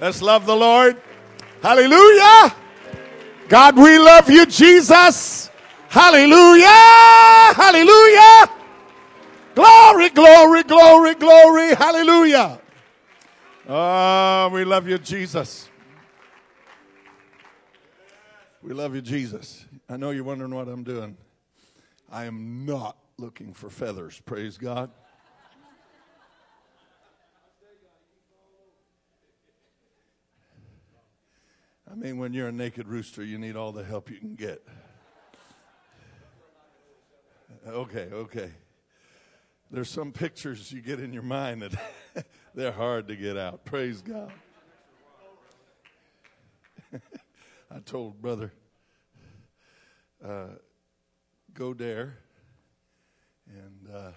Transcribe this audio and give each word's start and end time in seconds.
Let's 0.00 0.20
love 0.20 0.46
the 0.46 0.56
Lord. 0.56 1.00
Hallelujah. 1.62 2.54
God, 3.48 3.76
we 3.76 3.98
love 3.98 4.28
you, 4.28 4.46
Jesus. 4.46 5.50
Hallelujah. 5.88 6.66
Hallelujah. 7.54 8.50
Glory, 9.54 10.08
glory, 10.08 10.62
glory, 10.62 11.14
glory. 11.14 11.74
Hallelujah. 11.74 12.60
Oh, 13.68 14.50
we 14.52 14.64
love 14.64 14.88
you, 14.88 14.98
Jesus. 14.98 15.68
We 18.62 18.72
love 18.72 18.94
you, 18.94 19.02
Jesus. 19.02 19.64
I 19.88 19.96
know 19.96 20.10
you're 20.10 20.24
wondering 20.24 20.54
what 20.54 20.68
I'm 20.68 20.82
doing. 20.82 21.16
I 22.10 22.24
am 22.24 22.64
not 22.64 22.96
looking 23.18 23.52
for 23.52 23.70
feathers. 23.70 24.20
Praise 24.24 24.56
God. 24.58 24.90
I 31.92 31.94
mean, 31.94 32.16
when 32.16 32.32
you're 32.32 32.48
a 32.48 32.52
naked 32.52 32.88
rooster, 32.88 33.22
you 33.22 33.36
need 33.36 33.54
all 33.54 33.70
the 33.70 33.84
help 33.84 34.10
you 34.10 34.16
can 34.16 34.34
get. 34.34 34.66
Okay, 37.68 38.08
okay. 38.10 38.50
There's 39.70 39.90
some 39.90 40.10
pictures 40.10 40.72
you 40.72 40.80
get 40.80 41.00
in 41.00 41.12
your 41.12 41.22
mind 41.22 41.60
that 41.60 42.26
they're 42.54 42.72
hard 42.72 43.08
to 43.08 43.16
get 43.16 43.36
out. 43.36 43.66
Praise 43.66 44.00
God. 44.00 44.32
I 47.70 47.80
told 47.84 48.22
brother 48.22 48.54
uh, 50.24 50.46
Godair 51.52 52.12
and 53.46 53.94
uh, 53.94 54.12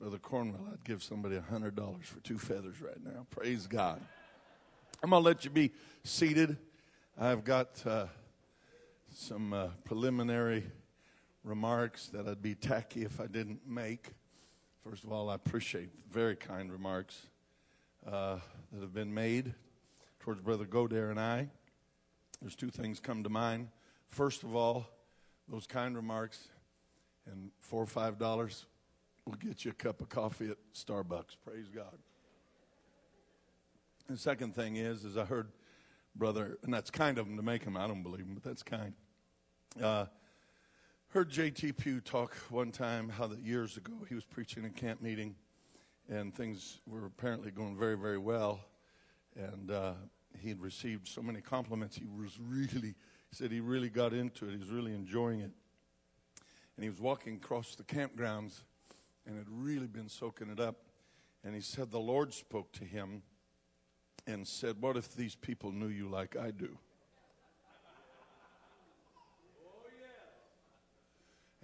brother 0.00 0.18
Cornwell, 0.18 0.66
I'd 0.72 0.82
give 0.84 1.04
somebody 1.04 1.36
a 1.36 1.40
hundred 1.40 1.76
dollars 1.76 2.06
for 2.06 2.18
two 2.20 2.38
feathers 2.38 2.80
right 2.80 3.00
now. 3.04 3.26
Praise 3.30 3.68
God. 3.68 4.00
I'm 5.04 5.10
gonna 5.10 5.24
let 5.24 5.44
you 5.44 5.50
be 5.50 5.72
seated. 6.04 6.56
I've 7.16 7.44
got 7.44 7.80
uh, 7.86 8.06
some 9.14 9.52
uh, 9.52 9.68
preliminary 9.84 10.64
remarks 11.44 12.08
that 12.08 12.26
I'd 12.26 12.42
be 12.42 12.56
tacky 12.56 13.02
if 13.02 13.20
I 13.20 13.26
didn't 13.26 13.60
make. 13.68 14.08
First 14.82 15.04
of 15.04 15.12
all, 15.12 15.30
I 15.30 15.36
appreciate 15.36 15.90
very 16.10 16.34
kind 16.34 16.72
remarks 16.72 17.26
uh, 18.04 18.38
that 18.72 18.80
have 18.80 18.92
been 18.92 19.14
made 19.14 19.54
towards 20.18 20.40
Brother 20.40 20.64
Godair 20.64 21.10
and 21.10 21.20
I. 21.20 21.48
There's 22.40 22.56
two 22.56 22.70
things 22.70 22.98
come 22.98 23.22
to 23.22 23.30
mind. 23.30 23.68
First 24.08 24.42
of 24.42 24.56
all, 24.56 24.86
those 25.48 25.68
kind 25.68 25.94
remarks 25.94 26.48
and 27.30 27.50
four 27.60 27.82
or 27.82 27.86
five 27.86 28.18
dollars 28.18 28.66
will 29.24 29.34
get 29.34 29.64
you 29.64 29.70
a 29.70 29.74
cup 29.74 30.00
of 30.00 30.08
coffee 30.08 30.50
at 30.50 30.56
Starbucks. 30.74 31.36
Praise 31.44 31.68
God. 31.72 31.96
The 34.08 34.16
second 34.16 34.56
thing 34.56 34.76
is, 34.76 35.04
is 35.04 35.16
I 35.16 35.24
heard 35.24 35.46
brother, 36.14 36.58
and 36.62 36.72
that's 36.72 36.90
kind 36.90 37.18
of 37.18 37.26
him 37.26 37.36
to 37.36 37.42
make 37.42 37.64
him. 37.64 37.76
I 37.76 37.86
don't 37.86 38.02
believe 38.02 38.26
him, 38.26 38.34
but 38.34 38.42
that's 38.42 38.62
kind. 38.62 38.94
Uh, 39.82 40.06
heard 41.08 41.30
J.T. 41.30 41.72
Pugh 41.72 42.00
talk 42.00 42.34
one 42.50 42.70
time 42.70 43.08
how 43.08 43.26
that 43.26 43.40
years 43.40 43.76
ago 43.76 43.92
he 44.08 44.14
was 44.14 44.24
preaching 44.24 44.64
in 44.64 44.70
camp 44.70 45.02
meeting, 45.02 45.34
and 46.08 46.34
things 46.34 46.80
were 46.86 47.06
apparently 47.06 47.50
going 47.50 47.76
very, 47.76 47.96
very 47.96 48.18
well, 48.18 48.60
and 49.36 49.70
uh, 49.70 49.92
he 50.38 50.48
had 50.48 50.60
received 50.60 51.08
so 51.08 51.22
many 51.22 51.40
compliments. 51.40 51.96
He 51.96 52.06
was 52.06 52.38
really, 52.40 52.94
he 53.30 53.36
said 53.36 53.50
he 53.50 53.60
really 53.60 53.88
got 53.88 54.12
into 54.12 54.46
it. 54.46 54.52
He 54.52 54.58
was 54.58 54.70
really 54.70 54.94
enjoying 54.94 55.40
it, 55.40 55.52
and 56.76 56.84
he 56.84 56.88
was 56.88 57.00
walking 57.00 57.36
across 57.36 57.74
the 57.74 57.84
campgrounds, 57.84 58.62
and 59.26 59.36
had 59.36 59.46
really 59.48 59.86
been 59.86 60.08
soaking 60.08 60.50
it 60.50 60.60
up. 60.60 60.76
And 61.44 61.54
he 61.54 61.60
said 61.60 61.90
the 61.90 61.98
Lord 61.98 62.32
spoke 62.32 62.72
to 62.72 62.84
him 62.84 63.22
and 64.26 64.46
said, 64.46 64.76
What 64.80 64.96
if 64.96 65.14
these 65.14 65.34
people 65.34 65.72
knew 65.72 65.88
you 65.88 66.08
like 66.08 66.36
I 66.36 66.50
do? 66.50 66.78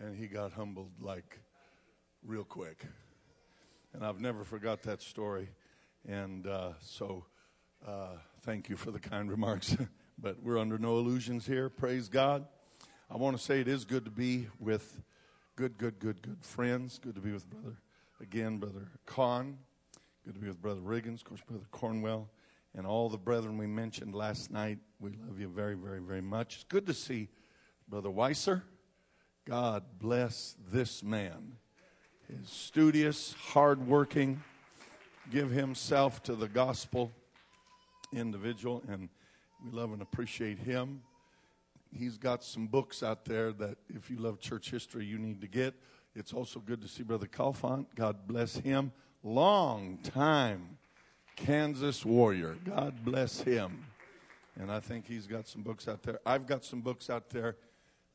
And 0.01 0.17
he 0.17 0.29
got 0.29 0.53
humbled 0.53 0.93
like 1.01 1.41
real 2.25 2.45
quick. 2.45 2.85
And 3.93 4.05
I've 4.05 4.21
never 4.21 4.45
forgot 4.45 4.83
that 4.83 5.03
story. 5.03 5.49
And 6.07 6.47
uh, 6.47 6.73
so 6.81 7.25
uh, 7.87 8.19
thank 8.43 8.69
you 8.69 8.77
for 8.77 8.93
the 8.93 9.01
kind 9.01 9.29
remarks. 9.29 9.77
but 10.19 10.41
we're 10.41 10.59
under 10.59 10.79
no 10.79 10.99
illusions 10.99 11.47
here. 11.47 11.69
Praise 11.69 12.09
God. 12.09 12.47
I 13.11 13.17
want 13.17 13.37
to 13.37 13.43
say 13.43 13.61
it 13.61 13.67
is 13.67 13.85
good 13.85 14.05
to 14.05 14.11
be 14.11 14.47
with 14.61 15.01
good, 15.57 15.79
good, 15.79 15.99
good, 15.99 16.23
good 16.23 16.45
friends. 16.45 17.01
Good 17.03 17.17
to 17.17 17.21
be 17.21 17.33
with 17.33 17.51
Brother, 17.51 17.77
again, 18.21 18.59
Brother 18.59 18.87
Kahn. 19.05 19.59
Good 20.25 20.35
to 20.35 20.41
be 20.41 20.47
with 20.47 20.63
Brother 20.63 20.81
Riggins, 20.81 21.23
of 21.23 21.25
course, 21.25 21.41
Brother 21.41 21.65
Cornwell 21.73 22.29
and 22.77 22.87
all 22.87 23.09
the 23.09 23.19
brethren 23.19 23.59
we 23.59 23.67
mentioned 23.67 24.15
last 24.15 24.51
night. 24.51 24.79
We 25.01 25.13
love 25.27 25.39
you 25.39 25.49
very, 25.49 25.75
very, 25.75 26.01
very 26.01 26.21
much. 26.21 26.57
It's 26.57 26.65
good 26.65 26.87
to 26.87 26.95
see 26.95 27.29
Brother 27.89 28.11
Weiser. 28.11 28.63
God 29.47 29.85
bless 29.99 30.57
this 30.71 31.03
man. 31.03 31.57
His 32.29 32.49
studious, 32.51 33.35
hardworking, 33.53 34.43
give 35.31 35.51
himself 35.51 36.23
to 36.25 36.35
the 36.35 36.49
gospel 36.49 37.13
individual, 38.13 38.83
and 38.89 39.09
we 39.65 39.71
love 39.71 39.93
and 39.93 40.03
appreciate 40.03 40.59
him. 40.59 41.03
He's 41.91 42.19
got 42.19 42.45
some 42.45 42.67
books 42.67 43.03
out 43.03 43.25
there 43.25 43.53
that, 43.53 43.79
if 43.89 44.11
you 44.11 44.19
love 44.19 44.41
church 44.41 44.71
history, 44.71 45.07
you 45.07 45.19
need 45.19 45.41
to 45.41 45.49
get. 45.49 45.75
It's 46.15 46.33
also 46.35 46.61
good 46.61 46.83
to 46.83 46.89
see 46.89 47.03
Brother 47.03 47.27
Calfont. 47.27 47.87
God 47.95 48.27
bless 48.27 48.57
him. 48.57 48.93
Long 49.23 49.99
time 50.03 50.77
Kansas 51.39 52.05
Warrior. 52.05 52.57
God 52.65 53.05
bless 53.05 53.41
him. 53.41 53.85
And 54.59 54.73
I 54.73 54.81
think 54.81 55.07
he's 55.07 55.29
got 55.29 55.47
some 55.47 55.63
books 55.63 55.87
out 55.87 56.03
there. 56.03 56.19
I've 56.27 56.47
got 56.47 56.65
some 56.65 56.81
books 56.81 57.09
out 57.09 57.31
there, 57.31 57.57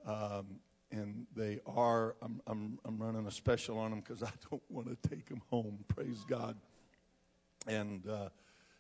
um, 0.06 0.60
and 0.92 1.26
they 1.34 1.62
are, 1.66 2.16
I'm, 2.22 2.42
I'm, 2.48 2.80
I'm 2.84 2.98
running 2.98 3.26
a 3.26 3.32
special 3.32 3.80
on 3.80 3.92
them 3.92 4.02
because 4.02 4.24
I 4.24 4.32
don't 4.52 4.62
want 4.70 4.88
to 4.88 5.10
take 5.10 5.28
them 5.28 5.42
home. 5.50 5.80
Praise 5.88 6.26
God. 6.28 6.58
And 7.66 8.06
uh, 8.08 8.28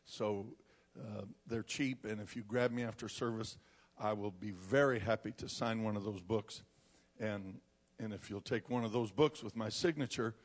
so 0.05 0.45
uh, 0.99 1.21
they're 1.47 1.63
cheap, 1.63 2.03
and 2.03 2.19
if 2.19 2.35
you 2.35 2.43
grab 2.45 2.71
me 2.71 2.83
after 2.83 3.07
service, 3.07 3.57
I 3.97 4.11
will 4.11 4.31
be 4.31 4.51
very 4.51 4.99
happy 4.99 5.31
to 5.37 5.47
sign 5.47 5.83
one 5.83 5.95
of 5.95 6.03
those 6.03 6.21
books. 6.21 6.63
And, 7.17 7.59
and 7.97 8.13
if 8.13 8.29
you'll 8.29 8.41
take 8.41 8.69
one 8.69 8.83
of 8.83 8.91
those 8.91 9.11
books 9.11 9.41
with 9.41 9.55
my 9.55 9.69
signature 9.69 10.35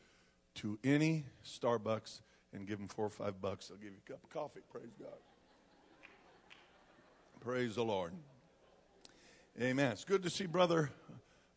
to 0.57 0.79
any 0.85 1.25
Starbucks, 1.45 2.21
and 2.53 2.67
give 2.67 2.79
them 2.79 2.89
four 2.89 3.07
or 3.07 3.11
five 3.11 3.41
bucks. 3.41 3.69
They'll 3.69 3.79
give 3.79 3.93
you 3.93 4.01
a 4.07 4.11
cup 4.11 4.23
of 4.25 4.31
coffee. 4.31 4.61
Praise 4.71 4.95
God. 4.99 5.19
Praise 7.41 7.75
the 7.77 7.85
Lord. 7.85 8.13
Amen. 9.61 9.93
It's 9.93 10.05
good 10.05 10.23
to 10.23 10.31
see 10.31 10.47
Brother 10.47 10.91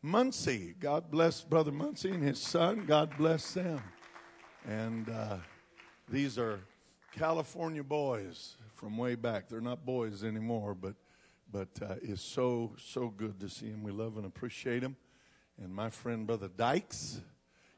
Muncie. 0.02 0.76
God 0.80 1.12
bless 1.12 1.42
Brother 1.42 1.72
Muncie 1.72 2.12
and 2.12 2.24
his 2.24 2.40
son. 2.40 2.86
God 2.86 3.12
bless 3.18 3.54
them. 3.54 3.82
And 4.68 5.10
uh, 5.10 5.38
these 6.10 6.38
are 6.38 6.60
California 7.12 7.84
boys 7.84 8.58
from 8.76 8.98
way 8.98 9.16
back. 9.16 9.50
They're 9.50 9.62
not 9.62 9.86
boys 9.86 10.24
anymore, 10.24 10.74
but 10.74 10.96
but 11.52 11.70
uh, 11.82 11.96
it's 12.02 12.22
so 12.22 12.72
so 12.78 13.10
good 13.10 13.40
to 13.40 13.50
see 13.50 13.70
them. 13.70 13.84
We 13.84 13.92
love 13.92 14.18
and 14.18 14.26
appreciate 14.26 14.80
them. 14.80 14.96
And 15.62 15.74
my 15.74 15.90
friend 15.90 16.26
Brother 16.26 16.48
Dykes 16.48 17.22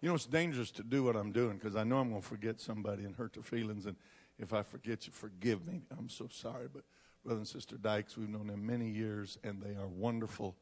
you 0.03 0.09
know, 0.09 0.16
it's 0.16 0.25
dangerous 0.25 0.69
to 0.72 0.84
do 0.84 1.02
what 1.02 1.16
I'm 1.16 1.31
doing 1.31 1.58
because 1.58 1.78
I 1.78 1.86
know 1.86 1.97
I'm 1.97 2.09
going 2.09 2.22
to 2.22 2.28
forget 2.28 2.59
somebody 2.59 3.06
and 3.06 3.16
hurt 3.16 3.31
their 3.36 3.41
feelings. 3.41 3.86
And 3.86 3.96
if 4.38 4.52
I 4.52 4.62
forget 4.62 5.08
you, 5.08 5.14
forgive 5.14 5.66
me. 5.66 5.84
I'm 5.97 6.09
so 6.09 6.28
sorry. 6.30 6.68
But 6.68 6.84
Brother 7.24 7.38
and 7.38 7.47
Sister 7.47 7.78
Dykes, 7.78 8.18
we've 8.18 8.28
known 8.28 8.47
them 8.47 8.66
many 8.66 8.90
years, 8.90 9.38
and 9.46 9.62
they 9.62 9.80
are 9.80 9.88
wonderful, 9.88 10.58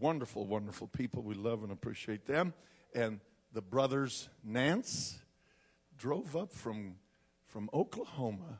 wonderful, 0.00 0.46
wonderful 0.46 0.86
people. 0.86 1.22
We 1.22 1.34
love 1.34 1.64
and 1.64 1.70
appreciate 1.70 2.24
them. 2.24 2.54
And 2.94 3.20
the 3.52 3.60
brothers 3.60 4.30
Nance 4.42 5.18
drove 5.98 6.34
up 6.34 6.50
from, 6.50 6.94
from 7.44 7.68
Oklahoma. 7.74 8.58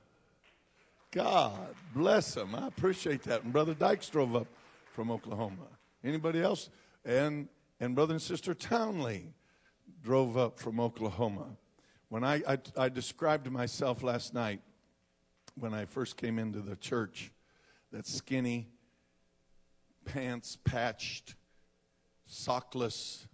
God 1.10 1.74
bless 1.94 2.34
them. 2.34 2.54
I 2.54 2.66
appreciate 2.66 3.22
that. 3.22 3.44
And 3.44 3.52
Brother 3.54 3.72
Dykes 3.72 4.10
drove 4.10 4.36
up 4.36 4.48
from 4.92 5.10
Oklahoma. 5.10 5.68
Anybody 6.04 6.42
else? 6.42 6.68
And 7.02 7.48
and 7.80 7.94
Brother 7.94 8.14
and 8.14 8.22
Sister 8.22 8.54
Townley 8.54 9.32
drove 10.02 10.36
up 10.36 10.58
from 10.58 10.80
Oklahoma. 10.80 11.56
When 12.08 12.24
I, 12.24 12.42
I, 12.48 12.58
I 12.76 12.88
described 12.88 13.50
myself 13.50 14.02
last 14.02 14.32
night 14.34 14.60
when 15.54 15.74
I 15.74 15.84
first 15.84 16.16
came 16.16 16.38
into 16.38 16.60
the 16.60 16.76
church, 16.76 17.32
that 17.92 18.06
skinny, 18.06 18.68
pants 20.04 20.56
patched, 20.64 21.34
sockless 22.26 23.26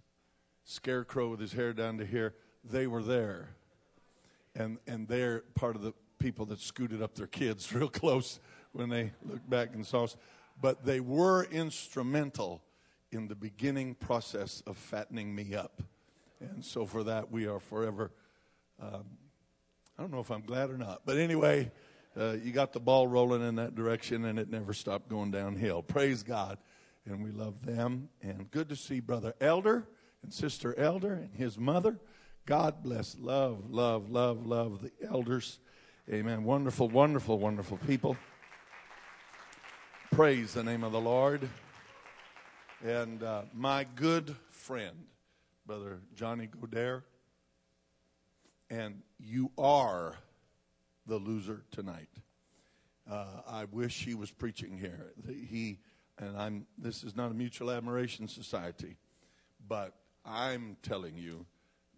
scarecrow 0.63 1.29
with 1.29 1.39
his 1.39 1.53
hair 1.53 1.73
down 1.73 1.97
to 1.99 2.05
here, 2.05 2.33
they 2.63 2.87
were 2.87 3.03
there. 3.03 3.49
And, 4.55 4.79
and 4.87 5.07
they're 5.07 5.43
part 5.53 5.75
of 5.75 5.81
the 5.81 5.93
people 6.17 6.45
that 6.47 6.59
scooted 6.59 7.01
up 7.01 7.15
their 7.15 7.27
kids 7.27 7.71
real 7.73 7.89
close 7.89 8.39
when 8.71 8.89
they 8.89 9.11
looked 9.23 9.49
back 9.49 9.73
and 9.73 9.85
saw 9.85 10.05
us. 10.05 10.17
But 10.59 10.85
they 10.85 10.99
were 10.99 11.43
instrumental 11.45 12.61
in 13.11 13.27
the 13.27 13.35
beginning 13.35 13.95
process 13.95 14.63
of 14.65 14.77
fattening 14.77 15.33
me 15.33 15.53
up. 15.55 15.81
And 16.53 16.63
so 16.63 16.85
for 16.85 17.03
that, 17.03 17.31
we 17.31 17.47
are 17.47 17.59
forever. 17.59 18.11
Um, 18.81 19.05
I 19.97 20.01
don't 20.01 20.11
know 20.11 20.19
if 20.19 20.31
I'm 20.31 20.41
glad 20.41 20.69
or 20.69 20.77
not, 20.77 21.01
but 21.05 21.17
anyway, 21.17 21.71
uh, 22.17 22.33
you 22.43 22.51
got 22.51 22.73
the 22.73 22.79
ball 22.79 23.07
rolling 23.07 23.41
in 23.41 23.55
that 23.55 23.75
direction, 23.75 24.25
and 24.25 24.39
it 24.39 24.49
never 24.49 24.73
stopped 24.73 25.09
going 25.09 25.31
downhill. 25.31 25.81
Praise 25.81 26.23
God. 26.23 26.57
And 27.05 27.23
we 27.23 27.31
love 27.31 27.65
them. 27.65 28.09
And 28.21 28.49
good 28.49 28.69
to 28.69 28.75
see 28.75 28.99
Brother 28.99 29.33
Elder 29.39 29.87
and 30.23 30.33
Sister 30.33 30.77
Elder 30.77 31.13
and 31.13 31.35
his 31.35 31.57
mother. 31.57 31.99
God 32.45 32.81
bless. 32.83 33.15
Love, 33.19 33.69
love, 33.69 34.09
love, 34.09 34.45
love 34.45 34.81
the 34.81 34.91
elders. 35.07 35.59
Amen. 36.11 36.43
Wonderful, 36.43 36.89
wonderful, 36.89 37.37
wonderful 37.37 37.77
people. 37.85 38.17
Praise 40.11 40.53
the 40.53 40.63
name 40.63 40.83
of 40.83 40.91
the 40.91 41.01
Lord. 41.01 41.47
And 42.83 43.21
uh, 43.21 43.43
my 43.53 43.85
good 43.95 44.35
friend, 44.49 45.05
Brother 45.65 46.01
Johnny 46.13 46.47
Godair, 46.47 47.03
and 48.69 49.01
you 49.19 49.51
are 49.57 50.15
the 51.07 51.17
loser 51.17 51.63
tonight. 51.71 52.09
Uh, 53.09 53.41
I 53.47 53.65
wish 53.65 54.05
he 54.05 54.13
was 54.13 54.31
preaching 54.31 54.77
here. 54.77 55.13
He 55.27 55.79
and 56.19 56.37
I'm. 56.37 56.67
This 56.77 57.03
is 57.03 57.15
not 57.15 57.31
a 57.31 57.33
mutual 57.33 57.71
admiration 57.71 58.27
society, 58.27 58.97
but 59.67 59.93
I'm 60.23 60.77
telling 60.83 61.17
you 61.17 61.45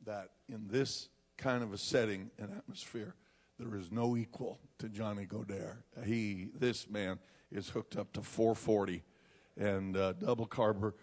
that 0.05 0.29
in 0.47 0.67
this 0.69 1.09
kind 1.37 1.61
of 1.61 1.73
a 1.73 1.77
setting 1.77 2.31
and 2.39 2.51
atmosphere, 2.55 3.15
there 3.59 3.75
is 3.75 3.91
no 3.91 4.15
equal 4.15 4.59
to 4.79 4.87
Johnny 4.89 5.25
Godair. 5.25 5.77
He, 6.05 6.49
this 6.57 6.89
man, 6.89 7.19
is 7.51 7.69
hooked 7.69 7.97
up 7.97 8.11
to 8.13 8.21
440 8.21 9.03
and 9.57 9.97
uh, 9.97 10.13
double 10.13 10.47
carb- 10.47 10.93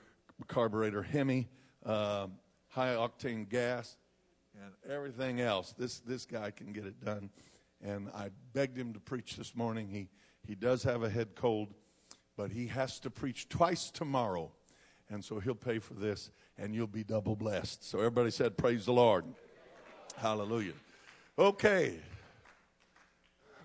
carburetor 0.47 1.03
Hemi, 1.03 1.49
uh, 1.85 2.27
high 2.75 2.95
octane 2.95 3.49
gas, 3.49 3.97
and 4.61 4.73
everything 4.93 5.41
else. 5.41 5.73
This 5.79 6.01
this 6.01 6.27
guy 6.27 6.51
can 6.51 6.73
get 6.73 6.85
it 6.85 7.03
done. 7.05 7.31
And 7.81 8.09
I 8.15 8.31
begged 8.53 8.77
him 8.77 8.93
to 8.95 9.01
preach 9.01 9.37
this 9.37 9.55
morning. 9.55 9.89
He 9.89 10.09
he 10.47 10.55
does 10.55 10.83
have 10.83 11.03
a 11.03 11.09
head 11.09 11.35
cold, 11.37 11.69
but 12.37 12.51
he 12.51 12.67
has 12.67 12.99
to 13.01 13.11
preach 13.11 13.49
twice 13.49 13.91
tomorrow, 13.91 14.51
and 15.09 15.25
so 15.25 15.39
he'll 15.39 15.55
pay 15.55 15.79
for 15.79 15.95
this, 15.95 16.31
and 16.59 16.75
you'll 16.75 16.87
be 16.87 17.05
double 17.05 17.37
blessed. 17.37 17.89
So 17.89 17.99
everybody 17.99 18.31
said, 18.31 18.57
"Praise 18.57 18.87
the 18.87 18.93
Lord." 18.93 19.25
Hallelujah. 20.17 20.75
Okay. 21.39 22.01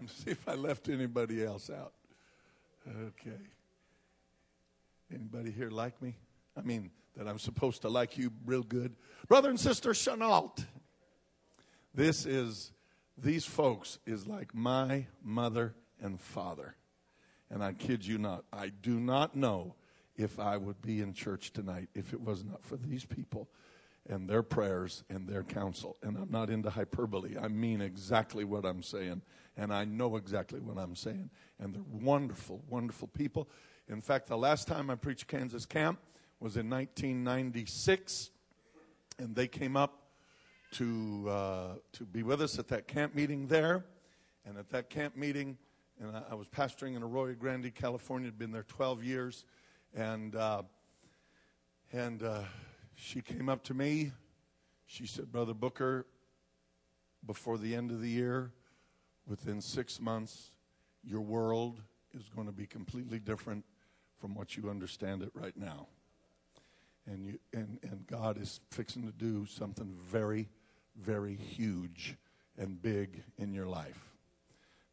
Let's 0.01 0.13
see 0.23 0.31
if 0.31 0.47
I 0.47 0.55
left 0.55 0.87
anybody 0.87 1.43
else 1.43 1.69
out. 1.69 1.93
Okay. 2.87 3.37
Anybody 5.13 5.51
here 5.51 5.69
like 5.69 6.01
me? 6.01 6.15
I 6.55 6.61
mean, 6.61 6.91
that 7.15 7.27
I'm 7.27 7.39
supposed 7.39 7.81
to 7.83 7.89
like 7.89 8.17
you 8.17 8.31
real 8.45 8.63
good. 8.63 8.95
Brother 9.27 9.49
and 9.49 9.59
sister 9.59 9.93
Chenault. 9.93 10.55
This 11.93 12.25
is, 12.25 12.71
these 13.17 13.45
folks 13.45 13.99
is 14.05 14.27
like 14.27 14.53
my 14.53 15.07
mother 15.23 15.75
and 16.01 16.19
father. 16.19 16.75
And 17.49 17.63
I 17.63 17.73
kid 17.73 18.05
you 18.05 18.17
not, 18.17 18.45
I 18.53 18.69
do 18.69 18.99
not 18.99 19.35
know 19.35 19.75
if 20.15 20.39
I 20.39 20.57
would 20.57 20.81
be 20.81 21.01
in 21.01 21.13
church 21.13 21.51
tonight 21.51 21.89
if 21.95 22.13
it 22.13 22.21
was 22.21 22.43
not 22.43 22.63
for 22.63 22.77
these 22.77 23.05
people 23.05 23.49
and 24.07 24.29
their 24.29 24.43
prayers 24.43 25.03
and 25.09 25.27
their 25.27 25.43
counsel. 25.43 25.97
And 26.03 26.17
I'm 26.17 26.31
not 26.31 26.49
into 26.49 26.69
hyperbole. 26.69 27.37
I 27.41 27.47
mean 27.47 27.81
exactly 27.81 28.43
what 28.43 28.65
I'm 28.65 28.83
saying. 28.83 29.21
And 29.57 29.73
I 29.73 29.85
know 29.85 30.15
exactly 30.15 30.59
what 30.59 30.77
I'm 30.77 30.95
saying. 30.95 31.29
And 31.59 31.73
they're 31.73 31.81
wonderful, 31.89 32.63
wonderful 32.69 33.07
people. 33.07 33.49
In 33.87 34.01
fact, 34.01 34.27
the 34.27 34.37
last 34.37 34.67
time 34.67 34.89
I 34.89 34.95
preached 34.95 35.27
Kansas 35.27 35.65
Camp 35.65 35.99
was 36.39 36.57
in 36.57 36.69
1996. 36.69 38.31
And 39.17 39.35
they 39.35 39.47
came 39.47 39.75
up 39.75 40.03
to, 40.71 41.25
uh, 41.29 41.67
to 41.93 42.05
be 42.05 42.23
with 42.23 42.41
us 42.41 42.57
at 42.59 42.67
that 42.69 42.87
camp 42.87 43.15
meeting 43.15 43.47
there. 43.47 43.85
And 44.45 44.57
at 44.57 44.69
that 44.69 44.89
camp 44.89 45.15
meeting, 45.17 45.57
and 45.99 46.15
I, 46.15 46.23
I 46.31 46.35
was 46.35 46.47
pastoring 46.47 46.95
in 46.95 47.03
Arroyo 47.03 47.35
Grande, 47.35 47.73
California, 47.75 48.27
had 48.27 48.39
been 48.39 48.51
there 48.51 48.63
12 48.63 49.03
years. 49.03 49.45
And, 49.95 50.35
uh, 50.35 50.63
and, 51.91 52.23
uh, 52.23 52.41
she 53.01 53.21
came 53.21 53.47
up 53.47 53.63
to 53.63 53.73
me. 53.73 54.11
She 54.85 55.07
said, 55.07 55.31
Brother 55.31 55.53
Booker, 55.53 56.05
before 57.25 57.57
the 57.57 57.73
end 57.73 57.91
of 57.91 58.01
the 58.01 58.09
year, 58.09 58.51
within 59.25 59.61
six 59.61 60.01
months, 60.01 60.51
your 61.03 61.21
world 61.21 61.81
is 62.13 62.27
going 62.35 62.47
to 62.47 62.53
be 62.53 62.65
completely 62.65 63.19
different 63.19 63.63
from 64.19 64.35
what 64.35 64.57
you 64.57 64.69
understand 64.69 65.21
it 65.21 65.31
right 65.33 65.55
now. 65.55 65.87
And, 67.11 67.25
you, 67.25 67.39
and, 67.53 67.79
and 67.81 68.05
God 68.05 68.39
is 68.39 68.59
fixing 68.69 69.03
to 69.03 69.11
do 69.11 69.45
something 69.45 69.95
very, 70.05 70.47
very 70.95 71.35
huge 71.35 72.15
and 72.57 72.79
big 72.79 73.23
in 73.37 73.53
your 73.53 73.65
life. 73.65 73.99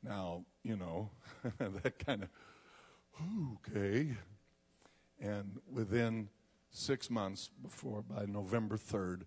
Now, 0.02 0.44
you 0.62 0.76
know, 0.76 1.10
that 1.58 2.04
kind 2.06 2.22
of, 2.22 2.28
okay. 3.54 4.14
And 5.20 5.58
within 5.70 6.28
six 6.70 7.10
months 7.10 7.50
before, 7.62 8.02
by 8.02 8.24
November 8.26 8.76
3rd, 8.76 9.22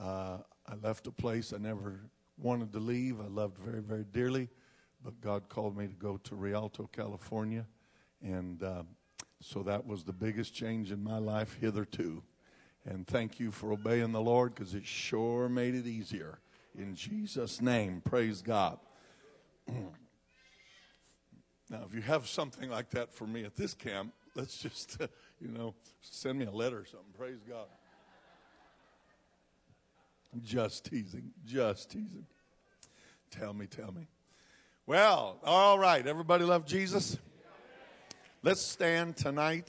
uh, 0.00 0.38
I 0.66 0.74
left 0.82 1.06
a 1.06 1.12
place 1.12 1.52
I 1.52 1.58
never 1.58 2.00
wanted 2.38 2.72
to 2.72 2.78
leave. 2.78 3.20
I 3.20 3.28
loved 3.28 3.58
very, 3.58 3.82
very 3.82 4.04
dearly, 4.04 4.48
but 5.04 5.20
God 5.20 5.48
called 5.48 5.76
me 5.76 5.86
to 5.86 5.94
go 5.94 6.16
to 6.16 6.34
Rialto, 6.34 6.88
California. 6.92 7.66
And 8.22 8.62
uh, 8.62 8.82
so 9.46 9.62
that 9.62 9.86
was 9.86 10.02
the 10.02 10.12
biggest 10.12 10.52
change 10.52 10.90
in 10.90 11.04
my 11.04 11.18
life 11.18 11.56
hitherto. 11.60 12.20
And 12.84 13.06
thank 13.06 13.38
you 13.38 13.52
for 13.52 13.72
obeying 13.72 14.10
the 14.10 14.20
Lord 14.20 14.54
because 14.54 14.74
it 14.74 14.84
sure 14.84 15.48
made 15.48 15.76
it 15.76 15.86
easier. 15.86 16.40
In 16.76 16.96
Jesus' 16.96 17.60
name, 17.60 18.02
praise 18.04 18.42
God. 18.42 18.78
now, 19.68 19.84
if 21.86 21.94
you 21.94 22.02
have 22.02 22.26
something 22.26 22.68
like 22.68 22.90
that 22.90 23.12
for 23.12 23.24
me 23.24 23.44
at 23.44 23.54
this 23.54 23.72
camp, 23.72 24.12
let's 24.34 24.58
just, 24.58 25.00
uh, 25.00 25.06
you 25.40 25.48
know, 25.48 25.74
send 26.00 26.40
me 26.40 26.46
a 26.46 26.50
letter 26.50 26.78
or 26.78 26.84
something. 26.84 27.12
Praise 27.16 27.38
God. 27.48 27.66
Just 30.44 30.86
teasing. 30.86 31.30
Just 31.44 31.92
teasing. 31.92 32.26
Tell 33.30 33.54
me, 33.54 33.66
tell 33.66 33.92
me. 33.92 34.08
Well, 34.86 35.38
all 35.44 35.78
right. 35.78 36.04
Everybody 36.04 36.44
love 36.44 36.66
Jesus? 36.66 37.16
Let's 38.46 38.62
stand 38.62 39.16
tonight. 39.16 39.68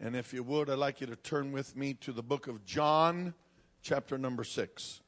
And 0.00 0.16
if 0.16 0.32
you 0.32 0.42
would, 0.42 0.70
I'd 0.70 0.78
like 0.78 1.02
you 1.02 1.06
to 1.08 1.16
turn 1.16 1.52
with 1.52 1.76
me 1.76 1.92
to 2.00 2.10
the 2.10 2.22
book 2.22 2.48
of 2.48 2.64
John, 2.64 3.34
chapter 3.82 4.16
number 4.16 4.44
six. 4.44 5.02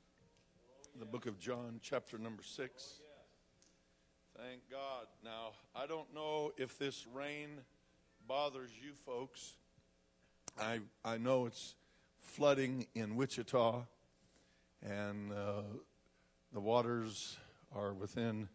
The 0.99 1.06
book 1.06 1.25
of 1.25 1.38
John, 1.38 1.81
chapter 1.83 2.19
number 2.19 2.43
six. 2.43 3.00
Thank 4.37 4.61
God. 4.71 5.06
Now, 5.25 5.52
I 5.75 5.87
don't 5.87 6.12
know 6.14 6.52
if 6.59 6.78
this 6.78 7.07
rain 7.14 7.49
bothers 8.28 8.69
you 8.83 8.93
folks. 9.07 9.55
I, 10.61 10.81
I 11.07 11.16
know 11.16 11.47
it's 11.47 11.75
flooding 12.19 12.87
in 12.95 13.16
Wichita, 13.16 13.81
and 14.83 15.33
uh, 15.33 15.62
the 16.52 16.61
waters 16.61 17.38
are 17.75 17.95
within 17.95 18.47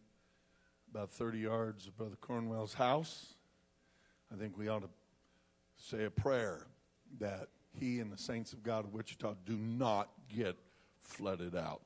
about 0.94 1.10
30 1.10 1.40
yards 1.40 1.88
of 1.88 1.98
Brother 1.98 2.18
Cornwell's 2.22 2.76
house. 2.76 3.34
I 4.32 4.38
think 4.38 4.58
we 4.58 4.70
ought 4.70 4.82
to 4.82 4.90
say 5.78 6.06
a 6.06 6.10
prayer 6.10 6.68
that 7.20 7.48
he 7.78 8.00
and 8.00 8.12
the 8.12 8.18
saints 8.18 8.54
of 8.54 8.64
God 8.64 8.86
of 8.86 8.94
Wichita 8.94 9.36
do 9.46 9.58
not 9.58 10.10
get 10.34 10.56
flooded 11.02 11.56
out. 11.56 11.82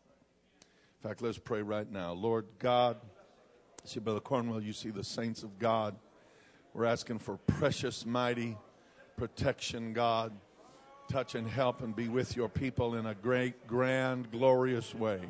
In 1.02 1.10
fact, 1.10 1.22
let's 1.22 1.38
pray 1.38 1.62
right 1.62 1.90
now. 1.92 2.14
Lord 2.14 2.46
God, 2.60 2.98
see, 3.84 4.00
Brother 4.00 4.20
Cornwell, 4.20 4.62
you 4.62 4.74
see 4.74 4.90
the 4.90 5.04
saints 5.04 5.44
of 5.44 5.58
God. 5.60 5.96
We're 6.74 6.86
asking 6.86 7.20
for 7.20 7.38
precious, 7.38 8.06
mighty 8.06 8.58
protection, 9.18 9.94
God. 9.94 10.32
Touch 11.10 11.36
and 11.36 11.48
help 11.48 11.82
and 11.82 11.96
be 11.96 12.10
with 12.10 12.36
your 12.36 12.50
people 12.50 12.96
in 12.96 13.06
a 13.06 13.14
great, 13.14 13.68
grand, 13.68 14.32
glorious 14.32 14.94
way. 14.94 15.22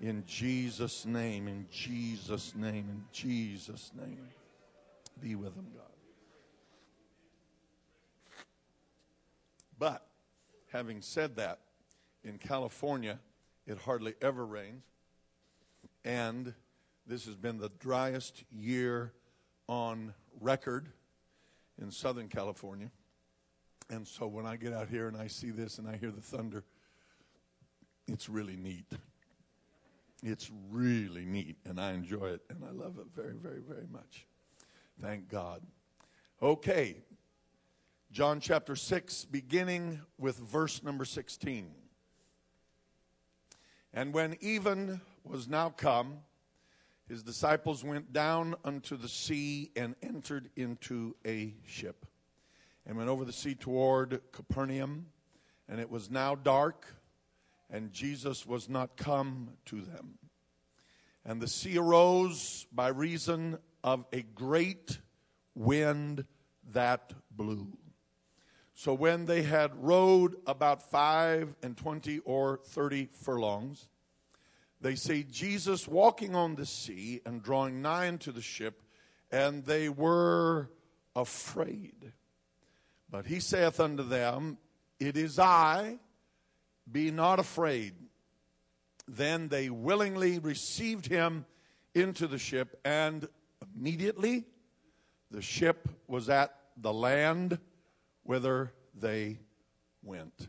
In 0.00 0.24
Jesus' 0.26 1.04
name, 1.04 1.48
in 1.48 1.66
Jesus' 1.70 2.54
name, 2.54 2.86
in 2.88 3.04
Jesus' 3.12 3.92
name. 3.98 4.28
Be 5.20 5.34
with 5.34 5.54
them, 5.54 5.66
God. 5.74 5.97
But 9.78 10.06
having 10.72 11.02
said 11.02 11.36
that, 11.36 11.60
in 12.24 12.38
California, 12.38 13.20
it 13.66 13.78
hardly 13.78 14.14
ever 14.20 14.44
rains. 14.44 14.82
And 16.04 16.54
this 17.06 17.24
has 17.26 17.36
been 17.36 17.58
the 17.58 17.70
driest 17.78 18.44
year 18.50 19.12
on 19.68 20.14
record 20.40 20.88
in 21.80 21.90
Southern 21.90 22.28
California. 22.28 22.90
And 23.90 24.06
so 24.06 24.26
when 24.26 24.46
I 24.46 24.56
get 24.56 24.72
out 24.72 24.88
here 24.88 25.08
and 25.08 25.16
I 25.16 25.28
see 25.28 25.50
this 25.50 25.78
and 25.78 25.88
I 25.88 25.96
hear 25.96 26.10
the 26.10 26.20
thunder, 26.20 26.64
it's 28.06 28.28
really 28.28 28.56
neat. 28.56 28.86
It's 30.22 30.50
really 30.70 31.24
neat, 31.24 31.58
and 31.64 31.80
I 31.80 31.92
enjoy 31.92 32.30
it, 32.30 32.40
and 32.50 32.64
I 32.64 32.72
love 32.72 32.98
it 32.98 33.06
very, 33.14 33.34
very, 33.34 33.60
very 33.60 33.86
much. 33.92 34.26
Thank 35.00 35.28
God. 35.28 35.62
Okay, 36.42 36.96
John 38.10 38.40
chapter 38.40 38.74
6, 38.74 39.26
beginning 39.26 40.00
with 40.16 40.38
verse 40.38 40.82
number 40.82 41.04
16. 41.04 41.70
And 43.92 44.14
when 44.14 44.38
even 44.40 45.02
was 45.24 45.46
now 45.46 45.68
come, 45.68 46.20
his 47.06 47.22
disciples 47.22 47.84
went 47.84 48.14
down 48.14 48.54
unto 48.64 48.96
the 48.96 49.10
sea 49.10 49.70
and 49.76 49.94
entered 50.02 50.48
into 50.56 51.16
a 51.26 51.54
ship 51.66 52.06
and 52.86 52.96
went 52.96 53.10
over 53.10 53.26
the 53.26 53.32
sea 53.32 53.54
toward 53.54 54.22
Capernaum. 54.32 55.08
And 55.68 55.78
it 55.78 55.90
was 55.90 56.10
now 56.10 56.34
dark, 56.34 56.86
and 57.68 57.92
Jesus 57.92 58.46
was 58.46 58.70
not 58.70 58.96
come 58.96 59.50
to 59.66 59.82
them. 59.82 60.18
And 61.26 61.42
the 61.42 61.46
sea 61.46 61.76
arose 61.76 62.66
by 62.72 62.88
reason 62.88 63.58
of 63.84 64.06
a 64.14 64.22
great 64.22 64.98
wind 65.54 66.24
that 66.72 67.12
blew. 67.30 67.68
So 68.78 68.94
when 68.94 69.24
they 69.24 69.42
had 69.42 69.72
rowed 69.74 70.36
about 70.46 70.88
five 70.88 71.56
and 71.64 71.76
twenty 71.76 72.20
or 72.20 72.60
thirty 72.64 73.08
furlongs, 73.10 73.88
they 74.80 74.94
see 74.94 75.24
Jesus 75.24 75.88
walking 75.88 76.36
on 76.36 76.54
the 76.54 76.64
sea 76.64 77.20
and 77.26 77.42
drawing 77.42 77.82
nigh 77.82 78.06
unto 78.06 78.30
the 78.30 78.40
ship, 78.40 78.80
and 79.32 79.64
they 79.64 79.88
were 79.88 80.70
afraid. 81.16 82.12
But 83.10 83.26
he 83.26 83.40
saith 83.40 83.80
unto 83.80 84.04
them, 84.04 84.58
It 85.00 85.16
is 85.16 85.40
I, 85.40 85.98
be 86.88 87.10
not 87.10 87.40
afraid. 87.40 87.94
Then 89.08 89.48
they 89.48 89.70
willingly 89.70 90.38
received 90.38 91.06
him 91.06 91.46
into 91.96 92.28
the 92.28 92.38
ship, 92.38 92.78
and 92.84 93.28
immediately 93.74 94.44
the 95.32 95.42
ship 95.42 95.88
was 96.06 96.28
at 96.28 96.54
the 96.76 96.92
land 96.92 97.58
whither 98.28 98.70
they 98.94 99.38
went. 100.02 100.48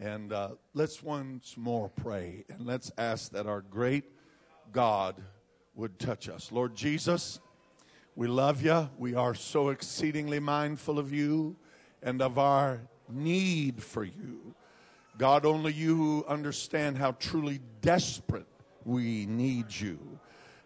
And 0.00 0.32
uh, 0.32 0.48
let's 0.74 1.00
once 1.00 1.54
more 1.56 1.88
pray, 1.88 2.44
and 2.48 2.66
let's 2.66 2.90
ask 2.98 3.30
that 3.30 3.46
our 3.46 3.60
great 3.60 4.02
God 4.72 5.14
would 5.76 6.00
touch 6.00 6.28
us. 6.28 6.50
Lord 6.50 6.74
Jesus, 6.74 7.38
we 8.16 8.26
love 8.26 8.62
you. 8.64 8.90
We 8.98 9.14
are 9.14 9.36
so 9.36 9.68
exceedingly 9.68 10.40
mindful 10.40 10.98
of 10.98 11.12
you 11.12 11.54
and 12.02 12.20
of 12.20 12.36
our 12.36 12.80
need 13.08 13.80
for 13.80 14.02
you. 14.02 14.56
God, 15.16 15.46
only 15.46 15.72
you 15.72 16.24
understand 16.26 16.98
how 16.98 17.12
truly 17.12 17.60
desperate 17.80 18.48
we 18.84 19.24
need 19.26 19.66
you. 19.72 20.00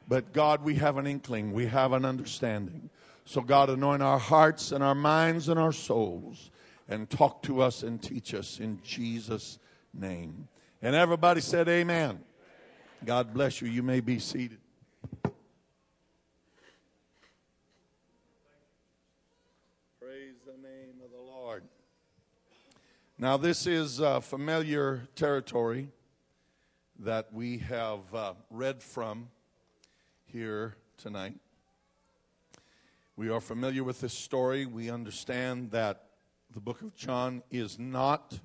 But 0.09 0.33
God, 0.33 0.65
we 0.65 0.77
have 0.77 0.97
an 0.97 1.07
inkling, 1.07 1.53
we 1.53 1.67
have 1.67 1.93
an 1.93 2.07
understanding. 2.07 2.89
So, 3.25 3.41
God, 3.41 3.71
anoint 3.71 4.03
our 4.03 4.19
hearts 4.19 4.73
and 4.73 4.83
our 4.83 4.95
minds 4.95 5.49
and 5.49 5.59
our 5.59 5.73
souls 5.73 6.51
and 6.89 7.09
talk 7.09 7.43
to 7.45 7.63
us 7.63 7.83
and 7.83 8.03
teach 8.03 8.35
us 8.35 8.59
in 8.61 8.81
Jesus' 8.83 9.59
name. 9.95 10.49
And 10.83 10.95
everybody 10.95 11.41
said, 11.41 11.69
Amen. 11.69 12.21
God 13.05 13.33
bless 13.33 13.61
you. 13.61 13.69
You 13.69 13.83
may 13.83 14.01
be 14.01 14.19
seated. 14.19 14.59
Praise 20.01 20.37
the 20.45 20.59
name 20.61 21.01
of 21.05 21.11
the 21.11 21.19
Lord. 21.25 21.63
Now, 23.19 23.37
this 23.37 23.67
is 23.67 24.01
uh, 24.01 24.21
familiar 24.21 25.09
territory 25.15 25.89
that 26.99 27.33
we 27.33 27.59
have 27.59 28.15
uh, 28.15 28.35
read 28.51 28.83
from 28.83 29.29
here 30.27 30.77
tonight. 30.97 31.37
We 33.23 33.29
are 33.29 33.41
familiar 33.41 33.85
with 33.85 34.01
this 34.01 34.15
story. 34.15 34.67
We 34.67 34.91
understand 34.91 35.71
that 35.71 36.07
the 36.53 36.59
book 36.59 36.83
of 36.83 36.97
John 36.97 37.45
is 37.53 37.79
not 37.79 38.37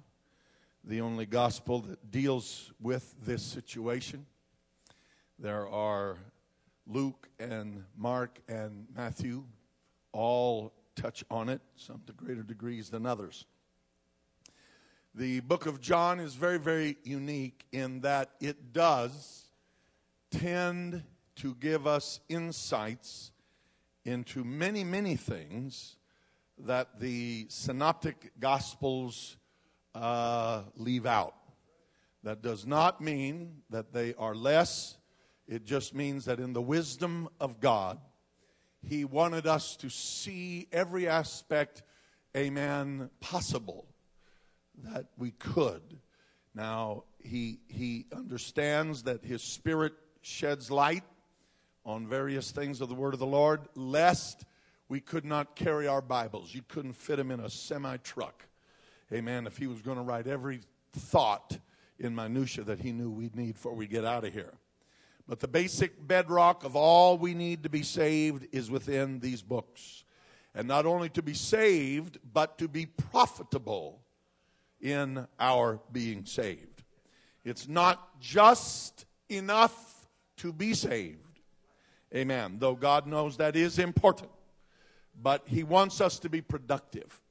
the 0.83 1.01
only 1.01 1.25
gospel 1.25 1.79
that 1.79 2.11
deals 2.11 2.71
with 2.79 3.15
this 3.25 3.41
situation. 3.41 4.27
There 5.39 5.67
are 5.67 6.19
Luke 6.85 7.27
and 7.39 7.85
Mark 7.97 8.37
and 8.47 8.85
Matthew, 8.95 9.45
all 10.11 10.73
touch 10.95 11.23
on 11.31 11.49
it, 11.49 11.61
some 11.75 12.03
to 12.05 12.13
greater 12.13 12.43
degrees 12.43 12.91
than 12.91 13.07
others. 13.07 13.45
The 15.15 15.39
book 15.39 15.65
of 15.65 15.81
John 15.81 16.19
is 16.19 16.35
very, 16.35 16.59
very 16.59 16.97
unique 17.03 17.65
in 17.71 18.01
that 18.01 18.29
it 18.39 18.73
does 18.73 19.45
tend 20.29 21.01
to 21.37 21.55
give 21.55 21.87
us 21.87 22.19
insights 22.29 23.31
into 24.07 24.43
many, 24.43 24.83
many 24.83 25.15
things 25.15 25.97
that 26.59 26.99
the 26.99 27.45
synoptic 27.49 28.31
gospels 28.39 29.37
uh, 29.93 30.63
leave 30.75 31.05
out. 31.05 31.35
That 32.23 32.41
does 32.41 32.65
not 32.65 33.01
mean 33.01 33.61
that 33.69 33.93
they 33.93 34.13
are 34.15 34.33
less, 34.33 34.97
it 35.47 35.65
just 35.65 35.93
means 35.93 36.25
that 36.25 36.39
in 36.39 36.53
the 36.53 36.61
wisdom 36.61 37.29
of 37.39 37.59
God, 37.59 37.99
He 38.81 39.05
wanted 39.05 39.45
us 39.45 39.75
to 39.77 39.89
see 39.89 40.67
every 40.71 41.07
aspect, 41.07 41.83
amen, 42.35 43.09
possible 43.19 43.85
that 44.83 45.07
we 45.17 45.31
could. 45.31 45.99
Now, 46.53 47.03
he, 47.19 47.59
he 47.67 48.05
understands 48.15 49.03
that 49.03 49.23
his 49.23 49.43
spirit 49.43 49.93
sheds 50.21 50.71
light 50.71 51.03
on 51.87 52.05
various 52.05 52.51
things 52.51 52.81
of 52.81 52.89
the 52.89 52.95
word 52.95 53.13
of 53.13 53.19
the 53.19 53.25
Lord, 53.25 53.61
lest 53.73 54.43
we 54.89 54.99
could 54.99 55.23
not 55.23 55.55
carry 55.55 55.87
our 55.87 56.01
Bibles. 56.01 56.53
You 56.53 56.61
couldn't 56.67 56.93
fit 56.93 57.15
them 57.15 57.31
in 57.31 57.39
a 57.39 57.49
semi 57.49 57.95
truck. 57.97 58.45
Amen. 59.11 59.47
If 59.47 59.57
he 59.57 59.67
was 59.67 59.81
going 59.81 59.95
to 59.95 60.03
write 60.03 60.27
every 60.27 60.59
thought 60.91 61.57
in 61.97 62.13
minutia 62.13 62.65
that 62.65 62.79
he 62.79 62.91
knew 62.91 63.09
we'd 63.09 63.37
need 63.37 63.53
before 63.53 63.73
we 63.73 63.87
get 63.87 64.03
out 64.03 64.25
of 64.25 64.33
here. 64.33 64.53
But 65.29 65.39
the 65.39 65.47
basic 65.47 66.05
bedrock 66.05 66.65
of 66.65 66.75
all 66.75 67.17
we 67.17 67.33
need 67.33 67.63
to 67.63 67.69
be 67.69 67.83
saved 67.83 68.47
is 68.51 68.69
within 68.69 69.19
these 69.19 69.41
books. 69.41 70.03
And 70.53 70.67
not 70.67 70.85
only 70.85 71.09
to 71.09 71.21
be 71.21 71.33
saved, 71.33 72.17
but 72.33 72.57
to 72.57 72.67
be 72.67 72.85
profitable 72.85 74.01
in 74.81 75.25
our 75.39 75.79
being 75.91 76.25
saved. 76.25 76.83
It's 77.45 77.67
not 77.67 78.19
just 78.19 79.05
enough 79.29 80.07
to 80.37 80.51
be 80.51 80.73
saved. 80.73 81.26
Amen. 82.15 82.57
Though 82.59 82.75
God 82.75 83.05
knows 83.07 83.37
that 83.37 83.55
is 83.55 83.79
important. 83.79 84.29
But 85.21 85.43
He 85.45 85.63
wants 85.63 85.99
us 86.01 86.19
to 86.19 86.29
be 86.29 86.41
productive. 86.41 87.21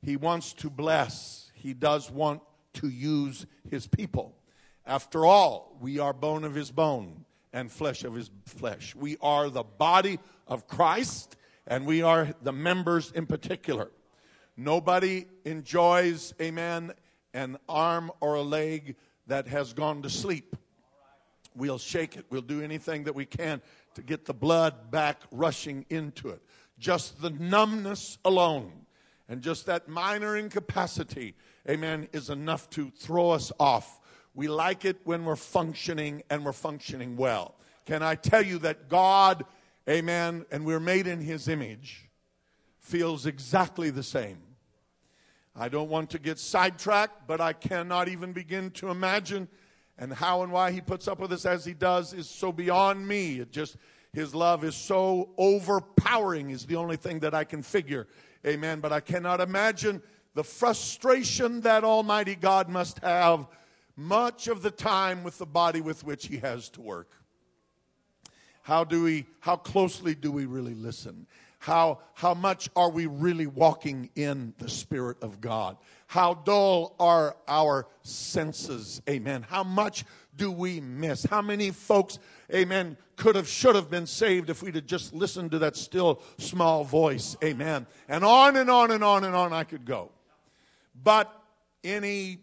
He 0.00 0.16
wants 0.16 0.52
to 0.54 0.70
bless. 0.70 1.50
He 1.54 1.74
does 1.74 2.10
want 2.10 2.42
to 2.74 2.88
use 2.88 3.46
His 3.70 3.86
people. 3.86 4.34
After 4.86 5.26
all, 5.26 5.76
we 5.80 5.98
are 5.98 6.12
bone 6.12 6.44
of 6.44 6.54
His 6.54 6.70
bone 6.70 7.24
and 7.52 7.70
flesh 7.70 8.04
of 8.04 8.14
His 8.14 8.30
flesh. 8.46 8.94
We 8.94 9.16
are 9.20 9.50
the 9.50 9.62
body 9.62 10.18
of 10.48 10.66
Christ 10.66 11.36
and 11.66 11.86
we 11.86 12.02
are 12.02 12.34
the 12.42 12.52
members 12.52 13.12
in 13.12 13.26
particular. 13.26 13.90
Nobody 14.56 15.26
enjoys, 15.44 16.34
amen, 16.40 16.92
an 17.32 17.58
arm 17.68 18.10
or 18.20 18.34
a 18.34 18.42
leg 18.42 18.96
that 19.26 19.46
has 19.48 19.72
gone 19.72 20.02
to 20.02 20.10
sleep. 20.10 20.56
We'll 21.54 21.78
shake 21.78 22.16
it. 22.16 22.26
We'll 22.30 22.42
do 22.42 22.62
anything 22.62 23.04
that 23.04 23.14
we 23.14 23.26
can 23.26 23.60
to 23.94 24.02
get 24.02 24.24
the 24.24 24.34
blood 24.34 24.90
back 24.90 25.22
rushing 25.30 25.86
into 25.90 26.28
it. 26.28 26.42
Just 26.78 27.20
the 27.20 27.30
numbness 27.30 28.18
alone 28.24 28.72
and 29.28 29.40
just 29.40 29.66
that 29.66 29.88
minor 29.88 30.36
incapacity, 30.36 31.34
amen, 31.68 32.08
is 32.12 32.28
enough 32.28 32.68
to 32.70 32.90
throw 32.90 33.30
us 33.30 33.52
off. 33.58 34.00
We 34.34 34.48
like 34.48 34.84
it 34.84 34.98
when 35.04 35.24
we're 35.24 35.36
functioning 35.36 36.22
and 36.30 36.44
we're 36.44 36.52
functioning 36.52 37.16
well. 37.16 37.54
Can 37.86 38.02
I 38.02 38.14
tell 38.14 38.44
you 38.44 38.58
that 38.58 38.88
God, 38.88 39.44
amen, 39.88 40.46
and 40.50 40.64
we're 40.64 40.80
made 40.80 41.06
in 41.06 41.20
His 41.20 41.48
image, 41.48 42.10
feels 42.78 43.26
exactly 43.26 43.90
the 43.90 44.02
same. 44.02 44.38
I 45.54 45.68
don't 45.68 45.90
want 45.90 46.10
to 46.10 46.18
get 46.18 46.38
sidetracked, 46.38 47.26
but 47.26 47.40
I 47.40 47.52
cannot 47.52 48.08
even 48.08 48.32
begin 48.32 48.70
to 48.72 48.88
imagine. 48.88 49.48
And 50.02 50.12
how 50.12 50.42
and 50.42 50.50
why 50.50 50.72
he 50.72 50.80
puts 50.80 51.06
up 51.06 51.20
with 51.20 51.30
us 51.30 51.46
as 51.46 51.64
he 51.64 51.74
does 51.74 52.12
is 52.12 52.28
so 52.28 52.50
beyond 52.50 53.06
me. 53.06 53.38
It 53.38 53.52
just, 53.52 53.76
his 54.12 54.34
love 54.34 54.64
is 54.64 54.74
so 54.74 55.28
overpowering, 55.38 56.50
is 56.50 56.66
the 56.66 56.74
only 56.74 56.96
thing 56.96 57.20
that 57.20 57.34
I 57.34 57.44
can 57.44 57.62
figure. 57.62 58.08
Amen. 58.44 58.80
But 58.80 58.92
I 58.92 58.98
cannot 58.98 59.40
imagine 59.40 60.02
the 60.34 60.42
frustration 60.42 61.60
that 61.60 61.84
Almighty 61.84 62.34
God 62.34 62.68
must 62.68 62.98
have 62.98 63.46
much 63.94 64.48
of 64.48 64.62
the 64.62 64.72
time 64.72 65.22
with 65.22 65.38
the 65.38 65.46
body 65.46 65.80
with 65.80 66.02
which 66.02 66.26
he 66.26 66.38
has 66.38 66.68
to 66.70 66.80
work. 66.80 67.12
How 68.62 68.82
do 68.82 69.04
we, 69.04 69.26
how 69.38 69.54
closely 69.54 70.16
do 70.16 70.32
we 70.32 70.46
really 70.46 70.74
listen? 70.74 71.28
How, 71.60 72.00
how 72.14 72.34
much 72.34 72.68
are 72.74 72.90
we 72.90 73.06
really 73.06 73.46
walking 73.46 74.10
in 74.16 74.52
the 74.58 74.68
Spirit 74.68 75.18
of 75.22 75.40
God? 75.40 75.76
How 76.12 76.34
dull 76.34 76.94
are 77.00 77.38
our 77.48 77.86
senses? 78.02 79.00
Amen. 79.08 79.46
How 79.48 79.64
much 79.64 80.04
do 80.36 80.52
we 80.52 80.78
miss? 80.78 81.24
How 81.24 81.40
many 81.40 81.70
folks, 81.70 82.18
amen, 82.54 82.98
could 83.16 83.34
have, 83.34 83.48
should 83.48 83.76
have 83.76 83.88
been 83.88 84.04
saved 84.04 84.50
if 84.50 84.62
we'd 84.62 84.74
have 84.74 84.84
just 84.84 85.14
listened 85.14 85.52
to 85.52 85.60
that 85.60 85.74
still 85.74 86.20
small 86.36 86.84
voice? 86.84 87.34
Amen. 87.42 87.86
And 88.10 88.26
on 88.26 88.56
and 88.56 88.68
on 88.68 88.90
and 88.90 89.02
on 89.02 89.24
and 89.24 89.34
on 89.34 89.54
I 89.54 89.64
could 89.64 89.86
go. 89.86 90.10
But 91.02 91.34
any 91.82 92.40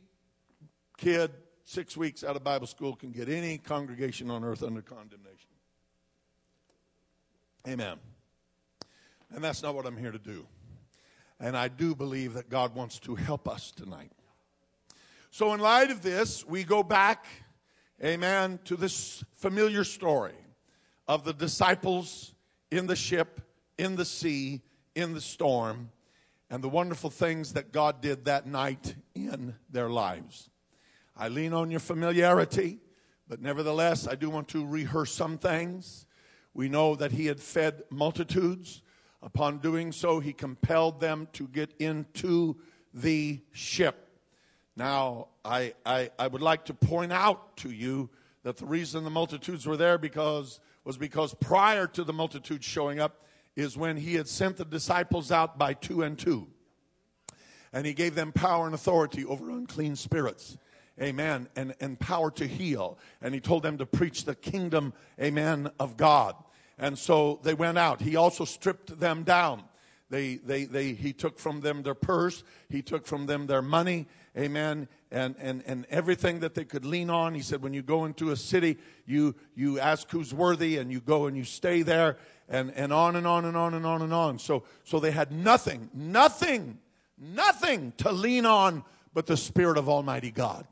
kid 0.97 1.29
six 1.63 1.95
weeks 1.95 2.23
out 2.23 2.35
of 2.35 2.43
Bible 2.43 2.65
school 2.65 2.95
can 2.95 3.11
get 3.11 3.29
any 3.29 3.59
congregation 3.59 4.31
on 4.31 4.43
earth 4.43 4.63
under 4.63 4.81
condemnation. 4.81 5.51
Amen. 7.67 7.97
And 9.29 9.43
that's 9.43 9.61
not 9.61 9.75
what 9.75 9.85
I'm 9.85 9.95
here 9.95 10.11
to 10.11 10.17
do. 10.17 10.47
And 11.39 11.55
I 11.55 11.67
do 11.67 11.95
believe 11.95 12.33
that 12.33 12.49
God 12.49 12.75
wants 12.75 12.99
to 12.99 13.15
help 13.15 13.47
us 13.47 13.71
tonight. 13.71 14.11
So, 15.31 15.53
in 15.53 15.59
light 15.59 15.91
of 15.91 16.01
this, 16.01 16.45
we 16.45 16.63
go 16.63 16.83
back, 16.83 17.25
amen, 18.03 18.59
to 18.65 18.75
this 18.75 19.23
familiar 19.35 19.83
story 19.83 20.33
of 21.07 21.23
the 21.23 21.33
disciples 21.33 22.33
in 22.71 22.87
the 22.87 22.95
ship, 22.95 23.41
in 23.77 23.95
the 23.95 24.05
sea, 24.05 24.61
in 24.95 25.13
the 25.13 25.21
storm, 25.21 25.91
and 26.49 26.63
the 26.63 26.69
wonderful 26.69 27.09
things 27.09 27.53
that 27.53 27.71
God 27.71 28.01
did 28.01 28.25
that 28.25 28.47
night 28.47 28.95
in 29.13 29.55
their 29.69 29.89
lives. 29.89 30.49
I 31.15 31.27
lean 31.27 31.53
on 31.53 31.69
your 31.69 31.79
familiarity, 31.79 32.79
but 33.27 33.41
nevertheless, 33.41 34.07
I 34.07 34.15
do 34.15 34.29
want 34.29 34.47
to 34.49 34.65
rehearse 34.65 35.11
some 35.11 35.37
things. 35.37 36.05
We 36.53 36.69
know 36.69 36.95
that 36.95 37.11
He 37.11 37.27
had 37.27 37.39
fed 37.39 37.83
multitudes. 37.91 38.81
Upon 39.21 39.59
doing 39.59 39.91
so, 39.91 40.19
He 40.19 40.33
compelled 40.33 40.99
them 40.99 41.27
to 41.33 41.47
get 41.47 41.73
into 41.79 42.57
the 42.93 43.41
ship. 43.51 44.07
Now, 44.75 45.27
I, 45.43 45.73
I, 45.85 46.09
I 46.17 46.27
would 46.27 46.41
like 46.41 46.65
to 46.65 46.73
point 46.73 47.11
out 47.11 47.57
to 47.57 47.69
you 47.69 48.09
that 48.43 48.57
the 48.57 48.65
reason 48.65 49.03
the 49.03 49.09
multitudes 49.09 49.65
were 49.65 49.77
there 49.77 49.97
because 49.97 50.59
was 50.85 50.97
because 50.97 51.33
prior 51.35 51.85
to 51.85 52.03
the 52.03 52.13
multitudes 52.13 52.65
showing 52.65 52.99
up 52.99 53.25
is 53.55 53.77
when 53.77 53.97
he 53.97 54.15
had 54.15 54.27
sent 54.27 54.57
the 54.57 54.65
disciples 54.65 55.31
out 55.31 55.57
by 55.57 55.73
two 55.73 56.01
and 56.01 56.17
two. 56.17 56.47
And 57.73 57.85
he 57.85 57.93
gave 57.93 58.15
them 58.15 58.31
power 58.31 58.65
and 58.65 58.73
authority 58.73 59.25
over 59.25 59.49
unclean 59.49 59.95
spirits. 59.95 60.57
Amen. 60.99 61.47
And, 61.55 61.75
and 61.79 61.99
power 61.99 62.31
to 62.31 62.47
heal. 62.47 62.97
And 63.21 63.33
he 63.33 63.39
told 63.39 63.63
them 63.63 63.77
to 63.77 63.85
preach 63.85 64.25
the 64.25 64.35
kingdom, 64.35 64.93
amen, 65.21 65.69
of 65.79 65.95
God. 65.95 66.35
And 66.79 66.97
so 66.97 67.39
they 67.43 67.53
went 67.53 67.77
out. 67.77 68.01
He 68.01 68.15
also 68.15 68.45
stripped 68.45 68.99
them 68.99 69.23
down. 69.23 69.63
They, 70.09 70.35
they, 70.37 70.65
they, 70.65 70.93
he 70.93 71.13
took 71.13 71.37
from 71.37 71.61
them 71.61 71.83
their 71.83 71.93
purse. 71.93 72.43
He 72.69 72.81
took 72.81 73.05
from 73.05 73.27
them 73.27 73.45
their 73.45 73.61
money. 73.61 74.07
Amen. 74.35 74.87
And, 75.11 75.35
and, 75.39 75.61
and 75.67 75.85
everything 75.89 76.39
that 76.39 76.55
they 76.55 76.63
could 76.63 76.85
lean 76.85 77.09
on. 77.09 77.35
He 77.35 77.41
said, 77.41 77.61
when 77.61 77.73
you 77.73 77.83
go 77.83 78.05
into 78.05 78.31
a 78.31 78.35
city, 78.35 78.77
you, 79.05 79.35
you 79.55 79.79
ask 79.79 80.09
who's 80.09 80.33
worthy 80.33 80.77
and 80.77 80.91
you 80.91 80.99
go 80.99 81.27
and 81.27 81.37
you 81.37 81.43
stay 81.43 81.83
there 81.83 82.17
and, 82.47 82.71
and 82.75 82.91
on 82.91 83.17
and 83.17 83.27
on 83.27 83.45
and 83.45 83.55
on 83.55 83.73
and 83.75 83.85
on 83.85 84.01
and 84.01 84.13
on. 84.13 84.39
So, 84.39 84.63
so 84.83 84.99
they 84.99 85.11
had 85.11 85.31
nothing, 85.31 85.89
nothing, 85.93 86.79
nothing 87.17 87.93
to 87.97 88.11
lean 88.11 88.45
on 88.45 88.83
but 89.13 89.27
the 89.27 89.37
Spirit 89.37 89.77
of 89.77 89.89
Almighty 89.89 90.31
God. 90.31 90.65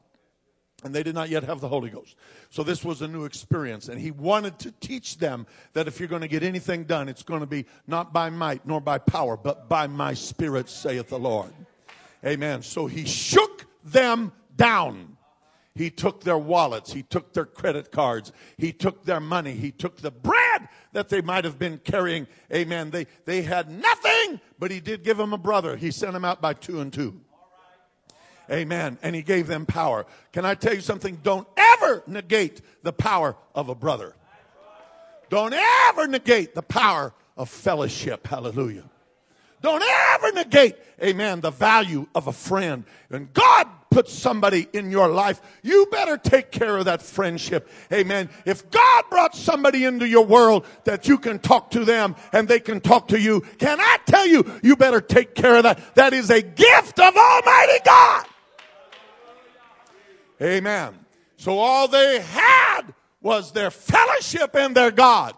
And 0.83 0.93
they 0.93 1.01
did 1.01 1.15
not 1.15 1.29
yet 1.29 1.43
have 1.43 1.59
the 1.59 1.67
Holy 1.67 1.89
Ghost. 1.89 2.15
So 2.51 2.61
this 2.61 2.85
was 2.85 3.01
a 3.01 3.07
new 3.07 3.25
experience. 3.25 3.89
And 3.89 3.99
he 3.99 4.11
wanted 4.11 4.59
to 4.59 4.71
teach 4.71 5.17
them 5.17 5.47
that 5.73 5.87
if 5.87 5.99
you're 5.99 6.07
going 6.07 6.21
to 6.21 6.27
get 6.27 6.43
anything 6.43 6.83
done, 6.83 7.09
it's 7.09 7.23
going 7.23 7.39
to 7.39 7.47
be 7.47 7.65
not 7.87 8.13
by 8.13 8.29
might 8.29 8.65
nor 8.65 8.79
by 8.79 8.99
power, 8.99 9.35
but 9.35 9.67
by 9.67 9.87
my 9.87 10.13
Spirit, 10.13 10.69
saith 10.69 11.09
the 11.09 11.17
Lord. 11.17 11.51
Amen. 12.23 12.61
So 12.61 12.85
he 12.85 13.05
shook 13.05 13.65
them 13.83 14.31
down. 14.55 15.17
He 15.73 15.89
took 15.89 16.23
their 16.23 16.37
wallets. 16.37 16.91
He 16.91 17.03
took 17.03 17.33
their 17.33 17.45
credit 17.45 17.91
cards. 17.91 18.31
He 18.57 18.71
took 18.71 19.03
their 19.03 19.19
money. 19.19 19.53
He 19.53 19.71
took 19.71 19.97
the 19.97 20.11
bread 20.11 20.69
that 20.93 21.09
they 21.09 21.21
might 21.21 21.45
have 21.45 21.57
been 21.57 21.79
carrying. 21.79 22.27
Amen. 22.53 22.91
They, 22.91 23.05
they 23.25 23.43
had 23.43 23.69
nothing, 23.69 24.39
but 24.59 24.71
he 24.71 24.79
did 24.79 25.03
give 25.03 25.17
them 25.17 25.33
a 25.33 25.37
brother. 25.37 25.75
He 25.75 25.91
sent 25.91 26.13
them 26.13 26.25
out 26.25 26.41
by 26.41 26.53
two 26.53 26.81
and 26.81 26.91
two. 26.91 27.19
Amen. 28.51 28.97
And 29.01 29.15
he 29.15 29.21
gave 29.21 29.47
them 29.47 29.65
power. 29.65 30.05
Can 30.31 30.45
I 30.45 30.55
tell 30.55 30.73
you 30.73 30.81
something? 30.81 31.19
Don't 31.23 31.47
ever 31.57 32.03
negate 32.07 32.61
the 32.83 32.93
power 32.93 33.35
of 33.53 33.69
a 33.69 33.75
brother. 33.75 34.15
Don't 35.29 35.53
ever 35.53 36.07
negate 36.07 36.55
the 36.55 36.61
power 36.61 37.13
of 37.35 37.49
fellowship. 37.49 38.25
Hallelujah. 38.25 38.85
Don't 39.61 39.83
ever 39.83 40.31
negate, 40.33 40.75
amen, 41.03 41.41
the 41.41 41.49
value 41.49 42.07
of 42.13 42.27
a 42.27 42.31
friend. 42.31 42.83
And 43.09 43.33
God 43.33 43.67
puts 43.89 44.13
somebody 44.13 44.67
in 44.73 44.91
your 44.91 45.07
life, 45.07 45.41
you 45.63 45.87
better 45.91 46.17
take 46.17 46.51
care 46.51 46.77
of 46.77 46.85
that 46.85 47.01
friendship. 47.01 47.67
Amen. 47.91 48.29
If 48.45 48.69
God 48.69 49.03
brought 49.09 49.35
somebody 49.35 49.85
into 49.85 50.07
your 50.07 50.25
world 50.25 50.65
that 50.83 51.07
you 51.07 51.17
can 51.17 51.39
talk 51.39 51.71
to 51.71 51.83
them 51.83 52.15
and 52.31 52.47
they 52.47 52.59
can 52.59 52.79
talk 52.79 53.07
to 53.07 53.19
you, 53.19 53.41
can 53.57 53.79
I 53.81 53.97
tell 54.05 54.27
you, 54.27 54.45
you 54.61 54.75
better 54.75 55.01
take 55.01 55.33
care 55.33 55.55
of 55.55 55.63
that. 55.63 55.95
That 55.95 56.13
is 56.13 56.29
a 56.29 56.41
gift 56.41 56.99
of 56.99 57.17
Almighty 57.17 57.79
God. 57.83 58.25
Amen. 60.41 60.93
So 61.37 61.59
all 61.59 61.87
they 61.87 62.19
had 62.21 62.93
was 63.21 63.51
their 63.51 63.71
fellowship 63.71 64.55
and 64.55 64.75
their 64.75 64.91
God. 64.91 65.33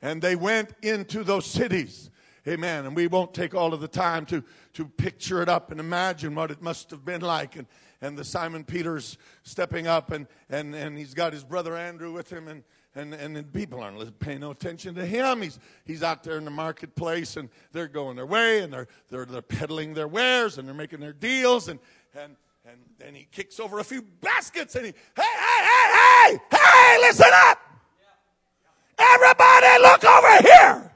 And 0.00 0.20
they 0.20 0.36
went 0.36 0.70
into 0.82 1.22
those 1.22 1.46
cities. 1.46 2.10
Amen. 2.46 2.86
And 2.86 2.96
we 2.96 3.06
won't 3.06 3.34
take 3.34 3.54
all 3.54 3.72
of 3.72 3.80
the 3.80 3.88
time 3.88 4.26
to, 4.26 4.42
to 4.74 4.84
picture 4.84 5.42
it 5.42 5.48
up 5.48 5.70
and 5.70 5.78
imagine 5.78 6.34
what 6.34 6.50
it 6.50 6.60
must 6.60 6.90
have 6.90 7.04
been 7.04 7.20
like. 7.20 7.54
And, 7.54 7.66
and 8.00 8.18
the 8.18 8.24
Simon 8.24 8.64
Peter's 8.64 9.16
stepping 9.44 9.86
up 9.86 10.10
and, 10.10 10.26
and, 10.50 10.74
and 10.74 10.98
he's 10.98 11.14
got 11.14 11.32
his 11.32 11.44
brother 11.44 11.76
Andrew 11.76 12.12
with 12.12 12.32
him 12.32 12.48
and, 12.48 12.64
and, 12.96 13.14
and 13.14 13.52
people 13.52 13.80
aren't 13.80 14.18
paying 14.18 14.40
no 14.40 14.50
attention 14.50 14.96
to 14.96 15.06
him. 15.06 15.40
He's, 15.40 15.60
he's 15.84 16.02
out 16.02 16.24
there 16.24 16.36
in 16.36 16.44
the 16.44 16.50
marketplace 16.50 17.36
and 17.36 17.48
they're 17.70 17.86
going 17.86 18.16
their 18.16 18.26
way 18.26 18.60
and 18.60 18.72
they're, 18.72 18.88
they're, 19.08 19.24
they're 19.24 19.40
peddling 19.40 19.94
their 19.94 20.08
wares 20.08 20.58
and 20.58 20.66
they're 20.66 20.74
making 20.74 20.98
their 20.98 21.12
deals 21.12 21.68
and, 21.68 21.78
and, 22.20 22.34
and 22.64 22.78
then 22.98 23.14
he 23.14 23.26
kicks 23.30 23.58
over 23.58 23.78
a 23.78 23.84
few 23.84 24.02
baskets 24.02 24.76
and 24.76 24.86
he, 24.86 24.92
hey, 25.16 25.22
hey, 25.22 25.64
hey, 25.64 26.38
hey, 26.38 26.40
hey, 26.50 26.98
listen 27.00 27.30
up. 27.32 27.58
Everybody 28.98 29.82
look 29.82 30.04
over 30.04 30.36
here. 30.42 30.92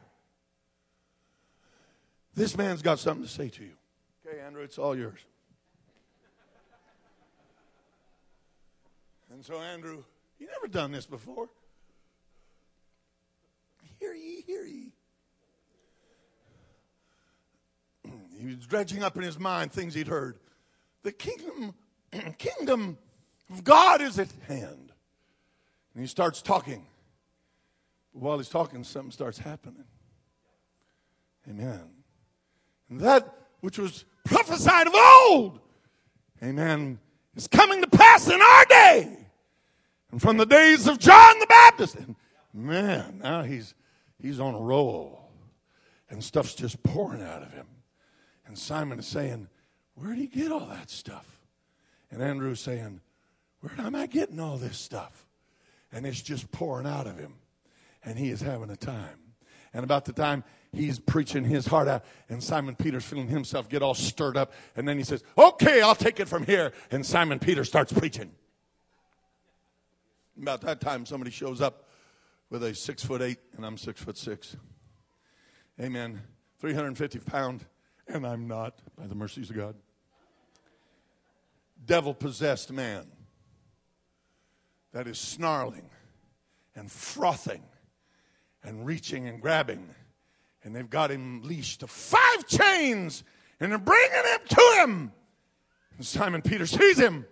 This 2.35 2.57
man's 2.57 2.83
got 2.83 2.98
something 2.98 3.24
to 3.24 3.31
say 3.31 3.48
to 3.48 3.64
you. 3.64 3.72
Okay, 4.26 4.40
Andrew, 4.40 4.62
it's 4.62 4.79
all 4.79 4.96
yours. 4.96 5.18
And 9.33 9.44
so 9.44 9.61
Andrew, 9.61 10.05
he 10.38 10.46
never 10.46 10.68
done 10.68 10.92
this 10.92 11.07
before. 11.07 11.48
Hear 13.98 14.14
ye, 14.14 14.42
hear 14.46 14.64
ye. 14.64 14.92
He 18.38 18.46
was 18.55 18.66
dredging 18.66 19.02
up 19.02 19.16
in 19.16 19.22
his 19.22 19.38
mind 19.38 19.72
things 19.72 19.94
he'd 19.94 20.09
heard 20.09 20.38
the 21.07 21.12
kingdom, 21.12 21.73
kingdom 22.38 22.99
of 23.49 23.62
God 23.62 24.03
is 24.03 24.19
at 24.19 24.29
hand. 24.49 24.92
And 25.95 26.03
he 26.03 26.07
starts 26.07 26.42
talking. 26.42 26.85
While 28.12 28.38
he's 28.38 28.49
talking, 28.49 28.83
something 28.83 29.12
starts 29.12 29.38
happening. 29.38 29.85
Amen. 31.49 31.83
And 32.90 33.01
that 33.01 33.33
which 33.61 33.79
was 33.79 34.05
prophesied 34.25 34.88
of 34.88 34.95
old, 34.97 35.61
amen, 36.42 36.99
is 37.37 37.47
coming 37.47 37.81
to 37.83 37.88
pass 37.88 38.29
in 38.29 38.42
our 38.42 38.64
day. 38.64 39.16
And 40.11 40.21
from 40.21 40.38
the 40.38 40.47
days 40.47 40.88
of 40.88 40.99
John 40.99 41.38
the 41.38 41.47
Baptist. 41.47 41.95
And 41.95 42.16
man, 42.53 43.21
now 43.23 43.42
he's 43.42 43.75
he's 44.21 44.40
on 44.40 44.55
a 44.55 44.61
roll. 44.61 45.31
And 46.11 46.23
stuff's 46.23 46.55
just 46.55 46.83
pouring 46.83 47.23
out 47.23 47.42
of 47.42 47.53
him. 47.53 47.66
And 48.47 48.59
Simon 48.59 48.99
is 48.99 49.07
saying, 49.07 49.49
where 49.96 50.11
did 50.11 50.18
he 50.18 50.26
get 50.26 50.52
all 50.52 50.66
that 50.66 50.90
stuff? 50.90 51.26
And 52.11 52.22
Andrew's 52.22 52.61
saying, 52.61 53.00
Where 53.61 53.72
am 53.78 53.94
I 53.94 54.06
getting 54.06 54.38
all 54.38 54.59
this 54.59 54.76
stuff? 54.76 55.26
And 55.90 56.06
it's 56.06 56.20
just 56.20 56.50
pouring 56.52 56.87
out 56.87 57.06
of 57.06 57.18
him. 57.18 57.35
And 58.04 58.18
he 58.18 58.30
is 58.30 58.40
having 58.40 58.70
a 58.70 58.76
time. 58.76 59.18
And 59.72 59.82
about 59.85 60.04
the 60.04 60.12
time 60.12 60.44
he's 60.72 60.98
preaching 60.98 61.44
his 61.44 61.66
heart 61.66 61.88
out, 61.88 62.04
and 62.28 62.42
Simon 62.42 62.76
Peter's 62.76 63.04
feeling 63.04 63.28
himself 63.28 63.68
get 63.68 63.82
all 63.82 63.94
stirred 63.94 64.37
up. 64.37 64.52
And 64.76 64.87
then 64.87 64.98
he 64.98 65.04
says, 65.04 65.24
Okay, 65.37 65.80
I'll 65.80 65.94
take 65.94 66.20
it 66.20 66.28
from 66.28 66.44
here. 66.44 66.72
And 66.90 67.04
Simon 67.04 67.38
Peter 67.38 67.64
starts 67.64 67.92
preaching. 67.92 68.30
About 70.40 70.61
that 70.61 70.82
time, 70.82 71.06
somebody 71.06 71.30
shows 71.30 71.62
up 71.62 71.88
with 72.50 72.62
a 72.62 72.74
six 72.74 73.02
foot 73.02 73.22
eight, 73.22 73.38
and 73.56 73.64
I'm 73.64 73.78
six 73.78 74.02
foot 74.02 74.18
six. 74.18 74.56
Amen. 75.80 76.20
350 76.59 77.18
pound, 77.20 77.64
and 78.09 78.26
I'm 78.26 78.46
not, 78.46 78.78
by 78.96 79.06
the 79.06 79.14
mercies 79.14 79.50
of 79.50 79.56
God 79.56 79.74
devil 81.87 82.12
possessed 82.12 82.72
man 82.72 83.07
that 84.92 85.07
is 85.07 85.18
snarling 85.18 85.88
and 86.75 86.90
frothing 86.90 87.62
and 88.62 88.85
reaching 88.85 89.29
and 89.29 89.40
grabbing. 89.40 89.88
And 90.64 90.75
they've 90.75 90.90
got 90.90 91.11
him 91.11 91.42
leashed 91.42 91.81
to 91.81 91.87
five 91.87 92.46
chains 92.46 93.22
and 93.61 93.70
they're 93.70 93.79
bringing 93.79 94.11
him 94.11 94.40
to 94.49 94.81
him. 94.81 95.12
And 95.96 96.05
Simon 96.05 96.42
Peter 96.42 96.66
sees 96.66 96.99
him 96.99 97.25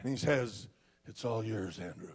and 0.00 0.10
he 0.10 0.16
says, 0.16 0.68
It's 1.06 1.24
all 1.24 1.44
yours, 1.44 1.78
Andrew. 1.78 2.08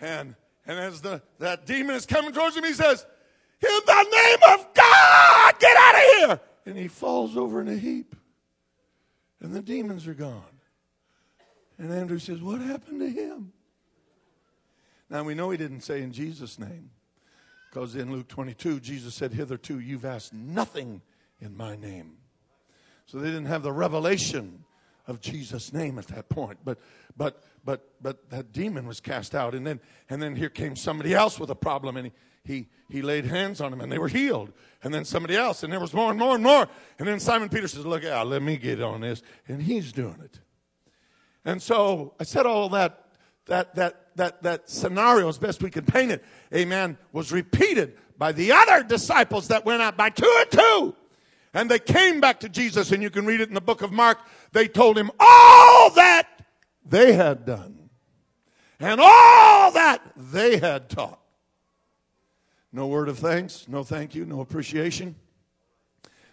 And, 0.00 0.34
and 0.66 0.78
as 0.80 1.00
the, 1.00 1.22
that 1.38 1.64
demon 1.64 1.94
is 1.94 2.06
coming 2.06 2.32
towards 2.32 2.56
him, 2.56 2.64
he 2.64 2.72
says, 2.72 3.06
In 3.62 3.80
the 3.86 4.02
name 4.02 4.58
of 4.58 4.74
God, 4.74 5.54
get 5.60 5.76
out 5.76 5.94
of 5.94 6.00
here 6.00 6.40
and 6.66 6.76
he 6.76 6.88
falls 6.88 7.36
over 7.36 7.60
in 7.60 7.68
a 7.68 7.76
heap. 7.76 8.14
And 9.40 9.52
the 9.52 9.62
demons 9.62 10.06
are 10.06 10.14
gone. 10.14 10.42
And 11.78 11.92
Andrew 11.92 12.18
says, 12.18 12.40
What 12.40 12.60
happened 12.60 13.00
to 13.00 13.08
him? 13.08 13.52
Now 15.10 15.24
we 15.24 15.34
know 15.34 15.50
he 15.50 15.58
didn't 15.58 15.80
say 15.82 16.02
in 16.02 16.12
Jesus' 16.12 16.58
name, 16.58 16.90
because 17.70 17.96
in 17.96 18.12
Luke 18.12 18.28
22, 18.28 18.80
Jesus 18.80 19.14
said, 19.14 19.32
Hitherto 19.32 19.80
you've 19.80 20.04
asked 20.04 20.32
nothing 20.32 21.02
in 21.40 21.56
my 21.56 21.76
name. 21.76 22.18
So 23.06 23.18
they 23.18 23.28
didn't 23.28 23.46
have 23.46 23.62
the 23.62 23.72
revelation 23.72 24.64
of 25.06 25.20
Jesus' 25.20 25.72
name 25.72 25.98
at 25.98 26.06
that 26.08 26.28
point. 26.28 26.58
But 26.64 26.78
but 27.16 27.42
but 27.64 27.88
but 28.00 28.30
that 28.30 28.52
demon 28.52 28.86
was 28.86 29.00
cast 29.00 29.34
out. 29.34 29.54
And 29.54 29.66
then 29.66 29.80
and 30.08 30.22
then 30.22 30.36
here 30.36 30.48
came 30.48 30.76
somebody 30.76 31.14
else 31.14 31.38
with 31.38 31.50
a 31.50 31.56
problem 31.56 31.96
and 31.96 32.06
he 32.06 32.12
he, 32.44 32.68
he 32.88 33.02
laid 33.02 33.24
hands 33.24 33.60
on 33.60 33.70
them 33.70 33.80
and 33.80 33.90
they 33.90 33.98
were 33.98 34.08
healed. 34.08 34.52
And 34.82 34.92
then 34.92 35.04
somebody 35.04 35.36
else, 35.36 35.62
and 35.62 35.72
there 35.72 35.80
was 35.80 35.94
more 35.94 36.10
and 36.10 36.18
more 36.18 36.34
and 36.34 36.42
more. 36.42 36.68
And 36.98 37.06
then 37.06 37.20
Simon 37.20 37.48
Peter 37.48 37.68
says, 37.68 37.86
Look 37.86 38.04
out, 38.04 38.26
let 38.26 38.42
me 38.42 38.56
get 38.56 38.82
on 38.82 39.00
this. 39.00 39.22
And 39.46 39.62
he's 39.62 39.92
doing 39.92 40.18
it. 40.24 40.40
And 41.44 41.62
so 41.62 42.14
I 42.18 42.24
said 42.24 42.46
all 42.46 42.68
that, 42.70 43.06
that, 43.46 43.74
that, 43.76 44.16
that, 44.16 44.42
that 44.42 44.70
scenario, 44.70 45.28
as 45.28 45.38
best 45.38 45.62
we 45.62 45.70
can 45.70 45.84
paint 45.84 46.10
it, 46.10 46.24
amen, 46.54 46.98
was 47.12 47.32
repeated 47.32 47.96
by 48.18 48.32
the 48.32 48.52
other 48.52 48.82
disciples 48.82 49.48
that 49.48 49.64
went 49.64 49.82
out 49.82 49.96
by 49.96 50.10
two 50.10 50.36
and 50.40 50.50
two. 50.50 50.96
And 51.54 51.70
they 51.70 51.78
came 51.78 52.20
back 52.20 52.40
to 52.40 52.48
Jesus, 52.48 52.92
and 52.92 53.02
you 53.02 53.10
can 53.10 53.26
read 53.26 53.40
it 53.40 53.48
in 53.48 53.54
the 53.54 53.60
book 53.60 53.82
of 53.82 53.92
Mark. 53.92 54.18
They 54.52 54.68
told 54.68 54.96
him 54.96 55.10
all 55.20 55.90
that 55.90 56.28
they 56.84 57.12
had 57.12 57.44
done 57.44 57.90
and 58.80 59.00
all 59.00 59.70
that 59.72 60.02
they 60.16 60.58
had 60.58 60.88
taught. 60.88 61.21
No 62.72 62.86
word 62.86 63.08
of 63.08 63.18
thanks, 63.18 63.66
no 63.68 63.84
thank 63.84 64.14
you, 64.14 64.24
no 64.24 64.40
appreciation. 64.40 65.14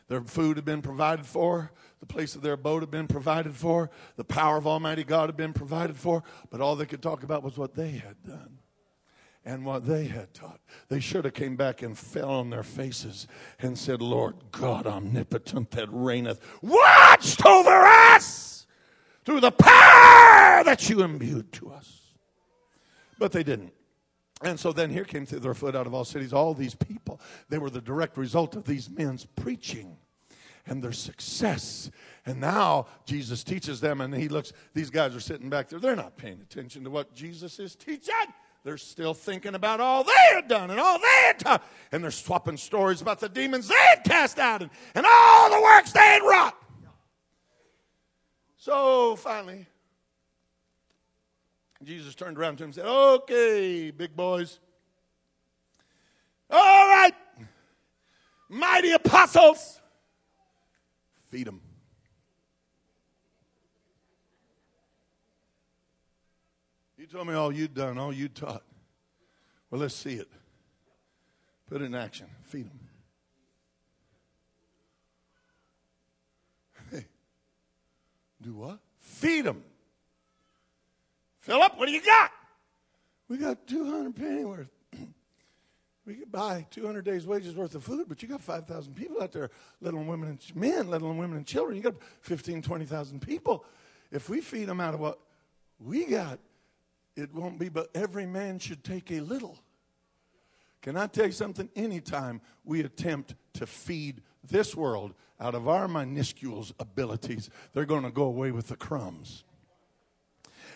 Their 0.07 0.21
food 0.21 0.57
had 0.57 0.65
been 0.65 0.81
provided 0.81 1.25
for. 1.25 1.71
The 1.99 2.05
place 2.05 2.35
of 2.35 2.41
their 2.41 2.53
abode 2.53 2.81
had 2.81 2.91
been 2.91 3.07
provided 3.07 3.53
for. 3.53 3.91
The 4.15 4.23
power 4.23 4.57
of 4.57 4.65
Almighty 4.65 5.03
God 5.03 5.29
had 5.29 5.37
been 5.37 5.53
provided 5.53 5.97
for. 5.97 6.23
But 6.49 6.61
all 6.61 6.75
they 6.75 6.85
could 6.85 7.03
talk 7.03 7.23
about 7.23 7.43
was 7.43 7.57
what 7.57 7.75
they 7.75 7.91
had 7.91 8.23
done 8.23 8.59
and 9.45 9.65
what 9.65 9.85
they 9.85 10.05
had 10.05 10.33
taught. 10.33 10.59
They 10.87 10.99
should 10.99 11.25
have 11.25 11.33
came 11.33 11.55
back 11.55 11.81
and 11.81 11.97
fell 11.97 12.31
on 12.31 12.49
their 12.49 12.63
faces 12.63 13.27
and 13.59 13.77
said, 13.77 14.01
Lord 14.01 14.35
God 14.51 14.87
omnipotent 14.87 15.71
that 15.71 15.89
reigneth, 15.91 16.39
watched 16.61 17.45
over 17.45 17.69
us 17.69 18.65
through 19.25 19.41
the 19.41 19.51
power 19.51 20.63
that 20.63 20.89
you 20.89 21.03
imbued 21.03 21.51
to 21.53 21.71
us. 21.71 22.01
But 23.17 23.31
they 23.31 23.43
didn't. 23.43 23.73
And 24.41 24.59
so 24.59 24.71
then 24.71 24.89
here 24.89 25.03
came 25.03 25.25
through 25.25 25.39
their 25.39 25.53
foot 25.53 25.75
out 25.75 25.85
of 25.85 25.93
all 25.93 26.05
cities 26.05 26.31
all 26.31 26.53
these 26.53 26.75
people. 26.75 27.19
They 27.49 27.57
were 27.57 27.69
the 27.69 27.81
direct 27.81 28.17
result 28.17 28.55
of 28.55 28.63
these 28.63 28.89
men's 28.89 29.25
preaching 29.25 29.97
and 30.65 30.81
their 30.81 30.93
success. 30.93 31.91
And 32.25 32.39
now 32.39 32.87
Jesus 33.05 33.43
teaches 33.43 33.81
them, 33.81 34.01
and 34.01 34.13
he 34.13 34.29
looks, 34.29 34.53
these 34.73 34.89
guys 34.89 35.15
are 35.15 35.19
sitting 35.19 35.49
back 35.49 35.67
there. 35.67 35.79
They're 35.79 35.95
not 35.95 36.15
paying 36.15 36.39
attention 36.41 36.83
to 36.85 36.89
what 36.89 37.13
Jesus 37.13 37.59
is 37.59 37.75
teaching. 37.75 38.13
They're 38.63 38.77
still 38.77 39.13
thinking 39.13 39.55
about 39.55 39.79
all 39.79 40.03
they 40.03 40.35
had 40.35 40.47
done 40.47 40.69
and 40.69 40.79
all 40.79 40.99
they 40.99 41.23
had 41.25 41.39
taught. 41.39 41.63
And 41.91 42.03
they're 42.03 42.11
swapping 42.11 42.57
stories 42.57 43.01
about 43.01 43.19
the 43.19 43.29
demons 43.29 43.67
they 43.67 43.75
had 43.89 44.03
cast 44.03 44.37
out 44.37 44.61
and, 44.61 44.69
and 44.95 45.05
all 45.09 45.49
the 45.49 45.61
works 45.61 45.91
they 45.91 45.99
had 45.99 46.21
wrought. 46.21 46.55
So 48.57 49.15
finally, 49.15 49.65
Jesus 51.83 52.13
turned 52.13 52.37
around 52.37 52.57
to 52.57 52.63
him 52.63 52.67
and 52.67 52.75
said, 52.75 52.85
Okay, 52.85 53.91
big 53.91 54.15
boys. 54.15 54.59
All 56.49 56.87
right, 56.87 57.13
mighty 58.49 58.91
apostles, 58.91 59.79
feed 61.29 61.47
them. 61.47 61.61
You 66.97 67.05
told 67.05 67.27
me 67.27 67.33
all 67.33 67.51
you'd 67.51 67.73
done, 67.73 67.97
all 67.97 68.11
you'd 68.11 68.35
taught. 68.35 68.63
Well, 69.71 69.79
let's 69.79 69.95
see 69.95 70.15
it. 70.15 70.27
Put 71.67 71.81
it 71.81 71.85
in 71.85 71.95
action. 71.95 72.27
Feed 72.43 72.65
them. 72.65 72.79
Hey, 76.91 77.05
do 78.41 78.53
what? 78.55 78.79
Feed 78.97 79.45
them. 79.45 79.63
Philip, 81.41 81.77
what 81.77 81.87
do 81.87 81.91
you 81.91 82.01
got? 82.03 82.31
We 83.27 83.37
got 83.37 83.67
200 83.67 84.15
pennyworth. 84.15 84.69
we 86.05 86.15
could 86.15 86.31
buy 86.31 86.65
200 86.71 87.05
days' 87.05 87.25
wages 87.25 87.55
worth 87.55 87.75
of 87.75 87.83
food, 87.83 88.05
but 88.07 88.21
you 88.21 88.27
got 88.27 88.41
5,000 88.41 88.93
people 88.95 89.21
out 89.21 89.31
there, 89.31 89.49
let 89.81 89.93
alone 89.93 90.07
women 90.07 90.29
and 90.29 90.55
men, 90.55 90.87
let 90.89 91.01
alone 91.01 91.17
women 91.17 91.37
and 91.37 91.45
children. 91.45 91.77
You 91.77 91.83
got 91.83 91.95
15, 92.21 92.61
20,000 92.61 93.21
people. 93.21 93.63
If 94.11 94.29
we 94.29 94.41
feed 94.41 94.65
them 94.65 94.81
out 94.81 94.93
of 94.93 94.99
what 94.99 95.19
we 95.79 96.05
got, 96.05 96.39
it 97.15 97.33
won't 97.33 97.59
be, 97.59 97.69
but 97.69 97.89
every 97.93 98.25
man 98.25 98.59
should 98.59 98.83
take 98.83 99.11
a 99.11 99.19
little. 99.21 99.57
Can 100.81 100.95
I 100.95 101.07
tell 101.07 101.25
you 101.25 101.31
something? 101.31 101.69
Anytime 101.75 102.41
we 102.63 102.81
attempt 102.81 103.35
to 103.53 103.67
feed 103.67 104.21
this 104.43 104.75
world 104.75 105.13
out 105.39 105.53
of 105.53 105.67
our 105.67 105.87
minuscule 105.87 106.65
abilities, 106.79 107.49
they're 107.73 107.85
going 107.85 108.03
to 108.03 108.11
go 108.11 108.23
away 108.23 108.51
with 108.51 108.67
the 108.67 108.75
crumbs. 108.75 109.43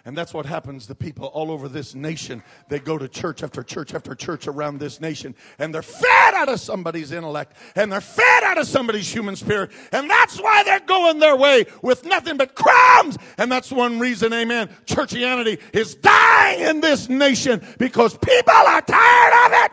And 0.05 0.17
that's 0.17 0.33
what 0.33 0.45
happens 0.45 0.85
to 0.87 0.95
people 0.95 1.27
all 1.27 1.49
over 1.49 1.69
this 1.69 1.95
nation. 1.95 2.43
They 2.67 2.79
go 2.79 2.97
to 2.97 3.07
church 3.07 3.41
after 3.41 3.63
church 3.63 3.93
after 3.93 4.13
church 4.13 4.47
around 4.47 4.79
this 4.79 4.99
nation 4.99 5.33
and 5.59 5.73
they're 5.73 5.81
fed 5.81 6.33
out 6.33 6.49
of 6.49 6.59
somebody's 6.59 7.13
intellect 7.13 7.55
and 7.77 7.89
they're 7.89 8.01
fed 8.01 8.43
out 8.43 8.57
of 8.57 8.67
somebody's 8.67 9.09
human 9.09 9.37
spirit. 9.37 9.71
And 9.93 10.09
that's 10.09 10.41
why 10.41 10.63
they're 10.63 10.81
going 10.81 11.19
their 11.19 11.37
way 11.37 11.67
with 11.81 12.03
nothing 12.03 12.35
but 12.35 12.53
crumbs. 12.53 13.17
And 13.37 13.49
that's 13.49 13.71
one 13.71 13.97
reason, 13.97 14.33
amen, 14.33 14.69
churchianity 14.85 15.61
is 15.71 15.95
dying 15.95 16.59
in 16.59 16.81
this 16.81 17.07
nation 17.07 17.65
because 17.77 18.17
people 18.17 18.53
are 18.53 18.81
tired 18.81 19.45
of 19.45 19.65
it. 19.65 19.71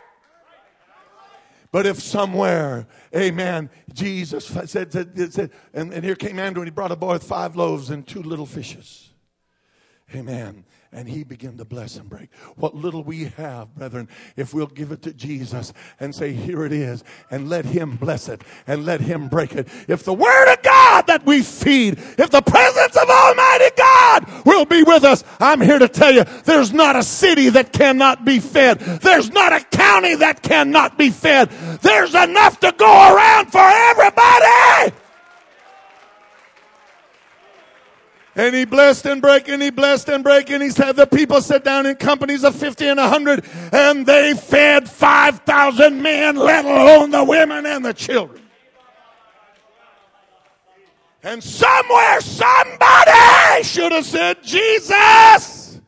But 1.73 1.87
if 1.87 2.01
somewhere, 2.01 2.87
amen, 3.15 3.69
Jesus 3.93 4.45
said, 4.45 4.93
said, 4.93 5.33
said 5.33 5.51
and, 5.75 5.93
and 5.93 6.05
here 6.05 6.17
came 6.17 6.39
Andrew 6.39 6.63
and 6.63 6.69
he 6.69 6.75
brought 6.75 6.93
a 6.93 6.97
boy 6.97 7.15
with 7.15 7.25
five 7.25 7.57
loaves 7.57 7.91
and 7.91 8.07
two 8.07 8.23
little 8.23 8.47
fishes. 8.47 9.10
Amen. 10.15 10.65
And 10.93 11.09
he 11.09 11.23
began 11.23 11.57
to 11.59 11.65
bless 11.65 11.95
and 11.97 12.09
break. 12.09 12.35
What 12.57 12.75
little 12.75 13.05
we 13.05 13.27
have, 13.37 13.73
brethren, 13.77 14.09
if 14.37 14.53
we'll 14.53 14.67
give 14.67 14.91
it 14.91 15.03
to 15.03 15.13
Jesus 15.13 15.73
and 16.01 16.13
say, 16.13 16.33
Here 16.33 16.65
it 16.65 16.73
is, 16.73 17.05
and 17.31 17.49
let 17.49 17.65
him 17.65 17.95
bless 17.95 18.29
it 18.29 18.43
and 18.67 18.85
let 18.85 19.01
him 19.01 19.29
break 19.29 19.55
it. 19.55 19.69
If 19.87 20.03
the 20.03 20.13
word 20.13 20.53
of 20.53 20.61
God 20.63 21.07
that 21.07 21.25
we 21.25 21.43
feed, 21.43 21.99
if 22.19 22.31
the 22.31 22.43
presence 22.43 22.97
of 22.97 23.09
Almighty 23.09 23.71
God 23.77 24.45
will 24.45 24.65
be 24.65 24.83
with 24.83 25.05
us, 25.05 25.23
I'm 25.39 25.61
here 25.61 25.79
to 25.79 25.89
tell 25.89 26.13
you, 26.13 26.25
there's 26.45 26.73
not 26.73 26.97
a 26.97 27.05
city 27.05 27.51
that 27.51 27.73
cannot 27.73 28.25
be 28.25 28.41
fed. 28.41 28.81
There's 28.81 29.31
not 29.31 29.53
a 29.53 29.61
county 29.61 30.17
that 30.17 30.43
cannot 30.43 30.99
be 30.99 31.11
fed. 31.11 31.51
There's 31.83 32.17
enough 32.17 32.59
to 32.61 32.73
go 32.77 33.15
around 33.15 33.53
for 33.53 33.61
everybody. 33.61 34.97
And 38.41 38.55
he 38.55 38.65
blessed 38.65 39.05
and 39.05 39.21
break 39.21 39.49
and 39.49 39.61
he 39.61 39.69
blessed 39.69 40.09
and 40.09 40.25
break 40.25 40.49
and 40.49 40.63
he 40.63 40.71
said 40.71 40.97
the 40.97 41.05
people 41.05 41.43
sat 41.43 41.63
down 41.63 41.85
in 41.85 41.97
companies 41.97 42.43
of 42.43 42.57
50 42.57 42.87
and 42.87 42.99
100 42.99 43.45
and 43.71 44.07
they 44.07 44.33
fed 44.33 44.89
5,000 44.89 46.01
men, 46.01 46.37
let 46.37 46.65
alone 46.65 47.11
the 47.11 47.23
women 47.23 47.67
and 47.67 47.85
the 47.85 47.93
children. 47.93 48.41
And 51.23 51.45
somewhere 51.45 52.23
somebody 52.23 53.63
should 53.63 53.93
have 53.93 54.07
said, 54.07 54.43
Jesus, 54.43 55.79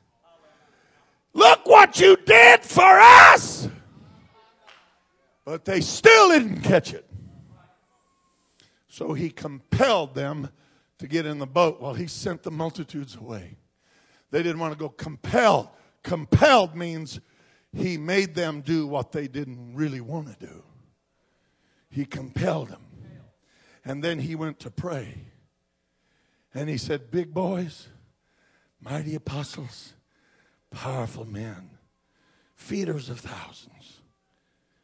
look 1.32 1.64
what 1.64 1.98
you 1.98 2.18
did 2.18 2.60
for 2.60 2.82
us. 3.00 3.66
But 5.46 5.64
they 5.64 5.80
still 5.80 6.28
didn't 6.28 6.60
catch 6.60 6.92
it. 6.92 7.08
So 8.88 9.14
he 9.14 9.30
compelled 9.30 10.14
them 10.14 10.50
to 11.02 11.08
get 11.08 11.26
in 11.26 11.40
the 11.40 11.46
boat 11.46 11.80
while 11.80 11.94
he 11.94 12.06
sent 12.06 12.44
the 12.44 12.50
multitudes 12.52 13.16
away. 13.16 13.56
They 14.30 14.40
didn't 14.40 14.60
want 14.60 14.72
to 14.72 14.78
go 14.78 14.88
compelled. 14.88 15.68
Compelled 16.04 16.76
means 16.76 17.18
he 17.72 17.98
made 17.98 18.36
them 18.36 18.60
do 18.60 18.86
what 18.86 19.10
they 19.10 19.26
didn't 19.26 19.74
really 19.74 20.00
want 20.00 20.28
to 20.28 20.46
do. 20.46 20.62
He 21.90 22.04
compelled 22.04 22.68
them. 22.68 22.86
And 23.84 24.04
then 24.04 24.20
he 24.20 24.36
went 24.36 24.60
to 24.60 24.70
pray. 24.70 25.24
And 26.54 26.68
he 26.68 26.78
said, 26.78 27.10
Big 27.10 27.34
boys, 27.34 27.88
mighty 28.80 29.16
apostles, 29.16 29.94
powerful 30.70 31.24
men, 31.24 31.70
feeders 32.54 33.10
of 33.10 33.18
thousands. 33.18 34.02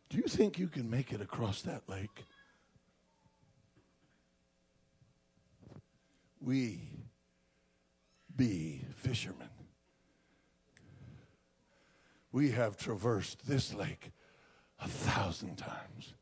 Do 0.09 0.17
you 0.17 0.25
think 0.25 0.59
you 0.59 0.67
can 0.67 0.91
make 0.91 1.13
it 1.13 1.21
across 1.21 1.63
that 1.63 1.89
lake? 1.89 2.25
We 6.41 6.81
be 8.37 8.83
fishermen. 8.97 9.49
We 12.31 12.51
have 12.51 12.77
traversed 12.77 13.47
this 13.47 13.75
lake 13.75 14.13
a 14.81 14.89
thousand 14.89 15.57
times. 15.57 16.15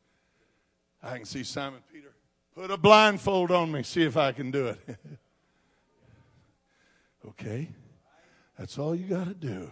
I 1.03 1.17
can 1.17 1.25
see 1.25 1.43
Simon 1.43 1.81
Peter 1.91 2.13
put 2.55 2.71
a 2.71 2.77
blindfold 2.77 3.51
on 3.51 3.71
me, 3.71 3.83
see 3.83 4.03
if 4.03 4.17
I 4.17 4.31
can 4.31 4.49
do 4.49 4.67
it. 4.67 4.79
okay, 7.27 7.69
that's 8.57 8.79
all 8.79 8.95
you 8.95 9.05
got 9.05 9.27
to 9.27 9.33
do. 9.33 9.71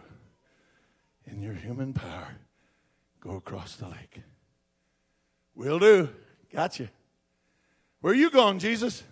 in 1.26 1.42
your 1.42 1.54
human 1.54 1.94
power, 1.94 2.36
go 3.20 3.32
across 3.32 3.76
the 3.78 3.88
lake. 3.88 4.22
Will 5.56 5.80
do. 5.80 6.10
Got 6.54 6.80
you. 6.80 6.90
Where 8.02 8.14
are 8.14 8.16
you 8.16 8.30
going, 8.30 8.60
Jesus? 8.60 9.04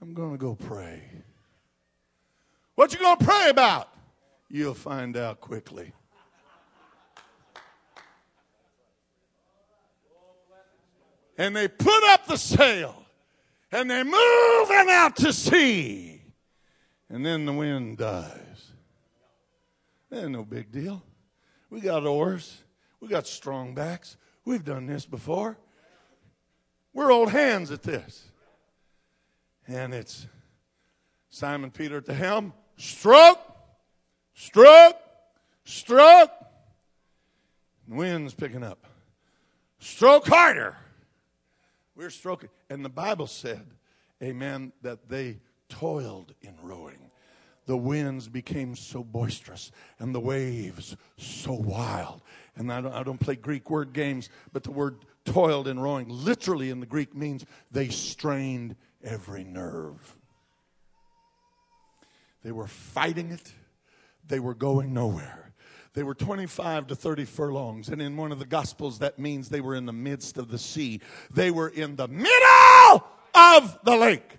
I'm 0.00 0.14
going 0.14 0.32
to 0.32 0.38
go 0.38 0.54
pray. 0.54 1.02
What 2.74 2.92
you 2.92 2.98
going 2.98 3.18
to 3.18 3.24
pray 3.24 3.50
about? 3.50 3.88
You'll 4.48 4.74
find 4.74 5.16
out 5.16 5.40
quickly. 5.40 5.92
And 11.36 11.54
they 11.54 11.68
put 11.68 12.04
up 12.04 12.26
the 12.26 12.36
sail 12.36 13.04
and 13.70 13.90
they're 13.90 14.04
moving 14.04 14.90
out 14.90 15.16
to 15.16 15.32
sea. 15.32 16.22
And 17.10 17.24
then 17.24 17.46
the 17.46 17.52
wind 17.52 17.98
dies. 17.98 18.72
Ain't 20.12 20.30
no 20.30 20.44
big 20.44 20.72
deal. 20.72 21.02
We 21.70 21.80
got 21.80 22.04
oars. 22.06 22.62
We 23.00 23.08
got 23.08 23.26
strong 23.26 23.74
backs. 23.74 24.16
We've 24.44 24.64
done 24.64 24.86
this 24.86 25.04
before. 25.04 25.58
We're 26.92 27.12
old 27.12 27.30
hands 27.30 27.70
at 27.70 27.82
this. 27.82 28.30
And 29.68 29.92
it's 29.92 30.26
Simon 31.28 31.70
Peter 31.70 31.98
at 31.98 32.06
the 32.06 32.14
helm. 32.14 32.54
Stroke, 32.78 33.38
stroke, 34.32 34.96
stroke. 35.64 36.30
The 37.86 37.94
wind's 37.94 38.32
picking 38.32 38.62
up. 38.62 38.86
Stroke 39.78 40.26
harder. 40.26 40.76
We're 41.94 42.08
stroking. 42.08 42.48
And 42.70 42.82
the 42.82 42.88
Bible 42.88 43.26
said, 43.26 43.66
amen, 44.22 44.72
that 44.80 45.08
they 45.10 45.40
toiled 45.68 46.32
in 46.40 46.54
rowing. 46.62 47.10
The 47.66 47.76
winds 47.76 48.26
became 48.26 48.74
so 48.74 49.04
boisterous 49.04 49.70
and 49.98 50.14
the 50.14 50.20
waves 50.20 50.96
so 51.18 51.52
wild. 51.52 52.22
And 52.56 52.72
I 52.72 52.80
don't, 52.80 52.94
I 52.94 53.02
don't 53.02 53.20
play 53.20 53.36
Greek 53.36 53.68
word 53.68 53.92
games, 53.92 54.30
but 54.54 54.62
the 54.62 54.70
word 54.70 55.04
toiled 55.26 55.68
in 55.68 55.78
rowing 55.78 56.08
literally 56.08 56.70
in 56.70 56.80
the 56.80 56.86
Greek 56.86 57.14
means 57.14 57.44
they 57.70 57.88
strained 57.88 58.74
every 59.02 59.44
nerve. 59.44 60.16
They 62.42 62.52
were 62.52 62.66
fighting 62.66 63.30
it, 63.30 63.52
they 64.26 64.40
were 64.40 64.54
going 64.54 64.92
nowhere. 64.92 65.52
They 65.94 66.02
were 66.04 66.14
25 66.14 66.88
to 66.88 66.94
30 66.94 67.24
furlongs. 67.24 67.88
And 67.88 68.00
in 68.00 68.16
one 68.16 68.30
of 68.30 68.38
the 68.38 68.46
Gospels, 68.46 69.00
that 69.00 69.18
means 69.18 69.48
they 69.48 69.60
were 69.60 69.74
in 69.74 69.86
the 69.86 69.92
midst 69.92 70.38
of 70.38 70.48
the 70.48 70.58
sea. 70.58 71.00
They 71.32 71.50
were 71.50 71.68
in 71.68 71.96
the 71.96 72.06
middle 72.06 73.04
of 73.34 73.78
the 73.82 73.96
lake 73.96 74.38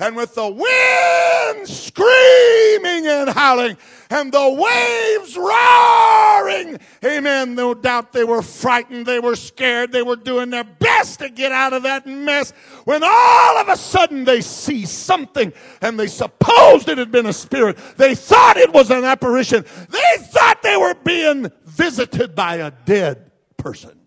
and 0.00 0.16
with 0.16 0.34
the 0.34 0.48
wind 0.48 1.68
screaming 1.68 3.06
and 3.06 3.28
howling 3.28 3.76
and 4.08 4.32
the 4.32 4.50
waves 4.50 5.36
roaring. 5.36 6.78
Amen. 7.04 7.54
No 7.54 7.74
doubt 7.74 8.12
they 8.12 8.24
were 8.24 8.40
frightened. 8.40 9.04
They 9.04 9.20
were 9.20 9.36
scared. 9.36 9.92
They 9.92 10.02
were 10.02 10.16
doing 10.16 10.50
their 10.50 10.64
best 10.64 11.20
to 11.20 11.28
get 11.28 11.52
out 11.52 11.74
of 11.74 11.82
that 11.82 12.06
mess 12.06 12.52
when 12.84 13.02
all 13.04 13.58
of 13.58 13.68
a 13.68 13.76
sudden 13.76 14.24
they 14.24 14.40
see 14.40 14.86
something 14.86 15.52
and 15.82 16.00
they 16.00 16.06
supposed 16.06 16.88
it 16.88 16.98
had 16.98 17.12
been 17.12 17.26
a 17.26 17.32
spirit. 17.32 17.76
They 17.96 18.14
thought 18.14 18.56
it 18.56 18.72
was 18.72 18.90
an 18.90 19.04
apparition. 19.04 19.64
They 19.90 20.24
thought 20.24 20.62
they 20.62 20.78
were 20.78 20.94
being 20.94 21.50
visited 21.64 22.34
by 22.34 22.56
a 22.56 22.70
dead 22.70 23.30
person. 23.58 23.98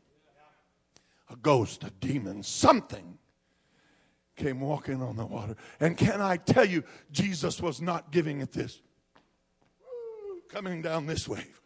A 1.30 1.36
ghost, 1.36 1.84
a 1.84 1.92
demon, 2.00 2.42
something 2.42 3.13
came 4.36 4.60
walking 4.60 5.02
on 5.02 5.16
the 5.16 5.26
water. 5.26 5.56
And 5.80 5.98
can 5.98 6.22
I 6.22 6.38
tell 6.38 6.66
you, 6.66 6.84
Jesus 7.12 7.62
was 7.62 7.82
not 7.82 8.12
giving 8.12 8.42
it 8.42 8.52
this. 8.52 8.82
Coming 10.50 10.82
down 10.82 11.06
this 11.06 11.28
wave. 11.28 11.62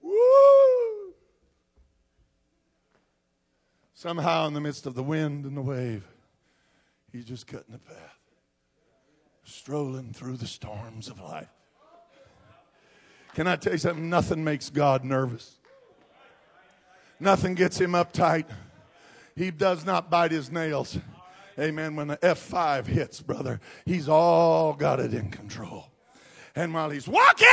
Woo! 0.00 1.14
Somehow, 3.94 4.48
in 4.48 4.54
the 4.54 4.60
midst 4.60 4.86
of 4.86 4.94
the 4.94 5.02
wind 5.02 5.44
and 5.44 5.56
the 5.56 5.62
wave, 5.62 6.04
he's 7.12 7.24
just 7.24 7.46
cutting 7.46 7.72
the 7.72 7.78
path, 7.78 8.18
strolling 9.44 10.12
through 10.12 10.36
the 10.36 10.46
storms 10.46 11.08
of 11.08 11.20
life. 11.20 11.48
Can 13.34 13.46
I 13.46 13.56
tell 13.56 13.72
you 13.72 13.78
something? 13.78 14.10
Nothing 14.10 14.44
makes 14.44 14.70
God 14.70 15.04
nervous. 15.04 15.56
Nothing 17.20 17.54
gets 17.54 17.80
him 17.80 17.92
uptight. 17.92 18.46
He 19.34 19.50
does 19.50 19.84
not 19.84 20.10
bite 20.10 20.32
his 20.32 20.50
nails. 20.50 20.98
Amen. 21.58 21.96
When 21.96 22.08
the 22.08 22.16
F5 22.18 22.86
hits, 22.86 23.20
brother, 23.20 23.60
he's 23.84 24.08
all 24.08 24.72
got 24.74 25.00
it 25.00 25.14
in 25.14 25.30
control. 25.30 25.86
And 26.54 26.74
while 26.74 26.90
he's 26.90 27.08
walking 27.08 27.46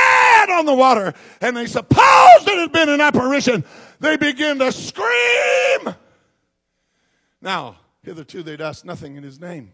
on 0.50 0.66
the 0.66 0.74
water, 0.74 1.14
and 1.40 1.56
they 1.56 1.66
supposed 1.66 2.48
it 2.48 2.58
had 2.58 2.72
been 2.72 2.88
an 2.90 3.00
apparition, 3.00 3.64
they 3.98 4.16
begin 4.16 4.58
to 4.58 4.72
scream. 4.72 5.94
Now, 7.40 7.76
hitherto 8.02 8.42
they'd 8.42 8.60
asked 8.60 8.84
nothing 8.84 9.16
in 9.16 9.22
his 9.22 9.40
name. 9.40 9.72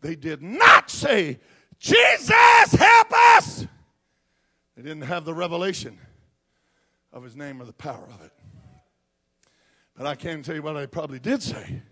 They 0.00 0.14
did 0.14 0.42
not 0.42 0.90
say, 0.90 1.38
Jesus, 1.78 2.72
help 2.72 3.12
us. 3.12 3.66
They 4.76 4.82
didn't 4.82 5.02
have 5.02 5.24
the 5.24 5.34
revelation 5.34 5.98
of 7.12 7.24
his 7.24 7.34
name 7.34 7.60
or 7.60 7.64
the 7.64 7.72
power 7.72 8.08
of 8.12 8.20
it. 8.24 8.32
But 9.98 10.06
I 10.06 10.14
can 10.14 10.44
tell 10.44 10.54
you 10.54 10.62
what 10.62 10.76
I 10.76 10.86
probably 10.86 11.18
did 11.18 11.42
say. 11.42 11.82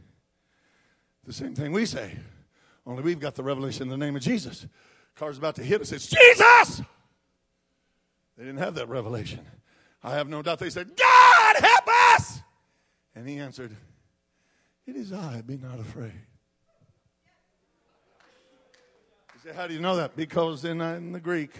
The 1.24 1.32
same 1.32 1.56
thing 1.56 1.72
we 1.72 1.86
say. 1.86 2.16
Only 2.86 3.02
we've 3.02 3.18
got 3.18 3.34
the 3.34 3.42
revelation 3.42 3.82
in 3.82 3.88
the 3.88 3.96
name 3.96 4.14
of 4.14 4.22
Jesus. 4.22 4.64
Car's 5.16 5.38
about 5.38 5.56
to 5.56 5.64
hit 5.64 5.80
us. 5.80 5.90
It's 5.90 6.06
Jesus! 6.06 6.82
They 8.38 8.44
didn't 8.44 8.58
have 8.58 8.76
that 8.76 8.88
revelation. 8.88 9.40
I 10.04 10.12
have 10.12 10.28
no 10.28 10.40
doubt 10.40 10.60
they 10.60 10.70
said, 10.70 10.92
God, 10.96 11.56
help 11.56 11.88
us! 12.14 12.42
And 13.16 13.28
he 13.28 13.38
answered, 13.38 13.74
It 14.86 14.94
is 14.94 15.12
I, 15.12 15.42
be 15.42 15.56
not 15.56 15.80
afraid. 15.80 16.12
He 19.32 19.40
said, 19.42 19.56
How 19.56 19.66
do 19.66 19.74
you 19.74 19.80
know 19.80 19.96
that? 19.96 20.14
Because 20.14 20.64
in, 20.64 20.80
uh, 20.80 20.94
in 20.94 21.10
the 21.10 21.18
Greek, 21.18 21.50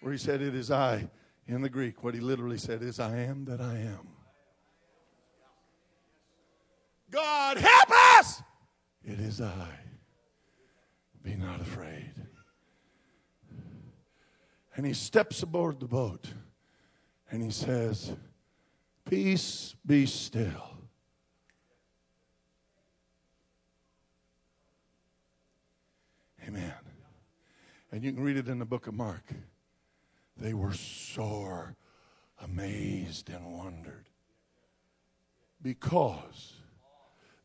where 0.00 0.12
he 0.12 0.18
said, 0.18 0.42
It 0.42 0.54
is 0.54 0.70
I, 0.70 1.08
in 1.48 1.60
the 1.60 1.70
Greek, 1.70 2.04
what 2.04 2.14
he 2.14 2.20
literally 2.20 2.58
said 2.58 2.82
is, 2.82 3.00
I 3.00 3.16
am 3.16 3.46
that 3.46 3.60
I 3.60 3.78
am. 3.78 4.11
God, 7.12 7.58
help 7.58 7.90
us! 8.18 8.42
It 9.04 9.20
is 9.20 9.40
I. 9.40 9.68
Be 11.22 11.34
not 11.34 11.60
afraid. 11.60 12.10
And 14.74 14.86
he 14.86 14.94
steps 14.94 15.42
aboard 15.42 15.78
the 15.78 15.86
boat 15.86 16.26
and 17.30 17.42
he 17.42 17.50
says, 17.50 18.12
Peace 19.04 19.76
be 19.84 20.06
still. 20.06 20.70
Amen. 26.48 26.72
And 27.92 28.02
you 28.02 28.12
can 28.12 28.24
read 28.24 28.38
it 28.38 28.48
in 28.48 28.58
the 28.58 28.64
book 28.64 28.86
of 28.86 28.94
Mark. 28.94 29.24
They 30.38 30.54
were 30.54 30.72
sore 30.72 31.76
amazed 32.42 33.28
and 33.28 33.52
wondered 33.52 34.08
because 35.60 36.54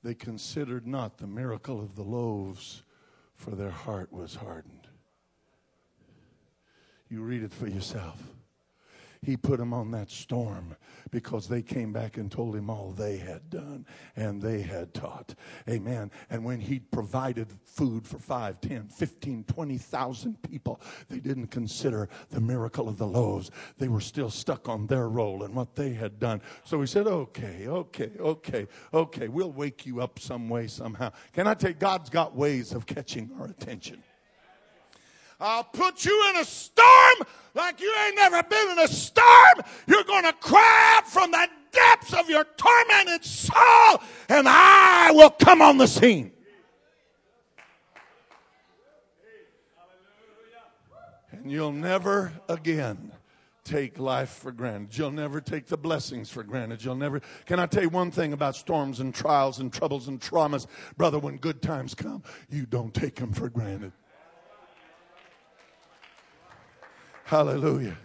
they 0.07 0.13
considered 0.13 0.87
not 0.87 1.17
the 1.17 1.27
miracle 1.27 1.81
of 1.81 1.97
the 1.97 2.01
loaves, 2.01 2.83
for 3.35 3.51
their 3.51 3.69
heart 3.69 4.09
was 4.13 4.35
hardened. 4.35 4.87
You 7.09 7.23
read 7.23 7.43
it 7.43 7.51
for 7.51 7.67
yourself. 7.67 8.17
He 9.21 9.37
put 9.37 9.59
them 9.59 9.73
on 9.73 9.91
that 9.91 10.09
storm 10.09 10.75
because 11.11 11.47
they 11.47 11.61
came 11.61 11.93
back 11.93 12.17
and 12.17 12.31
told 12.31 12.55
him 12.55 12.69
all 12.69 12.91
they 12.91 13.17
had 13.17 13.49
done 13.49 13.85
and 14.15 14.41
they 14.41 14.61
had 14.61 14.93
taught. 14.93 15.35
Amen. 15.69 16.11
And 16.29 16.43
when 16.43 16.59
he 16.59 16.79
provided 16.79 17.47
food 17.63 18.07
for 18.07 18.19
5, 18.19 18.61
10, 18.61 18.87
15, 18.89 19.43
20,000 19.45 20.41
people, 20.43 20.81
they 21.09 21.19
didn't 21.19 21.47
consider 21.47 22.09
the 22.29 22.41
miracle 22.41 22.89
of 22.89 22.97
the 22.97 23.07
loaves. 23.07 23.51
They 23.77 23.87
were 23.87 24.01
still 24.01 24.29
stuck 24.29 24.69
on 24.69 24.87
their 24.87 25.09
role 25.09 25.43
and 25.43 25.55
what 25.55 25.75
they 25.75 25.93
had 25.93 26.19
done. 26.19 26.41
So 26.63 26.79
he 26.81 26.87
said, 26.87 27.07
okay, 27.07 27.67
okay, 27.67 28.11
okay, 28.19 28.67
okay, 28.93 29.27
we'll 29.27 29.51
wake 29.51 29.85
you 29.85 30.01
up 30.01 30.19
some 30.19 30.49
way, 30.49 30.67
somehow. 30.67 31.11
Can 31.33 31.47
I 31.47 31.53
tell 31.53 31.71
you, 31.71 31.75
God's 31.77 32.09
got 32.09 32.35
ways 32.35 32.73
of 32.73 32.85
catching 32.85 33.31
our 33.39 33.47
attention. 33.47 34.03
I'll 35.39 35.63
put 35.63 36.03
you 36.03 36.29
in 36.29 36.37
a 36.37 36.45
storm 36.45 37.27
like 37.53 37.79
you 37.79 37.93
ain't 38.05 38.15
never 38.15 38.41
been 38.43 38.71
in 38.71 38.79
a 38.79 38.87
storm. 38.87 39.61
You're 39.85 40.03
going 40.03 40.23
to 40.23 40.33
cry 40.33 40.95
out 40.97 41.07
from 41.07 41.31
the 41.31 41.47
depths 41.71 42.13
of 42.13 42.29
your 42.29 42.45
tormented 42.57 43.23
soul, 43.23 44.01
and 44.29 44.47
I 44.47 45.11
will 45.13 45.29
come 45.29 45.61
on 45.61 45.77
the 45.77 45.87
scene. 45.87 46.31
And 51.31 51.51
you'll 51.51 51.71
never 51.71 52.33
again 52.49 53.11
take 53.63 53.99
life 53.99 54.29
for 54.29 54.51
granted. 54.51 54.97
You'll 54.97 55.11
never 55.11 55.39
take 55.39 55.67
the 55.67 55.77
blessings 55.77 56.31
for 56.31 56.41
granted. 56.41 56.83
You'll 56.83 56.95
never. 56.95 57.21
Can 57.45 57.59
I 57.59 57.67
tell 57.67 57.83
you 57.83 57.89
one 57.89 58.11
thing 58.11 58.33
about 58.33 58.55
storms 58.55 59.01
and 59.01 59.13
trials 59.13 59.59
and 59.59 59.71
troubles 59.71 60.07
and 60.07 60.19
traumas? 60.19 60.65
Brother, 60.95 61.19
when 61.19 61.37
good 61.37 61.61
times 61.61 61.93
come, 61.93 62.23
you 62.49 62.65
don't 62.65 62.93
take 62.93 63.15
them 63.15 63.33
for 63.33 63.49
granted. 63.49 63.91
Hallelujah. 67.27 67.97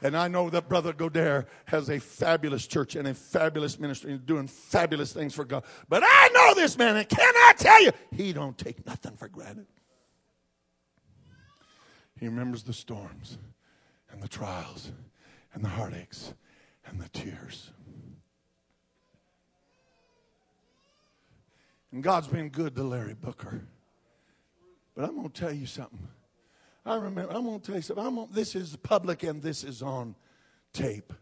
And 0.00 0.16
I 0.16 0.28
know 0.28 0.48
that 0.48 0.66
Brother 0.66 0.94
Godair 0.94 1.44
has 1.66 1.90
a 1.90 2.00
fabulous 2.00 2.66
church 2.66 2.96
and 2.96 3.06
a 3.06 3.12
fabulous 3.12 3.78
ministry 3.78 4.12
and 4.12 4.24
doing 4.24 4.46
fabulous 4.46 5.12
things 5.12 5.34
for 5.34 5.44
God. 5.44 5.64
But 5.90 6.02
I 6.02 6.30
know 6.32 6.54
this 6.54 6.78
man, 6.78 6.96
and 6.96 7.06
can 7.06 7.20
I 7.20 7.52
tell 7.58 7.82
you, 7.82 7.92
he 8.16 8.32
don't 8.32 8.56
take 8.56 8.86
nothing 8.86 9.16
for 9.16 9.28
granted. 9.28 9.66
He 12.18 12.24
remembers 12.24 12.62
the 12.62 12.72
storms 12.72 13.36
and 14.10 14.22
the 14.22 14.28
trials 14.28 14.92
and 15.52 15.62
the 15.62 15.68
heartaches 15.68 16.32
and 16.86 16.98
the 16.98 17.08
tears. 17.10 17.70
And 21.92 22.02
God's 22.02 22.28
been 22.28 22.48
good 22.48 22.74
to 22.76 22.82
Larry 22.82 23.12
Booker. 23.12 23.60
But 24.94 25.04
I'm 25.04 25.16
going 25.16 25.28
to 25.28 25.38
tell 25.38 25.52
you 25.52 25.66
something. 25.66 26.08
I 26.90 26.96
remember, 26.96 27.32
I'm 27.32 27.44
going 27.44 27.60
to 27.60 27.66
tell 27.66 27.76
you 27.76 27.82
something. 27.82 28.26
This 28.32 28.56
is 28.56 28.74
public 28.74 29.22
and 29.22 29.40
this 29.40 29.62
is 29.62 29.80
on 29.80 30.16
tape. 30.72 31.12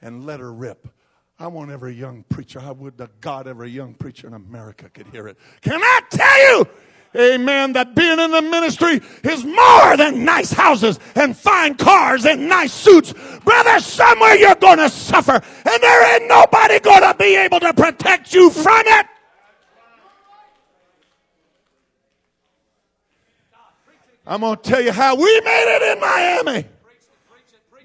And 0.00 0.24
let 0.24 0.40
her 0.40 0.50
rip. 0.50 0.88
I 1.38 1.46
want 1.48 1.70
every 1.70 1.94
young 1.94 2.24
preacher, 2.30 2.58
I 2.58 2.70
would 2.70 2.96
to 2.96 3.10
God 3.20 3.46
every 3.46 3.68
young 3.68 3.92
preacher 3.92 4.26
in 4.26 4.32
America 4.32 4.88
could 4.88 5.06
hear 5.08 5.28
it. 5.28 5.36
Can 5.60 5.82
I 5.82 6.00
tell 6.08 6.58
you? 6.58 6.68
Amen. 7.16 7.74
That 7.74 7.94
being 7.94 8.18
in 8.18 8.30
the 8.30 8.40
ministry 8.40 9.02
is 9.22 9.44
more 9.44 9.96
than 9.98 10.24
nice 10.24 10.52
houses 10.52 10.98
and 11.14 11.36
fine 11.36 11.74
cars 11.74 12.24
and 12.24 12.48
nice 12.48 12.72
suits. 12.72 13.12
Brother, 13.44 13.80
somewhere 13.80 14.36
you're 14.36 14.54
going 14.54 14.78
to 14.78 14.88
suffer 14.88 15.34
and 15.34 15.82
there 15.82 16.16
ain't 16.16 16.28
nobody 16.28 16.80
going 16.80 17.02
to 17.02 17.14
be 17.18 17.36
able 17.36 17.60
to 17.60 17.74
protect 17.74 18.32
you 18.32 18.48
from 18.48 18.82
it. 18.86 19.06
I'm 24.26 24.40
going 24.40 24.56
to 24.56 24.62
tell 24.62 24.80
you 24.80 24.92
how 24.92 25.14
we 25.16 25.40
made 25.40 25.76
it 25.76 25.96
in 25.96 26.00
Miami. 26.00 26.68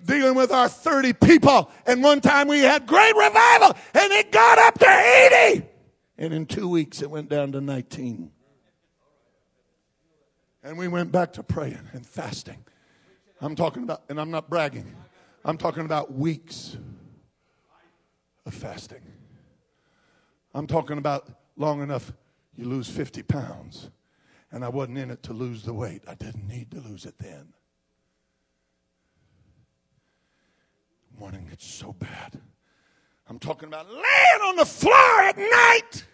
Dealing 0.05 0.35
with 0.35 0.51
our 0.51 0.69
30 0.69 1.13
people. 1.13 1.69
And 1.85 2.01
one 2.01 2.21
time 2.21 2.47
we 2.47 2.59
had 2.59 2.87
great 2.87 3.15
revival 3.15 3.75
and 3.93 4.13
it 4.13 4.31
got 4.31 4.57
up 4.57 4.79
to 4.79 5.49
80. 5.51 5.65
And 6.17 6.33
in 6.33 6.45
two 6.45 6.69
weeks 6.69 7.01
it 7.01 7.11
went 7.11 7.29
down 7.29 7.51
to 7.51 7.61
19. 7.61 8.31
And 10.63 10.77
we 10.77 10.87
went 10.87 11.11
back 11.11 11.33
to 11.33 11.43
praying 11.43 11.89
and 11.93 12.05
fasting. 12.05 12.65
I'm 13.41 13.55
talking 13.55 13.83
about, 13.83 14.03
and 14.09 14.19
I'm 14.19 14.31
not 14.31 14.49
bragging, 14.49 14.93
I'm 15.45 15.57
talking 15.57 15.85
about 15.85 16.13
weeks 16.13 16.77
of 18.45 18.53
fasting. 18.53 19.01
I'm 20.53 20.67
talking 20.67 20.97
about 20.97 21.29
long 21.55 21.81
enough 21.81 22.11
you 22.55 22.65
lose 22.65 22.89
50 22.89 23.23
pounds 23.23 23.89
and 24.51 24.65
I 24.65 24.69
wasn't 24.69 24.97
in 24.97 25.11
it 25.11 25.23
to 25.23 25.33
lose 25.33 25.63
the 25.63 25.73
weight. 25.73 26.03
I 26.07 26.15
didn't 26.15 26.47
need 26.47 26.71
to 26.71 26.79
lose 26.79 27.05
it 27.05 27.17
then. 27.19 27.53
Wanting 31.17 31.49
it 31.51 31.61
so 31.61 31.93
bad. 31.93 32.39
I'm 33.27 33.39
talking 33.39 33.67
about 33.67 33.87
laying 33.89 34.41
on 34.43 34.55
the 34.55 34.65
floor 34.65 35.21
at 35.21 35.37
night. 35.37 36.05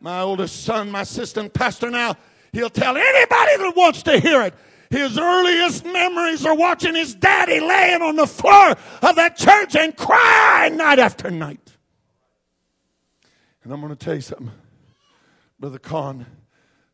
My 0.00 0.22
oldest 0.22 0.64
son, 0.64 0.90
my 0.90 1.02
assistant 1.02 1.52
pastor 1.52 1.90
now, 1.90 2.16
he'll 2.52 2.70
tell 2.70 2.96
anybody 2.96 3.56
that 3.58 3.72
wants 3.76 4.02
to 4.04 4.18
hear 4.18 4.42
it. 4.42 4.54
His 4.88 5.16
earliest 5.18 5.84
memories 5.84 6.44
are 6.44 6.56
watching 6.56 6.96
his 6.96 7.14
daddy 7.14 7.60
laying 7.60 8.02
on 8.02 8.16
the 8.16 8.26
floor 8.26 8.70
of 8.70 9.16
that 9.16 9.36
church 9.36 9.76
and 9.76 9.96
crying 9.96 10.76
night 10.76 10.98
after 10.98 11.30
night. 11.30 11.76
And 13.62 13.72
I'm 13.72 13.80
going 13.80 13.94
to 13.94 14.04
tell 14.04 14.16
you 14.16 14.20
something, 14.20 14.50
Brother 15.60 15.78
Kahn 15.78 16.26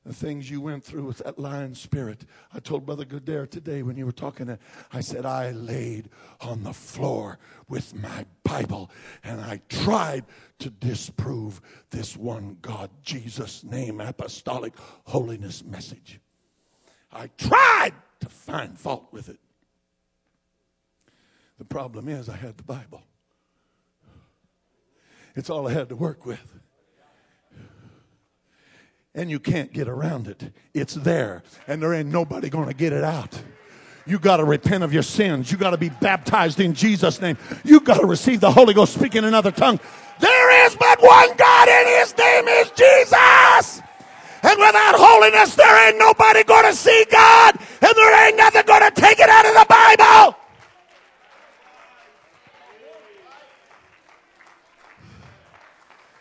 the 0.06 0.14
things 0.14 0.48
you 0.48 0.60
went 0.60 0.84
through 0.84 1.04
with 1.04 1.18
that 1.18 1.36
lion 1.36 1.74
spirit. 1.74 2.24
I 2.54 2.60
told 2.60 2.86
Brother 2.86 3.04
Godair 3.04 3.50
today 3.50 3.82
when 3.82 3.96
you 3.96 4.06
were 4.06 4.12
talking, 4.12 4.56
I 4.92 5.00
said, 5.00 5.26
I 5.26 5.50
laid 5.50 6.10
on 6.40 6.62
the 6.62 6.72
floor 6.72 7.40
with 7.68 7.92
my 7.92 8.24
Bible 8.44 8.90
and 9.24 9.40
I 9.40 9.60
tried 9.68 10.24
to 10.60 10.70
disprove 10.70 11.60
this 11.90 12.16
one 12.16 12.58
God, 12.62 12.90
Jesus' 13.02 13.64
name, 13.64 14.00
apostolic 14.00 14.74
holiness 15.04 15.64
message. 15.64 16.20
I 17.10 17.28
tried 17.36 17.94
to 18.20 18.28
find 18.28 18.78
fault 18.78 19.08
with 19.10 19.28
it. 19.28 19.40
The 21.58 21.64
problem 21.64 22.08
is, 22.08 22.28
I 22.28 22.36
had 22.36 22.58
the 22.58 22.62
Bible. 22.62 23.02
It's 25.34 25.50
all 25.50 25.66
I 25.66 25.72
had 25.72 25.88
to 25.88 25.96
work 25.96 26.24
with 26.24 26.55
and 29.16 29.30
you 29.30 29.40
can't 29.40 29.72
get 29.72 29.88
around 29.88 30.28
it. 30.28 30.52
It's 30.74 30.94
there, 30.94 31.42
and 31.66 31.82
there 31.82 31.92
ain't 31.92 32.10
nobody 32.10 32.48
going 32.48 32.68
to 32.68 32.74
get 32.74 32.92
it 32.92 33.02
out. 33.02 33.42
You 34.06 34.20
got 34.20 34.36
to 34.36 34.44
repent 34.44 34.84
of 34.84 34.92
your 34.92 35.02
sins. 35.02 35.50
You 35.50 35.58
got 35.58 35.70
to 35.70 35.78
be 35.78 35.88
baptized 35.88 36.60
in 36.60 36.74
Jesus' 36.74 37.20
name. 37.20 37.36
You 37.64 37.80
got 37.80 37.98
to 37.98 38.06
receive 38.06 38.40
the 38.40 38.52
Holy 38.52 38.72
Ghost 38.72 38.94
speaking 38.94 39.18
in 39.18 39.24
another 39.24 39.50
tongue. 39.50 39.80
There 40.20 40.66
is 40.66 40.76
but 40.76 41.02
one 41.02 41.36
God, 41.36 41.68
and 41.68 41.88
His 41.88 42.16
name 42.16 42.46
is 42.46 42.70
Jesus. 42.70 43.82
And 44.42 44.58
without 44.60 44.94
holiness, 44.96 45.56
there 45.56 45.88
ain't 45.88 45.98
nobody 45.98 46.44
going 46.44 46.66
to 46.66 46.74
see 46.74 47.04
God, 47.10 47.58
and 47.58 47.92
there 47.96 48.28
ain't 48.28 48.36
nothing 48.36 48.62
going 48.64 48.82
to 48.82 48.92
take 48.92 49.18
it 49.18 49.28
out 49.28 49.44
of 49.44 49.54
the 49.54 49.66
Bible. 49.68 50.45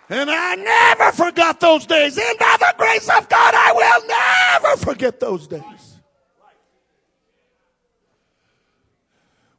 And 0.09 0.29
I 0.29 0.55
never 0.55 1.11
forgot 1.11 1.59
those 1.59 1.85
days. 1.85 2.17
And 2.17 2.37
by 2.37 2.55
the 2.59 2.73
grace 2.77 3.09
of 3.09 3.27
God, 3.27 3.53
I 3.55 3.71
will 3.73 4.71
never 4.71 4.77
forget 4.85 5.19
those 5.19 5.47
days. 5.47 5.99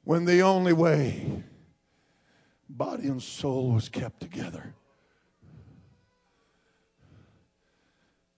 When 0.04 0.24
the 0.24 0.42
only 0.42 0.72
way 0.72 1.42
body 2.68 3.08
and 3.08 3.22
soul 3.22 3.72
was 3.72 3.88
kept 3.88 4.20
together. 4.20 4.74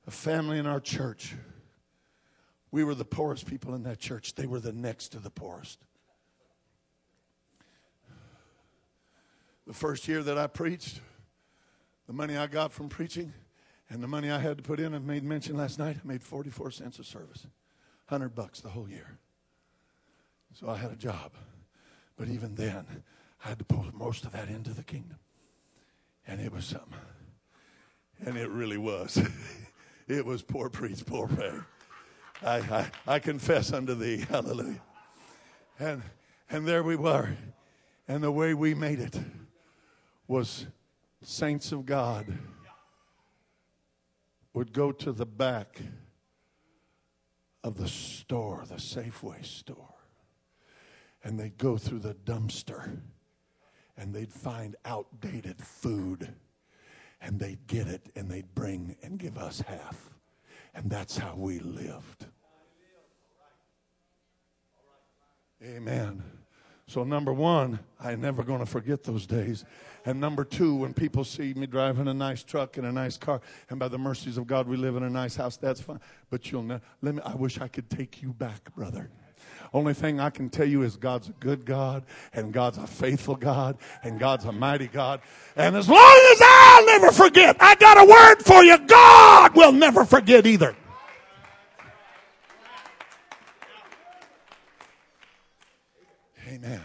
A 0.07 0.11
family 0.11 0.59
in 0.59 0.67
our 0.67 0.81
church. 0.81 1.35
We 2.71 2.85
were 2.85 2.95
the 2.95 3.05
poorest 3.05 3.47
people 3.47 3.75
in 3.75 3.83
that 3.83 3.99
church. 3.99 4.35
They 4.35 4.47
were 4.47 4.61
the 4.61 4.73
next 4.73 5.09
to 5.09 5.19
the 5.19 5.31
poorest. 5.31 5.79
The 9.67 9.75
first 9.75 10.09
year 10.09 10.23
that 10.23 10.39
I 10.39 10.47
preached, 10.47 11.01
the 12.09 12.15
money 12.15 12.37
I 12.37 12.49
got 12.49 12.73
from 12.73 12.89
preaching 12.89 13.33
and 13.91 14.03
the 14.03 14.09
money 14.09 14.31
I 14.31 14.39
had 14.39 14.57
to 14.57 14.63
put 14.63 14.81
in, 14.81 14.95
I 14.95 14.99
made 14.99 15.23
mention 15.23 15.57
last 15.57 15.79
night, 15.79 15.99
I 16.03 16.09
made 16.09 16.25
44 16.25 16.73
cents 16.73 16.99
a 16.99 17.05
service. 17.05 17.47
100 18.09 18.35
bucks 18.35 18.61
the 18.61 18.71
whole 18.71 18.89
year. 18.89 19.19
So 20.55 20.69
I 20.69 20.77
had 20.77 20.91
a 20.91 20.97
job. 20.97 21.33
But 22.17 22.29
even 22.29 22.55
then, 22.55 22.85
I 23.45 23.49
had 23.51 23.59
to 23.59 23.65
put 23.65 23.95
most 23.95 24.25
of 24.25 24.33
that 24.33 24.49
into 24.49 24.71
the 24.71 24.83
kingdom. 24.83 25.19
And 26.27 26.41
it 26.41 26.51
was 26.51 26.65
something. 26.65 26.95
And 28.25 28.37
it 28.37 28.49
really 28.49 28.79
was. 28.79 29.23
it 30.09 30.25
was 30.25 30.43
poor 30.43 30.71
preach, 30.71 31.05
poor 31.05 31.29
pray. 31.29 31.53
I, 32.43 32.57
I, 32.57 32.91
I 33.07 33.19
confess 33.19 33.73
unto 33.73 33.95
thee. 33.95 34.25
Hallelujah. 34.31 34.81
And, 35.79 36.03
and 36.51 36.67
there 36.67 36.83
we 36.83 36.97
were. 36.97 37.37
And 38.09 38.23
the 38.23 38.33
way 38.33 38.55
we 38.55 38.75
made 38.75 38.99
it 38.99 39.19
was 40.27 40.67
saints 41.23 41.73
of 41.73 41.87
God 41.87 42.27
would 44.55 44.73
go 44.73 44.93
to 44.93 45.13
the 45.13 45.27
back 45.27 45.81
of 47.65 47.77
the 47.77 47.89
store, 47.89 48.65
the 48.69 48.77
Safeway 48.77 49.45
store, 49.45 49.95
and 51.23 51.39
they'd 51.39 51.59
go 51.59 51.77
through 51.77 51.99
the 52.01 52.15
dumpster 52.15 52.99
and 53.97 54.15
they'd 54.15 54.33
find 54.33 54.77
outdated 54.85 55.61
food 55.61 56.35
and 57.21 57.41
they'd 57.41 57.67
get 57.67 57.89
it 57.89 58.11
and 58.15 58.31
they'd 58.31 58.55
bring 58.55 58.97
and 59.03 59.19
give 59.19 59.37
us 59.37 59.61
half. 59.61 60.11
And 60.75 60.89
that's 60.89 61.17
how 61.19 61.35
we 61.37 61.59
lived. 61.59 62.27
Amen. 65.63 66.23
So, 66.89 67.05
number 67.05 67.35
one, 67.35 67.81
I'm 68.01 68.23
never 68.23 68.43
going 68.43 68.61
to 68.61 68.67
forget 68.67 69.05
those 69.05 69.27
days. 69.27 69.67
And 70.07 70.19
number 70.19 70.43
two, 70.43 70.75
when 70.75 70.95
people 70.95 71.23
see 71.23 71.53
me 71.53 71.67
driving 71.67 72.09
a 72.09 72.15
nice 72.15 72.43
truck 72.43 72.79
and 72.79 72.87
a 72.87 72.93
nice 72.93 73.19
car, 73.19 73.43
and 73.69 73.79
by 73.79 73.89
the 73.89 73.99
mercies 73.99 74.39
of 74.39 74.47
God, 74.47 74.67
we 74.67 74.79
live 74.79 74.97
in 74.97 75.03
a 75.03 75.11
nice 75.11 75.37
house, 75.37 75.59
that's 75.59 75.83
fine. 75.83 76.01
But 76.31 76.51
you'll 76.51 76.63
never, 76.63 76.81
let 77.03 77.15
me, 77.15 77.21
I 77.27 77.35
wish 77.35 77.61
I 77.61 77.69
could 77.69 77.91
take 77.91 78.23
you 78.23 78.33
back, 78.33 78.75
brother. 78.75 79.11
Only 79.75 79.93
thing 79.93 80.19
I 80.19 80.31
can 80.31 80.49
tell 80.49 80.67
you 80.67 80.81
is 80.81 80.97
God's 80.97 81.29
a 81.29 81.33
good 81.33 81.67
God, 81.67 82.05
and 82.33 82.55
God's 82.55 82.79
a 82.79 82.87
faithful 82.87 83.37
God, 83.37 83.77
and 84.03 84.19
God's 84.19 84.47
a 84.47 84.53
mighty 84.53 84.87
God. 84.87 85.21
And 85.57 85.77
as 85.77 85.91
long 85.91 86.29
as 86.33 86.39
I'll 86.43 86.87
never 86.87 87.13
forget, 87.13 87.59
I 87.61 87.75
got 87.75 87.99
a 87.99 88.05
word 88.07 88.37
for 88.47 88.65
you. 88.65 88.79
God 88.79 89.55
will 89.55 89.73
never 89.73 90.07
forget 90.07 90.47
either. 90.47 90.75
Amen. 96.65 96.81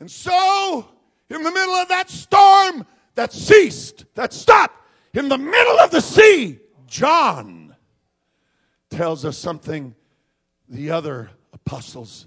And 0.00 0.10
so, 0.10 0.88
in 1.28 1.42
the 1.42 1.50
middle 1.50 1.74
of 1.74 1.88
that 1.88 2.10
storm 2.10 2.86
that 3.14 3.32
ceased, 3.32 4.04
that 4.14 4.32
stopped, 4.32 4.76
in 5.14 5.28
the 5.28 5.38
middle 5.38 5.78
of 5.80 5.90
the 5.90 6.00
sea, 6.00 6.58
John 6.86 7.76
tells 8.90 9.24
us 9.24 9.36
something 9.36 9.94
the 10.68 10.90
other 10.90 11.30
apostles 11.52 12.26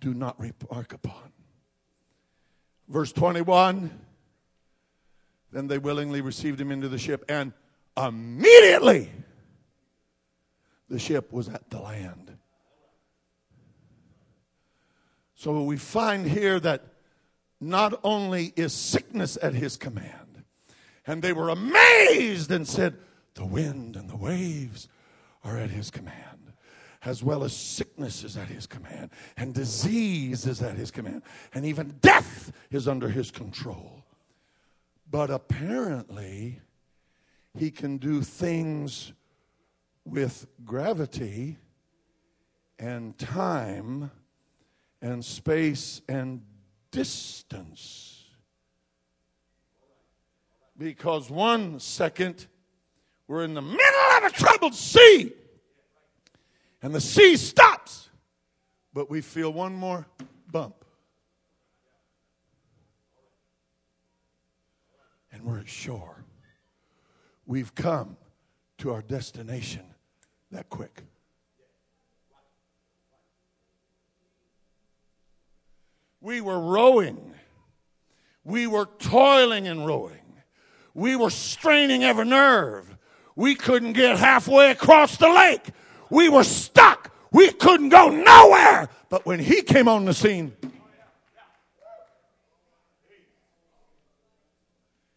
do 0.00 0.14
not 0.14 0.38
remark 0.38 0.92
upon. 0.92 1.32
Verse 2.88 3.12
21 3.12 3.90
Then 5.52 5.66
they 5.66 5.78
willingly 5.78 6.20
received 6.20 6.60
him 6.60 6.70
into 6.70 6.88
the 6.88 6.98
ship, 6.98 7.24
and 7.28 7.52
immediately 7.96 9.10
the 10.88 10.98
ship 10.98 11.32
was 11.32 11.48
at 11.48 11.70
the 11.70 11.80
land. 11.80 12.36
So 15.44 15.62
we 15.62 15.76
find 15.76 16.26
here 16.26 16.58
that 16.60 16.86
not 17.60 18.00
only 18.02 18.54
is 18.56 18.72
sickness 18.72 19.36
at 19.42 19.52
his 19.52 19.76
command, 19.76 20.42
and 21.06 21.20
they 21.20 21.34
were 21.34 21.50
amazed 21.50 22.50
and 22.50 22.66
said, 22.66 22.96
The 23.34 23.44
wind 23.44 23.94
and 23.94 24.08
the 24.08 24.16
waves 24.16 24.88
are 25.44 25.58
at 25.58 25.68
his 25.68 25.90
command, 25.90 26.54
as 27.04 27.22
well 27.22 27.44
as 27.44 27.54
sickness 27.54 28.24
is 28.24 28.38
at 28.38 28.48
his 28.48 28.66
command, 28.66 29.10
and 29.36 29.52
disease 29.52 30.46
is 30.46 30.62
at 30.62 30.78
his 30.78 30.90
command, 30.90 31.20
and 31.52 31.66
even 31.66 31.98
death 32.00 32.50
is 32.70 32.88
under 32.88 33.10
his 33.10 33.30
control. 33.30 34.02
But 35.10 35.28
apparently, 35.28 36.62
he 37.52 37.70
can 37.70 37.98
do 37.98 38.22
things 38.22 39.12
with 40.06 40.46
gravity 40.64 41.58
and 42.78 43.18
time 43.18 44.10
and 45.04 45.22
space 45.22 46.00
and 46.08 46.40
distance. 46.90 48.24
Because 50.78 51.28
one 51.30 51.78
second 51.78 52.46
we're 53.28 53.44
in 53.44 53.52
the 53.52 53.60
middle 53.60 54.16
of 54.16 54.24
a 54.24 54.30
troubled 54.30 54.74
sea 54.74 55.30
and 56.80 56.94
the 56.94 57.02
sea 57.02 57.36
stops, 57.36 58.08
but 58.94 59.10
we 59.10 59.20
feel 59.20 59.52
one 59.52 59.74
more 59.74 60.06
bump. 60.50 60.86
And 65.32 65.44
we're 65.44 65.58
at 65.58 65.68
shore. 65.68 66.24
We've 67.44 67.74
come 67.74 68.16
to 68.78 68.94
our 68.94 69.02
destination 69.02 69.84
that 70.50 70.70
quick. 70.70 71.02
We 76.24 76.40
were 76.40 76.58
rowing. 76.58 77.34
We 78.44 78.66
were 78.66 78.88
toiling 78.98 79.68
and 79.68 79.86
rowing. 79.86 80.40
We 80.94 81.16
were 81.16 81.28
straining 81.28 82.02
every 82.02 82.24
nerve. 82.24 82.96
We 83.36 83.54
couldn't 83.54 83.92
get 83.92 84.16
halfway 84.16 84.70
across 84.70 85.18
the 85.18 85.28
lake. 85.28 85.68
We 86.08 86.30
were 86.30 86.42
stuck. 86.42 87.14
We 87.30 87.52
couldn't 87.52 87.90
go 87.90 88.08
nowhere. 88.08 88.88
But 89.10 89.26
when 89.26 89.38
he 89.38 89.60
came 89.60 89.86
on 89.86 90.06
the 90.06 90.14
scene, 90.14 90.56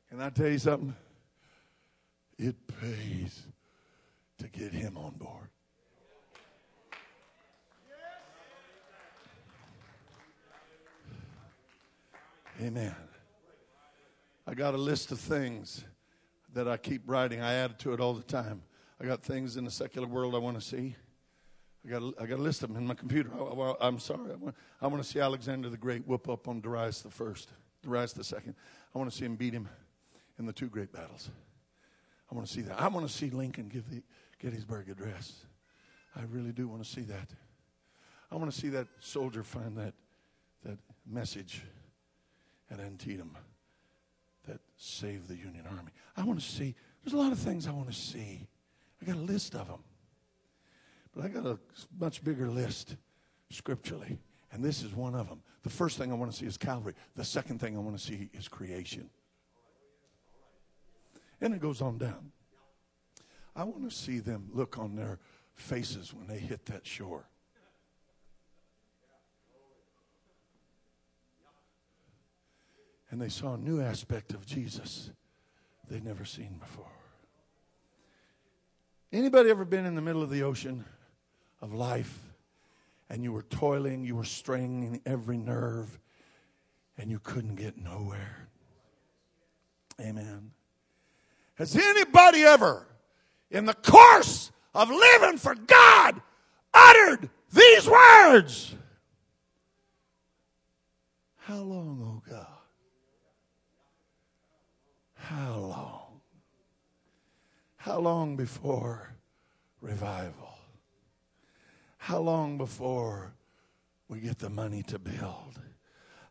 can 0.10 0.20
I 0.20 0.30
tell 0.30 0.50
you 0.50 0.60
something? 0.60 0.94
It 2.38 2.56
pays 2.82 3.44
to 4.40 4.50
get 4.50 4.74
him 4.74 4.98
on 4.98 5.12
board. 5.12 5.48
Amen. 12.60 12.96
I 14.48 14.56
got 14.56 14.74
a 14.74 14.78
list 14.78 15.12
of 15.12 15.20
things 15.20 15.84
that 16.54 16.68
I 16.68 16.78
keep 16.78 17.04
writing. 17.06 17.40
I 17.40 17.54
add 17.54 17.78
to 17.80 17.94
it 17.94 18.00
all 18.00 18.14
the 18.16 18.24
time. 18.24 18.64
I 19.00 19.06
got 19.06 19.22
things 19.22 19.58
in 19.58 19.66
the 19.66 19.70
secular 19.70 20.08
world 20.08 20.34
I 20.34 20.40
want 20.40 20.60
to 20.60 20.66
see. 20.66 20.96
I 21.86 21.90
got, 21.90 22.02
a, 22.02 22.14
I 22.20 22.26
got 22.26 22.40
a 22.40 22.42
list 22.42 22.64
of 22.64 22.70
them 22.70 22.78
in 22.78 22.88
my 22.88 22.96
computer. 22.96 23.30
I, 23.80 23.88
am 23.88 24.00
sorry. 24.00 24.32
I 24.32 24.36
want, 24.36 24.56
I 24.82 24.88
want 24.88 25.04
to 25.04 25.08
see 25.08 25.20
Alexander 25.20 25.70
the 25.70 25.78
Great 25.78 26.08
whoop 26.08 26.28
up 26.28 26.48
on 26.48 26.60
Darius 26.60 27.02
the 27.02 27.12
First, 27.12 27.50
Darius 27.84 28.14
the 28.14 28.24
Second. 28.24 28.56
I 28.96 28.98
want 28.98 29.12
to 29.12 29.16
see 29.16 29.26
him 29.26 29.36
beat 29.36 29.54
him 29.54 29.70
in 30.40 30.48
the 30.48 30.54
two 30.54 30.68
great 30.68 30.92
battles. 30.92 31.30
I 32.32 32.36
want 32.36 32.48
to 32.48 32.54
see 32.54 32.62
that. 32.62 32.82
I 32.82 32.88
want 32.88 33.08
to 33.08 33.14
see 33.14 33.30
Lincoln 33.30 33.68
give 33.68 33.88
the 33.92 34.02
Gettysburg 34.40 34.90
Address. 34.90 35.46
I 36.16 36.22
really 36.32 36.54
do 36.54 36.68
want 36.68 36.84
to 36.84 36.90
see 36.90 37.02
that. 37.02 37.30
I 38.32 38.36
want 38.36 38.52
to 38.52 38.60
see 38.60 38.70
that 38.70 38.88
soldier 39.00 39.44
find 39.44 39.78
that, 39.78 39.94
that 40.66 40.80
message 41.06 41.62
at 42.72 42.80
Antietam 42.80 43.36
that 44.48 44.60
saved 44.78 45.28
the 45.28 45.36
Union 45.36 45.66
Army. 45.70 45.92
I 46.16 46.24
want 46.24 46.40
to 46.40 46.46
see, 46.46 46.76
there's 47.04 47.14
a 47.14 47.18
lot 47.18 47.32
of 47.32 47.40
things 47.40 47.68
I 47.68 47.72
want 47.72 47.88
to 47.88 47.94
see. 47.94 48.48
I 49.02 49.06
got 49.06 49.16
a 49.16 49.22
list 49.22 49.56
of 49.56 49.68
them. 49.68 49.84
But 51.16 51.26
I 51.26 51.28
got 51.30 51.46
a 51.46 51.60
much 52.00 52.24
bigger 52.24 52.50
list 52.50 52.96
scripturally. 53.50 54.20
And 54.52 54.64
this 54.64 54.82
is 54.84 54.94
one 54.94 55.16
of 55.16 55.28
them. 55.28 55.42
The 55.64 55.70
first 55.70 55.98
thing 55.98 56.12
I 56.12 56.16
want 56.16 56.32
to 56.32 56.38
see 56.38 56.46
is 56.46 56.58
Calvary. 56.58 56.94
The 57.16 57.26
second 57.26 57.60
thing 57.60 57.76
I 57.76 57.80
want 57.80 57.98
to 57.98 58.04
see 58.04 58.30
is 58.34 58.48
creation. 58.48 59.10
And 61.42 61.54
it 61.54 61.60
goes 61.60 61.82
on 61.82 61.98
down. 61.98 62.32
I 63.56 63.64
want 63.64 63.90
to 63.90 63.96
see 63.96 64.20
them 64.20 64.50
look 64.54 64.78
on 64.78 64.96
their 64.96 65.20
faces 65.56 66.14
when 66.14 66.28
they 66.28 66.38
hit 66.38 66.66
that 66.68 66.86
shore. 66.86 67.28
And 73.10 73.22
they 73.22 73.30
saw 73.30 73.54
a 73.54 73.58
new 73.58 73.82
aspect 73.82 74.34
of 74.34 74.46
Jesus 74.46 75.12
they'd 75.90 76.04
never 76.04 76.26
seen 76.26 76.58
before. 76.60 76.86
Anybody 79.12 79.50
ever 79.50 79.64
been 79.64 79.86
in 79.86 79.96
the 79.96 80.02
middle 80.02 80.22
of 80.22 80.30
the 80.30 80.44
ocean 80.44 80.84
of 81.62 81.74
life 81.74 82.28
and 83.10 83.24
you 83.24 83.32
were 83.32 83.44
toiling, 83.44 84.04
you 84.04 84.16
were 84.16 84.26
straining 84.26 85.02
every 85.06 85.38
nerve, 85.38 85.98
and 86.98 87.10
you 87.10 87.20
couldn't 87.20 87.56
get 87.56 87.78
nowhere? 87.78 88.50
Amen. 90.02 90.52
Has 91.56 91.76
anybody 91.76 92.44
ever, 92.44 92.86
in 93.50 93.66
the 93.66 93.74
course 93.74 94.52
of 94.76 94.90
living 94.90 95.38
for 95.38 95.56
God, 95.56 96.22
uttered 96.74 97.30
these 97.54 97.88
words? 97.88 98.76
How 101.38 101.60
long, 101.60 102.02
oh 102.04 102.30
God? 102.30 102.48
How 105.18 105.56
long? 105.56 106.22
How 107.76 108.00
long 108.00 108.36
before 108.36 109.16
revival? 109.82 110.58
How 111.98 112.20
long 112.20 112.58
before 112.58 113.34
we 114.08 114.20
get 114.20 114.40
the 114.40 114.50
money 114.50 114.84
to 114.84 115.00
build? 115.00 115.60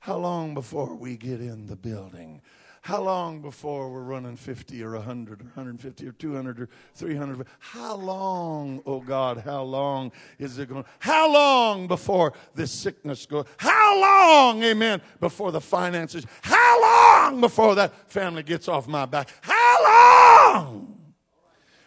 How 0.00 0.16
long 0.16 0.54
before 0.54 0.94
we 0.94 1.16
get 1.16 1.40
in 1.40 1.66
the 1.66 1.76
building? 1.76 2.40
How 2.86 3.02
long 3.02 3.40
before 3.40 3.90
we're 3.90 4.04
running 4.04 4.36
50 4.36 4.80
or 4.84 4.92
100 4.92 5.40
or 5.40 5.44
150 5.44 6.06
or 6.06 6.12
200 6.12 6.60
or 6.60 6.68
300? 6.94 7.44
How 7.58 7.96
long, 7.96 8.80
oh 8.86 9.00
God, 9.00 9.38
how 9.38 9.64
long 9.64 10.12
is 10.38 10.56
it 10.60 10.68
going? 10.68 10.84
How 11.00 11.28
long 11.28 11.88
before 11.88 12.32
this 12.54 12.70
sickness 12.70 13.26
goes? 13.26 13.44
How 13.56 14.00
long, 14.00 14.62
amen, 14.62 15.02
before 15.18 15.50
the 15.50 15.60
finances? 15.60 16.24
How 16.42 16.80
long 16.80 17.40
before 17.40 17.74
that 17.74 18.08
family 18.08 18.44
gets 18.44 18.68
off 18.68 18.86
my 18.86 19.04
back? 19.04 19.30
How 19.40 20.54
long? 20.54 20.96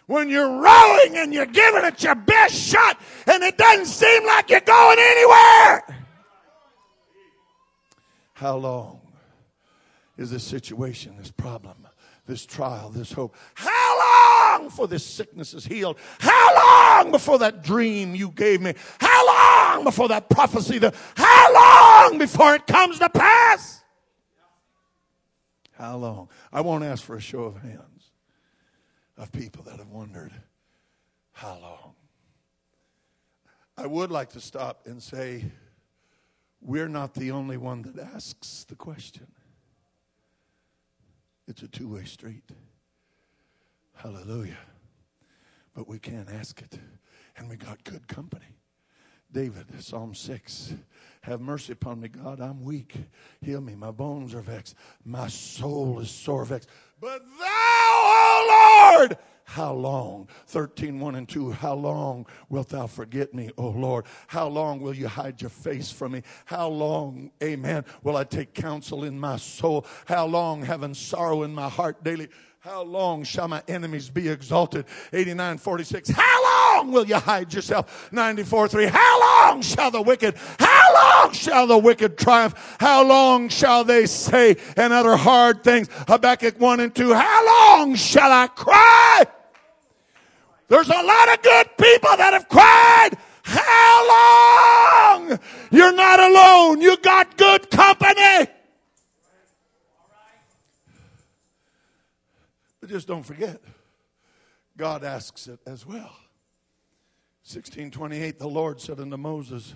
When 0.05 0.27
you're 0.27 0.59
rowing 0.59 1.15
and 1.15 1.33
you're 1.33 1.45
giving 1.45 1.85
it 1.85 2.03
your 2.03 2.15
best 2.15 2.55
shot 2.55 2.99
and 3.25 3.41
it 3.41 3.57
doesn't 3.57 3.85
seem 3.85 4.25
like 4.25 4.49
you're 4.49 4.59
going 4.59 4.97
anywhere. 4.99 6.03
How 8.33 8.57
long? 8.57 8.99
Is 10.19 10.29
this 10.29 10.43
situation, 10.43 11.15
this 11.17 11.31
problem, 11.31 11.87
this 12.27 12.45
trial, 12.45 12.89
this 12.89 13.13
hope? 13.13 13.35
How 13.53 14.57
long 14.57 14.65
before 14.65 14.87
this 14.87 15.05
sickness 15.05 15.53
is 15.53 15.65
healed? 15.65 15.97
How 16.19 16.99
long 16.99 17.11
before 17.11 17.39
that 17.39 17.63
dream 17.63 18.13
you 18.15 18.29
gave 18.31 18.59
me? 18.59 18.73
How 18.99 19.75
long 19.75 19.85
before 19.85 20.09
that 20.09 20.29
prophecy? 20.29 20.77
How 21.15 21.53
long 22.09 22.17
before 22.19 22.53
it 22.55 22.67
comes 22.67 22.99
to 22.99 23.09
pass? 23.09 23.81
How 25.71 25.95
long? 25.95 26.27
I 26.51 26.59
won't 26.59 26.83
ask 26.83 27.01
for 27.01 27.15
a 27.15 27.21
show 27.21 27.43
of 27.43 27.61
hands 27.61 28.11
of 29.17 29.31
people 29.31 29.63
that 29.63 29.77
have 29.79 29.89
wondered 29.89 30.33
how 31.31 31.57
long. 31.61 31.95
I 33.77 33.87
would 33.87 34.11
like 34.11 34.31
to 34.31 34.41
stop 34.41 34.81
and 34.85 35.01
say, 35.01 35.45
we're 36.59 36.89
not 36.89 37.13
the 37.13 37.31
only 37.31 37.55
one 37.55 37.83
that 37.83 37.97
asks 37.97 38.65
the 38.65 38.75
question. 38.75 39.27
It's 41.49 41.63
a 41.63 41.67
two 41.67 41.87
way 41.87 42.03
street. 42.03 42.43
Hallelujah. 43.95 44.59
But 45.73 45.87
we 45.87 45.97
can't 45.97 46.29
ask 46.29 46.61
it. 46.61 46.77
And 47.35 47.49
we 47.49 47.55
got 47.55 47.83
good 47.83 48.07
company. 48.07 48.45
David, 49.31 49.65
Psalm 49.83 50.13
6. 50.13 50.75
Have 51.21 51.41
mercy 51.41 51.73
upon 51.73 52.01
me, 52.01 52.07
God. 52.07 52.39
I'm 52.39 52.61
weak. 52.63 52.95
Heal 53.41 53.61
me. 53.61 53.73
My 53.73 53.89
bones 53.89 54.35
are 54.35 54.41
vexed. 54.41 54.75
My 55.03 55.27
soul 55.27 55.99
is 55.99 56.11
sore 56.11 56.45
vexed. 56.45 56.69
But 56.99 57.21
thou, 57.39 57.99
Oh 58.31 58.97
Lord, 58.99 59.17
how 59.49 59.73
long? 59.73 60.27
13, 60.45 60.99
1 60.99 61.15
and 61.15 61.27
2. 61.27 61.51
How 61.51 61.73
long 61.73 62.27
wilt 62.49 62.69
thou 62.69 62.85
forget 62.85 63.33
me, 63.33 63.49
O 63.57 63.69
Lord? 63.69 64.05
How 64.27 64.47
long 64.47 64.79
will 64.79 64.93
you 64.93 65.07
hide 65.07 65.41
your 65.41 65.49
face 65.49 65.91
from 65.91 66.11
me? 66.11 66.21
How 66.45 66.67
long, 66.67 67.31
amen, 67.41 67.83
will 68.03 68.15
I 68.15 68.25
take 68.25 68.53
counsel 68.53 69.05
in 69.05 69.19
my 69.19 69.37
soul? 69.37 69.87
How 70.05 70.27
long 70.27 70.61
having 70.61 70.93
sorrow 70.93 71.41
in 71.41 71.55
my 71.55 71.67
heart 71.67 72.03
daily? 72.03 72.29
How 72.59 72.83
long 72.83 73.23
shall 73.23 73.47
my 73.47 73.63
enemies 73.67 74.07
be 74.11 74.29
exalted? 74.29 74.85
89, 75.13 75.57
46. 75.57 76.09
How 76.09 76.75
long 76.77 76.91
will 76.91 77.07
you 77.07 77.15
hide 77.15 77.51
yourself? 77.51 78.11
94, 78.11 78.67
3. 78.67 78.85
How 78.85 79.47
long 79.49 79.63
shall 79.63 79.89
the 79.89 80.01
wicked, 80.03 80.35
how 80.59 80.93
long 80.93 81.33
shall 81.33 81.65
the 81.65 81.77
wicked 81.77 82.19
triumph? 82.19 82.77
How 82.79 83.03
long 83.03 83.49
shall 83.49 83.83
they 83.83 84.05
say 84.05 84.57
and 84.77 84.93
utter 84.93 85.15
hard 85.15 85.63
things? 85.63 85.87
Habakkuk 86.07 86.59
1 86.59 86.79
and 86.81 86.93
2. 86.93 87.15
How 87.15 87.77
long 87.79 87.95
shall 87.95 88.31
I 88.31 88.45
cry? 88.45 89.25
There's 90.69 90.87
a 90.87 91.03
lot 91.03 91.33
of 91.33 91.41
good 91.41 91.67
people 91.77 92.15
that 92.15 92.31
have 92.33 92.47
cried. 92.47 93.09
How 93.43 95.27
long? 95.27 95.39
You're 95.71 95.93
not 95.93 96.19
alone. 96.19 96.79
You 96.79 96.95
got 96.97 97.35
good 97.37 97.69
company. 97.71 98.47
But 102.79 102.89
just 102.89 103.07
don't 103.07 103.23
forget, 103.23 103.59
God 104.77 105.03
asks 105.03 105.47
it 105.47 105.59
as 105.65 105.85
well. 105.85 106.15
1628, 107.43 108.37
the 108.37 108.47
Lord 108.47 108.79
said 108.79 108.99
unto 108.99 109.17
Moses, 109.17 109.73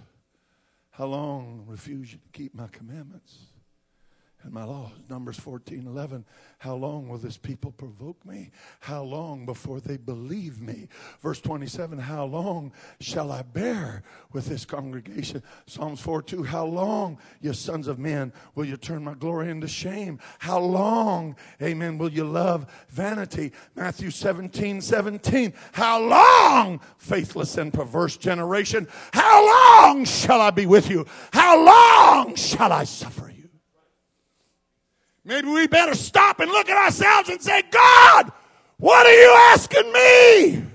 How 0.91 1.07
long 1.07 1.65
refuse 1.67 2.13
you 2.13 2.19
to 2.19 2.29
keep 2.31 2.53
my 2.53 2.67
commandments? 2.67 3.52
And 4.43 4.53
my 4.53 4.63
laws. 4.63 4.91
Numbers 5.09 5.39
14, 5.39 5.85
11. 5.87 6.25
How 6.59 6.75
long 6.75 7.07
will 7.07 7.17
this 7.17 7.37
people 7.37 7.71
provoke 7.71 8.25
me? 8.25 8.51
How 8.79 9.03
long 9.03 9.45
before 9.45 9.79
they 9.79 9.97
believe 9.97 10.61
me? 10.61 10.87
Verse 11.21 11.39
27. 11.41 11.97
How 11.97 12.25
long 12.25 12.71
shall 12.99 13.31
I 13.31 13.41
bear 13.41 14.03
with 14.31 14.45
this 14.45 14.65
congregation? 14.65 15.43
Psalms 15.65 15.99
4, 16.01 16.21
2. 16.21 16.43
How 16.43 16.65
long, 16.65 17.17
you 17.41 17.53
sons 17.53 17.87
of 17.87 17.99
men, 17.99 18.33
will 18.55 18.65
you 18.65 18.77
turn 18.77 19.03
my 19.03 19.13
glory 19.13 19.49
into 19.49 19.67
shame? 19.67 20.19
How 20.39 20.59
long, 20.59 21.35
amen, 21.61 21.97
will 21.97 22.11
you 22.11 22.23
love 22.23 22.71
vanity? 22.89 23.51
Matthew 23.75 24.09
17, 24.09 24.81
17. 24.81 25.53
How 25.71 26.01
long, 26.01 26.79
faithless 26.97 27.57
and 27.57 27.73
perverse 27.73 28.17
generation? 28.17 28.87
How 29.13 29.85
long 29.85 30.05
shall 30.05 30.41
I 30.41 30.51
be 30.51 30.65
with 30.65 30.89
you? 30.89 31.05
How 31.31 31.63
long 31.63 32.35
shall 32.35 32.71
I 32.71 32.83
suffer? 32.83 33.32
Maybe 35.25 35.47
we 35.47 35.67
better 35.67 35.95
stop 35.95 36.39
and 36.39 36.51
look 36.51 36.69
at 36.69 36.77
ourselves 36.77 37.29
and 37.29 37.41
say, 37.41 37.63
God, 37.71 38.31
what 38.77 39.05
are 39.05 39.13
you 39.13 39.35
asking 39.51 39.91
me? 39.91 40.65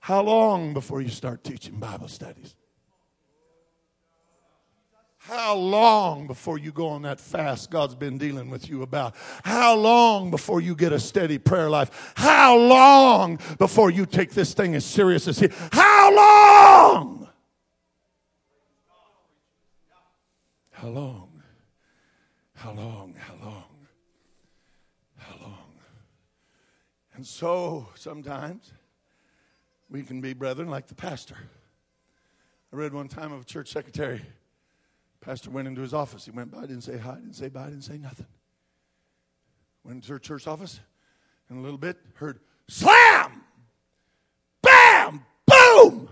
How 0.00 0.22
long 0.22 0.74
before 0.74 1.00
you 1.00 1.08
start 1.08 1.42
teaching 1.42 1.78
Bible 1.78 2.08
studies? 2.08 2.54
How 5.18 5.56
long 5.56 6.28
before 6.28 6.56
you 6.56 6.70
go 6.70 6.86
on 6.86 7.02
that 7.02 7.18
fast 7.18 7.68
God's 7.68 7.96
been 7.96 8.16
dealing 8.16 8.48
with 8.48 8.68
you 8.68 8.82
about? 8.82 9.16
How 9.42 9.74
long 9.74 10.30
before 10.30 10.60
you 10.60 10.76
get 10.76 10.92
a 10.92 11.00
steady 11.00 11.38
prayer 11.38 11.68
life? 11.68 12.12
How 12.14 12.56
long 12.56 13.40
before 13.58 13.90
you 13.90 14.06
take 14.06 14.30
this 14.30 14.54
thing 14.54 14.76
as 14.76 14.84
serious 14.84 15.26
as 15.26 15.40
he? 15.40 15.48
How 15.72 16.14
long? 16.14 17.28
How 20.70 20.88
long? 20.88 21.25
How 22.56 22.72
long? 22.72 23.14
How 23.18 23.34
long? 23.44 23.64
How 25.18 25.36
long? 25.42 25.72
And 27.14 27.24
so 27.24 27.88
sometimes 27.94 28.72
we 29.90 30.02
can 30.02 30.20
be 30.20 30.32
brethren 30.32 30.68
like 30.68 30.86
the 30.86 30.94
pastor. 30.94 31.36
I 32.72 32.76
read 32.76 32.92
one 32.92 33.08
time 33.08 33.32
of 33.32 33.42
a 33.42 33.44
church 33.44 33.68
secretary. 33.68 34.22
Pastor 35.20 35.50
went 35.50 35.68
into 35.68 35.82
his 35.82 35.92
office. 35.92 36.24
He 36.24 36.30
went 36.30 36.50
by, 36.50 36.62
didn't 36.62 36.82
say 36.82 36.96
hi, 36.96 37.16
didn't 37.16 37.34
say 37.34 37.48
bye, 37.48 37.66
didn't 37.66 37.84
say 37.84 37.98
nothing. 37.98 38.26
Went 39.84 39.96
into 39.96 40.12
her 40.12 40.18
church 40.18 40.46
office, 40.46 40.80
and 41.48 41.58
a 41.58 41.62
little 41.62 41.78
bit 41.78 41.98
heard 42.14 42.40
slam, 42.68 43.42
bam, 44.62 45.24
boom. 45.46 46.08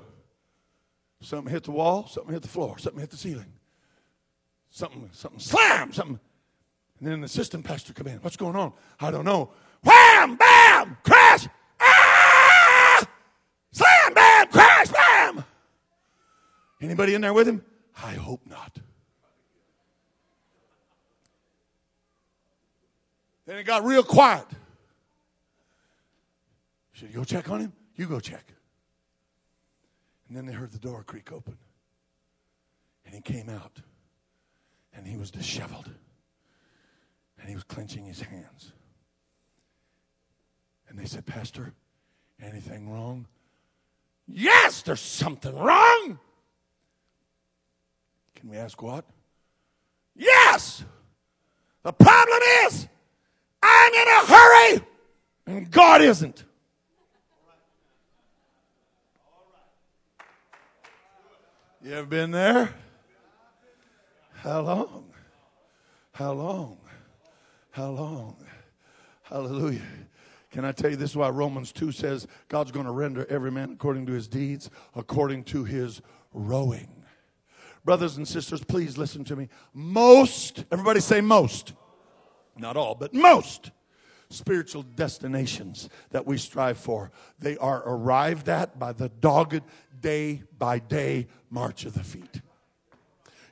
Something 1.20 1.52
hit 1.52 1.64
the 1.64 1.70
wall, 1.70 2.06
something 2.06 2.32
hit 2.32 2.42
the 2.42 2.48
floor, 2.48 2.78
something 2.78 3.00
hit 3.00 3.10
the 3.10 3.16
ceiling. 3.16 3.52
Something, 4.70 5.08
something 5.12 5.40
slam, 5.40 5.92
something 5.92 6.20
and 7.04 7.12
then 7.12 7.20
the 7.20 7.26
assistant 7.26 7.66
pastor 7.66 7.92
come 7.92 8.06
in. 8.06 8.16
What's 8.20 8.38
going 8.38 8.56
on? 8.56 8.72
I 8.98 9.10
don't 9.10 9.26
know. 9.26 9.50
Wham! 9.82 10.36
Bam! 10.36 10.96
Crash! 11.02 11.46
Ah! 11.78 13.06
Slam! 13.72 14.14
Bam! 14.14 14.46
Crash! 14.48 14.88
Bam! 14.88 15.44
Anybody 16.80 17.12
in 17.12 17.20
there 17.20 17.34
with 17.34 17.46
him? 17.46 17.62
I 18.02 18.14
hope 18.14 18.40
not. 18.46 18.78
Then 23.44 23.58
it 23.58 23.64
got 23.64 23.84
real 23.84 24.02
quiet. 24.02 24.46
Should 26.92 27.10
you 27.10 27.16
go 27.16 27.24
check 27.24 27.50
on 27.50 27.60
him? 27.60 27.72
You 27.96 28.06
go 28.06 28.18
check. 28.18 28.46
And 30.28 30.34
then 30.34 30.46
they 30.46 30.54
heard 30.54 30.72
the 30.72 30.78
door 30.78 31.02
creak 31.02 31.32
open. 31.32 31.58
And 33.04 33.14
he 33.14 33.20
came 33.20 33.50
out. 33.50 33.78
And 34.94 35.06
he 35.06 35.18
was 35.18 35.30
disheveled 35.30 35.90
and 37.44 37.50
he 37.50 37.54
was 37.54 37.64
clenching 37.64 38.06
his 38.06 38.22
hands. 38.22 38.72
And 40.88 40.98
they 40.98 41.04
said, 41.04 41.26
Pastor, 41.26 41.74
anything 42.42 42.90
wrong? 42.90 43.26
Yes, 44.26 44.80
there's 44.80 45.02
something 45.02 45.54
wrong. 45.54 46.18
Can 48.34 48.48
we 48.48 48.56
ask 48.56 48.80
what? 48.80 49.04
Yes. 50.16 50.84
The 51.82 51.92
problem 51.92 52.38
is, 52.64 52.88
I'm 53.62 53.92
in 53.92 54.08
a 54.08 54.26
hurry, 54.26 54.80
and 55.46 55.70
God 55.70 56.00
isn't. 56.00 56.44
You 61.82 61.92
ever 61.92 62.06
been 62.06 62.30
there? 62.30 62.74
How 64.32 64.62
long? 64.62 65.04
How 66.12 66.32
long? 66.32 66.78
How 67.74 67.90
long? 67.90 68.36
Hallelujah. 69.24 69.82
Can 70.52 70.64
I 70.64 70.70
tell 70.70 70.90
you 70.90 70.96
this 70.96 71.10
is 71.10 71.16
why 71.16 71.28
Romans 71.30 71.72
2 71.72 71.90
says 71.90 72.28
God's 72.46 72.70
going 72.70 72.86
to 72.86 72.92
render 72.92 73.26
every 73.28 73.50
man 73.50 73.72
according 73.72 74.06
to 74.06 74.12
his 74.12 74.28
deeds, 74.28 74.70
according 74.94 75.42
to 75.46 75.64
his 75.64 76.00
rowing. 76.32 77.02
Brothers 77.84 78.16
and 78.16 78.28
sisters, 78.28 78.62
please 78.62 78.96
listen 78.96 79.24
to 79.24 79.34
me. 79.34 79.48
Most, 79.72 80.64
everybody 80.70 81.00
say 81.00 81.20
most, 81.20 81.72
not 82.56 82.76
all, 82.76 82.94
but 82.94 83.12
most 83.12 83.72
spiritual 84.30 84.84
destinations 84.84 85.88
that 86.12 86.24
we 86.24 86.38
strive 86.38 86.78
for, 86.78 87.10
they 87.40 87.56
are 87.56 87.82
arrived 87.88 88.48
at 88.48 88.78
by 88.78 88.92
the 88.92 89.08
dogged 89.08 89.62
day 90.00 90.44
by 90.60 90.78
day 90.78 91.26
march 91.50 91.86
of 91.86 91.94
the 91.94 92.04
feet. 92.04 92.40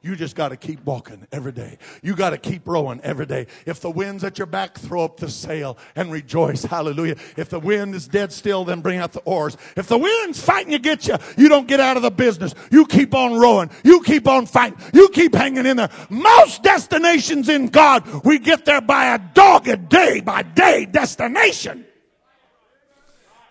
You 0.02 0.16
just 0.16 0.34
got 0.34 0.48
to 0.48 0.56
keep 0.56 0.84
walking 0.84 1.28
every 1.30 1.52
day. 1.52 1.78
You 2.02 2.16
got 2.16 2.30
to 2.30 2.38
keep 2.38 2.66
rowing 2.66 3.00
every 3.02 3.24
day. 3.24 3.46
If 3.66 3.80
the 3.80 3.90
wind's 3.90 4.24
at 4.24 4.36
your 4.36 4.46
back, 4.46 4.76
throw 4.76 5.04
up 5.04 5.16
the 5.16 5.30
sail 5.30 5.78
and 5.94 6.10
rejoice. 6.10 6.64
Hallelujah. 6.64 7.14
If 7.36 7.50
the 7.50 7.60
wind 7.60 7.94
is 7.94 8.08
dead 8.08 8.32
still, 8.32 8.64
then 8.64 8.80
bring 8.80 8.98
out 8.98 9.12
the 9.12 9.20
oars. 9.20 9.56
If 9.76 9.86
the 9.86 9.98
wind's 9.98 10.42
fighting 10.42 10.72
to 10.72 10.80
get 10.80 11.06
you, 11.06 11.16
you 11.36 11.48
don't 11.48 11.68
get 11.68 11.78
out 11.78 11.96
of 11.96 12.02
the 12.02 12.10
business. 12.10 12.52
You 12.72 12.84
keep 12.84 13.14
on 13.14 13.38
rowing. 13.38 13.70
You 13.84 14.02
keep 14.02 14.26
on 14.26 14.46
fighting. 14.46 14.76
You 14.92 15.08
keep 15.10 15.36
hanging 15.36 15.66
in 15.66 15.76
there. 15.76 15.90
Most 16.10 16.64
destinations 16.64 17.48
in 17.48 17.68
God, 17.68 18.24
we 18.24 18.40
get 18.40 18.64
there 18.64 18.80
by 18.80 19.14
a 19.14 19.18
dogged 19.18 19.88
day 19.88 20.20
by 20.20 20.42
day 20.42 20.84
destination. 20.84 21.86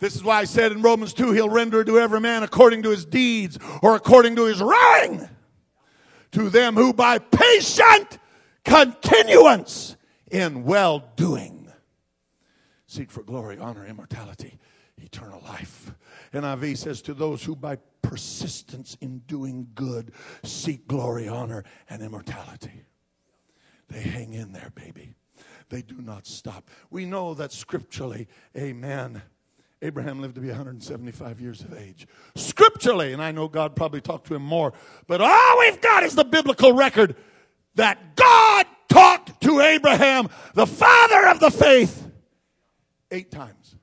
This 0.02 0.16
is 0.18 0.24
why 0.24 0.40
I 0.40 0.44
said 0.46 0.74
in 0.74 0.82
Romans 0.82 1.14
2, 1.14 1.32
he'll 1.32 1.48
render 1.48 1.86
to 1.86 1.98
every 1.98 2.20
man 2.20 2.44
according 2.44 2.84
to 2.84 2.90
his 2.90 3.06
deeds 3.06 3.58
or 3.82 3.96
according 3.96 4.36
to 4.36 4.46
his 4.46 4.60
rowing 4.60 5.30
to 6.32 6.50
them 6.50 6.76
who 6.76 6.94
by 6.94 7.20
patient 7.20 8.18
continuance 8.64 9.96
in 10.30 10.64
well 10.64 11.12
doing 11.16 11.62
seek 12.92 13.10
for 13.10 13.24
glory, 13.24 13.58
honor, 13.58 13.86
immortality, 13.86 14.60
eternal 14.98 15.42
life. 15.46 15.94
NIV 16.34 16.78
says 16.78 17.02
to 17.04 17.14
those 17.14 17.42
who 17.42 17.56
by 17.56 17.78
persistence 18.02 18.98
in 19.00 19.20
doing 19.20 19.68
good 19.76 20.12
seek 20.44 20.88
glory, 20.88 21.28
honor, 21.28 21.64
and 21.90 22.02
immortality. 22.02 22.84
They 23.88 24.02
hang 24.02 24.34
in 24.34 24.52
there, 24.52 24.72
baby. 24.76 25.14
They 25.70 25.82
do 25.82 26.02
not 26.02 26.28
stop. 26.28 26.70
We 26.90 27.06
know 27.06 27.34
that 27.34 27.54
scripturally, 27.54 28.28
amen 28.58 29.22
Abraham 29.82 30.22
lived 30.22 30.36
to 30.36 30.42
be 30.42 30.48
175 30.48 31.42
years 31.42 31.62
of 31.62 31.74
age. 31.74 32.08
Scripturally, 32.36 33.14
and 33.14 33.22
I 33.22 33.32
know 33.32 33.48
God 33.48 33.76
probably 33.76 34.02
talked 34.02 34.28
to 34.28 34.36
him 34.36 34.44
more, 34.44 34.74
but 35.08 35.22
all 35.22 35.60
we've 35.60 35.82
got 35.82 36.04
is 36.04 36.14
the 36.14 36.24
biblical 36.24 36.74
record 36.74 37.16
that 37.76 38.16
God 38.16 38.68
talked 38.90 39.42
to 39.42 39.60
Abraham, 39.60 40.30
the 40.54 40.68
father 40.68 41.28
of 41.28 41.40
the 41.40 41.50
faith, 41.50 42.10
eight 43.10 43.32
times. 43.32 43.76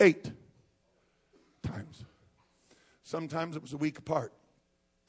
Eight 0.00 0.32
times. 1.62 2.04
Sometimes 3.04 3.54
it 3.54 3.62
was 3.62 3.74
a 3.74 3.76
week 3.76 3.98
apart. 3.98 4.32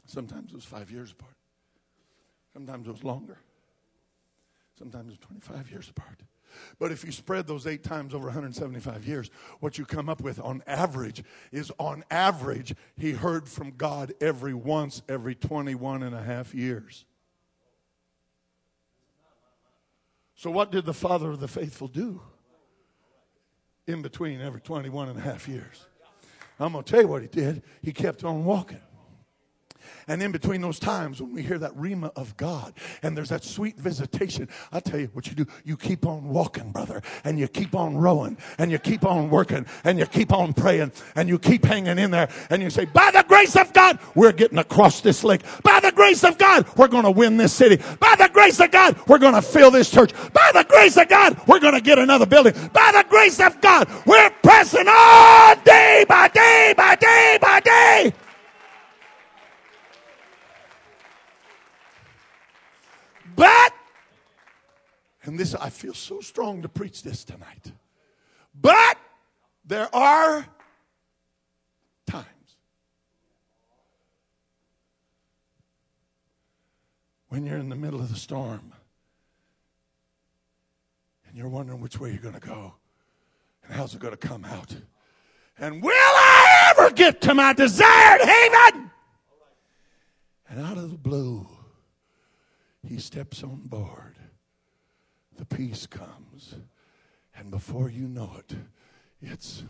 Sometimes 0.05 0.51
it 0.51 0.55
was 0.55 0.65
five 0.65 0.91
years 0.91 1.11
apart. 1.11 1.35
Sometimes 2.53 2.87
it 2.87 2.91
was 2.91 3.03
longer. 3.03 3.39
Sometimes 4.77 5.07
it 5.07 5.11
was 5.11 5.19
25 5.19 5.71
years 5.71 5.89
apart. 5.89 6.19
But 6.79 6.91
if 6.91 7.03
you 7.03 7.11
spread 7.11 7.47
those 7.47 7.67
eight 7.67 7.83
times 7.83 8.13
over 8.13 8.25
175 8.25 9.05
years, 9.05 9.29
what 9.59 9.77
you 9.77 9.85
come 9.85 10.09
up 10.09 10.21
with 10.21 10.39
on 10.39 10.63
average 10.67 11.23
is 11.51 11.71
on 11.77 12.03
average, 12.09 12.75
he 12.97 13.11
heard 13.11 13.47
from 13.47 13.71
God 13.71 14.13
every 14.21 14.53
once 14.53 15.01
every 15.07 15.35
21 15.35 16.03
and 16.03 16.15
a 16.15 16.21
half 16.21 16.53
years. 16.53 17.05
So, 20.35 20.49
what 20.49 20.71
did 20.71 20.85
the 20.85 20.93
father 20.93 21.29
of 21.29 21.39
the 21.39 21.47
faithful 21.47 21.87
do 21.87 22.19
in 23.85 24.01
between 24.01 24.41
every 24.41 24.59
21 24.59 25.09
and 25.09 25.19
a 25.19 25.21
half 25.21 25.47
years? 25.47 25.85
I'm 26.59 26.73
going 26.73 26.83
to 26.83 26.91
tell 26.91 27.01
you 27.01 27.07
what 27.07 27.21
he 27.21 27.27
did. 27.27 27.63
He 27.81 27.91
kept 27.91 28.23
on 28.23 28.43
walking. 28.43 28.81
And 30.07 30.21
in 30.21 30.31
between 30.31 30.61
those 30.61 30.79
times 30.79 31.21
when 31.21 31.33
we 31.33 31.41
hear 31.41 31.57
that 31.59 31.75
rhema 31.75 32.11
of 32.15 32.35
God 32.37 32.73
and 33.03 33.15
there's 33.15 33.29
that 33.29 33.43
sweet 33.43 33.77
visitation, 33.77 34.47
I 34.71 34.79
tell 34.79 34.99
you 34.99 35.09
what 35.13 35.27
you 35.27 35.33
do. 35.33 35.45
You 35.63 35.77
keep 35.77 36.05
on 36.05 36.29
walking, 36.29 36.71
brother, 36.71 37.01
and 37.23 37.39
you 37.39 37.47
keep 37.47 37.75
on 37.75 37.97
rowing 37.97 38.37
and 38.57 38.71
you 38.71 38.79
keep 38.79 39.05
on 39.05 39.29
working 39.29 39.65
and 39.83 39.99
you 39.99 40.05
keep 40.05 40.33
on 40.33 40.53
praying 40.53 40.91
and 41.15 41.29
you 41.29 41.39
keep 41.39 41.65
hanging 41.65 41.99
in 41.99 42.11
there 42.11 42.29
and 42.49 42.61
you 42.61 42.69
say, 42.69 42.85
by 42.85 43.11
the 43.11 43.23
grace 43.27 43.55
of 43.55 43.71
God, 43.73 43.99
we're 44.15 44.31
getting 44.31 44.57
across 44.57 45.01
this 45.01 45.23
lake. 45.23 45.41
By 45.63 45.79
the 45.81 45.91
grace 45.91 46.23
of 46.23 46.37
God, 46.37 46.67
we're 46.77 46.87
going 46.87 47.03
to 47.03 47.11
win 47.11 47.37
this 47.37 47.53
city. 47.53 47.77
By 47.99 48.15
the 48.17 48.29
grace 48.31 48.59
of 48.59 48.71
God, 48.71 48.97
we're 49.07 49.19
going 49.19 49.35
to 49.35 49.41
fill 49.41 49.71
this 49.71 49.89
church. 49.89 50.13
By 50.33 50.51
the 50.53 50.65
grace 50.67 50.97
of 50.97 51.07
God, 51.07 51.39
we're 51.47 51.59
going 51.59 51.73
to 51.73 51.81
get 51.81 51.99
another 51.99 52.25
building. 52.25 52.53
By 52.73 52.91
the 52.93 53.05
grace 53.09 53.39
of 53.39 53.59
God, 53.61 53.87
we're 54.05 54.29
pressing 54.43 54.87
on 54.87 55.63
day 55.63 56.05
by 56.07 56.27
day 56.27 56.73
by 56.75 56.95
day 56.95 57.37
by 57.41 57.59
day. 57.59 58.13
But, 63.41 63.73
and 65.23 65.39
this, 65.39 65.55
I 65.55 65.71
feel 65.71 65.95
so 65.95 66.19
strong 66.21 66.61
to 66.61 66.69
preach 66.69 67.01
this 67.01 67.23
tonight. 67.23 67.71
But 68.53 68.99
there 69.65 69.89
are 69.95 70.45
times 72.05 72.27
when 77.29 77.47
you're 77.47 77.57
in 77.57 77.69
the 77.69 77.75
middle 77.75 77.99
of 77.99 78.09
the 78.09 78.15
storm 78.15 78.73
and 81.27 81.35
you're 81.35 81.49
wondering 81.49 81.81
which 81.81 81.99
way 81.99 82.11
you're 82.11 82.19
going 82.19 82.39
to 82.39 82.47
go 82.47 82.75
and 83.63 83.73
how's 83.73 83.95
it 83.95 84.01
going 84.01 84.15
to 84.15 84.17
come 84.17 84.45
out. 84.45 84.75
And 85.57 85.81
will 85.81 85.91
I 85.95 86.73
ever 86.77 86.91
get 86.91 87.21
to 87.21 87.33
my 87.33 87.53
desired 87.53 88.21
haven? 88.21 88.91
And 90.47 90.59
out 90.63 90.77
of 90.77 90.91
the 90.91 90.97
blue, 90.99 91.47
he 92.87 92.97
steps 92.99 93.43
on 93.43 93.61
board. 93.65 94.17
The 95.37 95.45
peace 95.45 95.85
comes. 95.85 96.55
And 97.35 97.49
before 97.49 97.89
you 97.89 98.07
know 98.07 98.35
it, 98.37 98.55
it's. 99.21 99.63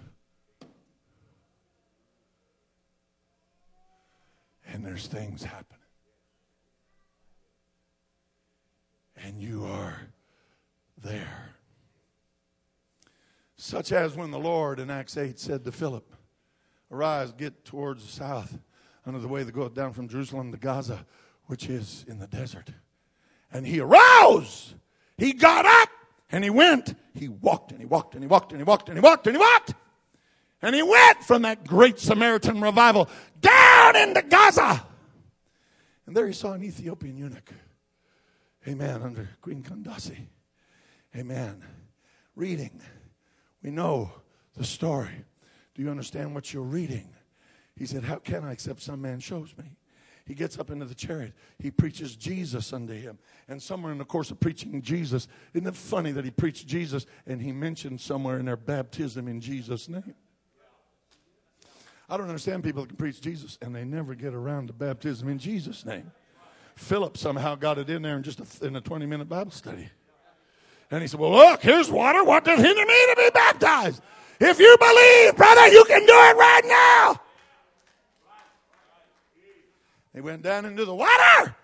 And 4.67 4.85
there's 4.85 5.07
things 5.07 5.43
happening. 5.43 5.77
And 9.23 9.39
you 9.39 9.65
are 9.65 10.01
there. 11.03 11.55
Such 13.55 13.91
as 13.91 14.15
when 14.15 14.31
the 14.31 14.39
Lord 14.39 14.79
in 14.79 14.89
Acts 14.89 15.17
8 15.17 15.37
said 15.37 15.63
to 15.65 15.71
Philip, 15.71 16.15
Arise, 16.89 17.31
get 17.31 17.63
towards 17.63 18.03
the 18.03 18.11
south, 18.11 18.57
under 19.05 19.19
the 19.19 19.27
way 19.27 19.43
that 19.43 19.51
goeth 19.51 19.73
down 19.73 19.93
from 19.93 20.07
Jerusalem 20.07 20.51
to 20.51 20.57
Gaza, 20.57 21.05
which 21.45 21.69
is 21.69 22.03
in 22.07 22.17
the 22.17 22.27
desert. 22.27 22.71
And 23.51 23.65
he 23.65 23.79
arose. 23.79 24.73
He 25.17 25.33
got 25.33 25.65
up 25.65 25.89
and 26.31 26.43
he 26.43 26.49
went. 26.49 26.95
He 27.13 27.27
walked 27.27 27.71
and 27.71 27.79
he 27.79 27.85
walked 27.85 28.13
and 28.13 28.23
he 28.23 28.27
walked 28.27 28.51
and 28.51 28.59
he 28.59 28.63
walked 28.63 28.89
and 28.89 28.97
he 28.97 29.01
walked 29.01 29.27
and 29.27 29.35
he 29.35 29.39
walked. 29.39 29.73
And 30.61 30.75
he 30.75 30.83
went 30.83 31.23
from 31.23 31.41
that 31.41 31.65
great 31.65 31.99
Samaritan 31.99 32.61
revival 32.61 33.09
down 33.39 33.95
into 33.95 34.21
Gaza. 34.21 34.85
And 36.05 36.15
there 36.15 36.27
he 36.27 36.33
saw 36.33 36.53
an 36.53 36.63
Ethiopian 36.63 37.17
eunuch. 37.17 37.51
Amen. 38.67 39.01
Under 39.01 39.29
Queen 39.41 39.63
Candace. 39.63 40.11
Amen. 41.15 41.63
Reading. 42.35 42.81
We 43.63 43.71
know 43.71 44.11
the 44.55 44.63
story. 44.63 45.25
Do 45.73 45.81
you 45.81 45.89
understand 45.89 46.33
what 46.35 46.53
you're 46.53 46.63
reading? 46.63 47.09
He 47.75 47.85
said, 47.85 48.03
How 48.03 48.17
can 48.17 48.43
I 48.43 48.51
except 48.51 48.81
some 48.81 49.01
man 49.01 49.19
shows 49.19 49.55
me? 49.57 49.65
He 50.25 50.33
gets 50.33 50.59
up 50.59 50.69
into 50.69 50.85
the 50.85 50.95
chariot. 50.95 51.33
He 51.59 51.71
preaches 51.71 52.15
Jesus 52.15 52.71
unto 52.73 52.93
him. 52.93 53.17
And 53.47 53.61
somewhere 53.61 53.91
in 53.91 53.97
the 53.97 54.05
course 54.05 54.31
of 54.31 54.39
preaching 54.39 54.81
Jesus, 54.81 55.27
isn't 55.53 55.67
it 55.67 55.75
funny 55.75 56.11
that 56.11 56.23
he 56.23 56.31
preached 56.31 56.67
Jesus 56.67 57.05
and 57.25 57.41
he 57.41 57.51
mentioned 57.51 57.99
somewhere 57.99 58.39
in 58.39 58.45
their 58.45 58.57
baptism 58.57 59.27
in 59.27 59.41
Jesus' 59.41 59.89
name? 59.89 60.13
I 62.09 62.17
don't 62.17 62.27
understand 62.27 62.63
people 62.63 62.81
that 62.81 62.89
can 62.89 62.97
preach 62.97 63.21
Jesus 63.21 63.57
and 63.61 63.73
they 63.73 63.85
never 63.85 64.15
get 64.15 64.33
around 64.33 64.67
to 64.67 64.73
baptism 64.73 65.29
in 65.29 65.39
Jesus' 65.39 65.85
name. 65.85 66.11
Philip 66.75 67.17
somehow 67.17 67.55
got 67.55 67.77
it 67.77 67.89
in 67.89 68.01
there 68.01 68.17
in 68.17 68.23
just 68.23 68.39
a, 68.39 68.65
in 68.65 68.75
a 68.75 68.81
20 68.81 69.05
minute 69.05 69.29
Bible 69.29 69.51
study. 69.51 69.89
And 70.89 71.01
he 71.01 71.07
said, 71.07 71.19
Well, 71.19 71.31
look, 71.31 71.61
here's 71.61 71.89
water. 71.89 72.23
What 72.23 72.43
does 72.43 72.59
hinder 72.59 72.85
me 72.85 73.05
to 73.09 73.15
be 73.17 73.29
baptized? 73.33 74.01
If 74.41 74.59
you 74.59 74.75
believe, 74.77 75.37
brother, 75.37 75.67
you 75.67 75.83
can 75.85 76.01
do 76.01 76.13
it 76.13 76.35
right 76.35 76.61
now. 76.65 77.21
They 80.13 80.21
went 80.21 80.41
down 80.41 80.65
into 80.65 80.85
the 80.85 80.93
water. 80.93 81.55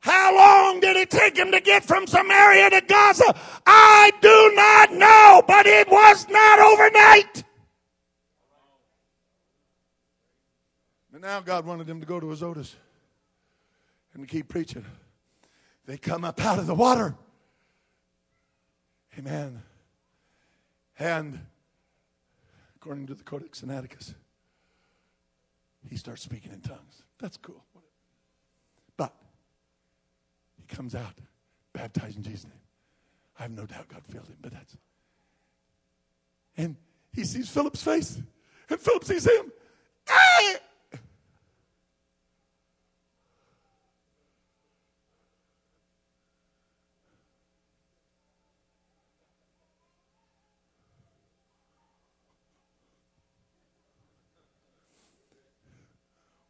How 0.00 0.34
long 0.36 0.80
did 0.80 0.96
it 0.96 1.10
take 1.10 1.36
him 1.36 1.50
to 1.50 1.60
get 1.60 1.84
from 1.84 2.06
Samaria 2.06 2.70
to 2.70 2.80
Gaza? 2.82 3.34
I 3.66 4.12
do 4.20 4.52
not 4.54 4.92
know, 4.92 5.42
but 5.46 5.66
it 5.66 5.88
was 5.90 6.28
not 6.28 6.60
overnight. 6.60 7.44
But 11.10 11.20
now 11.20 11.40
God 11.40 11.66
wanted 11.66 11.88
him 11.88 11.98
to 11.98 12.06
go 12.06 12.20
to 12.20 12.30
Azotus 12.30 12.76
and 14.14 14.22
to 14.22 14.32
keep 14.32 14.48
preaching. 14.48 14.84
They 15.86 15.98
come 15.98 16.24
up 16.24 16.44
out 16.44 16.60
of 16.60 16.68
the 16.68 16.74
water. 16.74 17.16
Amen. 19.18 19.62
And 20.96 21.40
according 22.76 23.06
to 23.08 23.14
the 23.14 23.24
Codex 23.24 23.62
Sinaiticus, 23.62 24.14
he 25.88 25.96
starts 25.96 26.22
speaking 26.22 26.52
in 26.52 26.60
tongues. 26.60 27.02
That's 27.18 27.36
cool 27.36 27.64
comes 30.68 30.94
out, 30.94 31.14
baptized 31.72 32.16
in 32.16 32.22
Jesus' 32.22 32.44
name. 32.44 32.52
I 33.38 33.42
have 33.42 33.50
no 33.52 33.66
doubt 33.66 33.88
God 33.88 34.02
filled 34.04 34.28
him, 34.28 34.36
but 34.40 34.52
that's. 34.52 34.76
And 36.56 36.76
he 37.12 37.24
sees 37.24 37.48
Philip's 37.48 37.82
face, 37.82 38.20
and 38.68 38.80
Philip 38.80 39.04
sees 39.04 39.24
him. 39.26 39.52
Ah! 40.08 40.54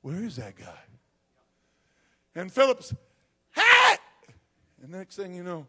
Where 0.00 0.24
is 0.24 0.36
that 0.36 0.56
guy? 0.56 0.78
And 2.34 2.50
Philip's, 2.50 2.90
hey! 2.90 2.96
And 4.82 4.92
next 4.92 5.16
thing 5.16 5.34
you 5.34 5.42
know, 5.42 5.66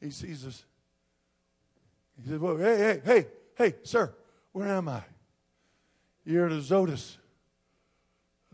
he 0.00 0.10
sees 0.10 0.46
us. 0.46 0.64
He 2.22 2.30
said, 2.30 2.40
Well, 2.40 2.56
hey, 2.56 2.76
hey, 2.76 3.00
hey, 3.04 3.26
hey, 3.56 3.74
sir, 3.82 4.14
where 4.52 4.68
am 4.68 4.88
I? 4.88 5.02
You're 6.24 6.46
at 6.46 6.52
Azotus. 6.52 7.18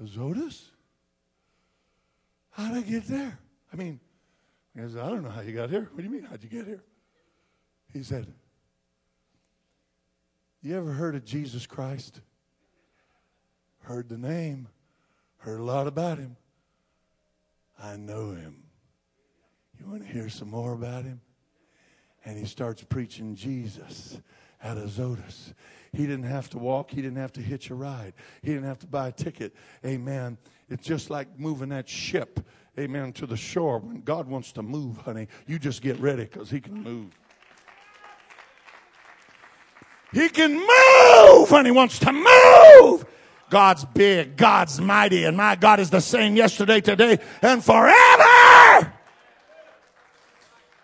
Azotus? 0.03 0.71
How'd 2.51 2.77
I 2.77 2.81
get 2.81 3.07
there? 3.07 3.39
I 3.73 3.77
mean, 3.77 4.01
I 4.77 4.89
said, 4.89 4.99
I 4.99 5.09
don't 5.09 5.23
know 5.23 5.31
how 5.31 5.43
you 5.43 5.53
got 5.53 5.71
here. 5.71 5.89
What 5.93 5.99
do 5.99 6.05
you 6.05 6.11
mean, 6.11 6.25
how'd 6.25 6.43
you 6.43 6.49
get 6.49 6.67
here? 6.67 6.83
He 7.93 8.03
said, 8.03 8.27
You 10.63 10.77
ever 10.77 10.93
heard 10.93 11.15
of 11.15 11.25
Jesus 11.25 11.67
Christ? 11.67 12.21
Heard 13.83 14.09
the 14.09 14.19
name. 14.19 14.69
Heard 15.41 15.61
a 15.61 15.65
lot 15.65 15.87
about 15.87 16.19
him. 16.19 16.37
I 17.83 17.97
know 17.97 18.33
him. 18.33 18.63
You 19.79 19.87
want 19.91 20.07
to 20.07 20.13
hear 20.13 20.29
some 20.29 20.51
more 20.51 20.73
about 20.73 21.05
him? 21.05 21.21
And 22.25 22.39
he 22.39 22.45
starts 22.45 22.83
preaching 22.83 23.35
Jesus 23.35 24.21
at 24.63 24.77
Azotus. 24.77 25.55
He 25.93 26.07
didn't 26.07 26.25
have 26.25 26.51
to 26.51 26.59
walk. 26.59 26.91
He 26.91 27.01
didn't 27.01 27.17
have 27.17 27.33
to 27.33 27.41
hitch 27.41 27.71
a 27.71 27.75
ride. 27.75 28.13
He 28.43 28.53
didn't 28.53 28.67
have 28.67 28.79
to 28.81 28.87
buy 28.87 29.09
a 29.09 29.13
ticket. 29.13 29.55
Amen. 29.85 30.37
It's 30.69 30.87
just 30.87 31.09
like 31.11 31.39
moving 31.39 31.71
that 31.71 31.89
ship, 31.89 32.41
amen, 32.79 33.15
to 33.15 33.27
the 33.27 33.37
shore. 33.37 33.79
When 33.79 34.03
God 34.03 34.29
wants 34.29 34.53
to 34.53 34.63
move, 34.63 34.99
honey, 34.99 35.29
you 35.47 35.59
just 35.59 35.81
get 35.81 35.99
ready 35.99 36.25
because 36.25 36.51
he 36.51 36.61
can 36.61 36.83
move. 36.83 37.19
He 40.13 40.29
can 40.29 40.55
move 40.55 41.51
when 41.51 41.65
He 41.65 41.71
wants 41.71 41.99
to 42.01 42.13
move. 42.13 43.05
God's 43.51 43.85
big, 43.85 44.37
God's 44.37 44.81
mighty, 44.81 45.25
and 45.25 45.37
my 45.37 45.57
God 45.57 45.81
is 45.81 45.91
the 45.91 46.01
same 46.01 46.37
yesterday, 46.37 46.81
today, 46.81 47.19
and 47.43 47.63
forever. 47.63 48.95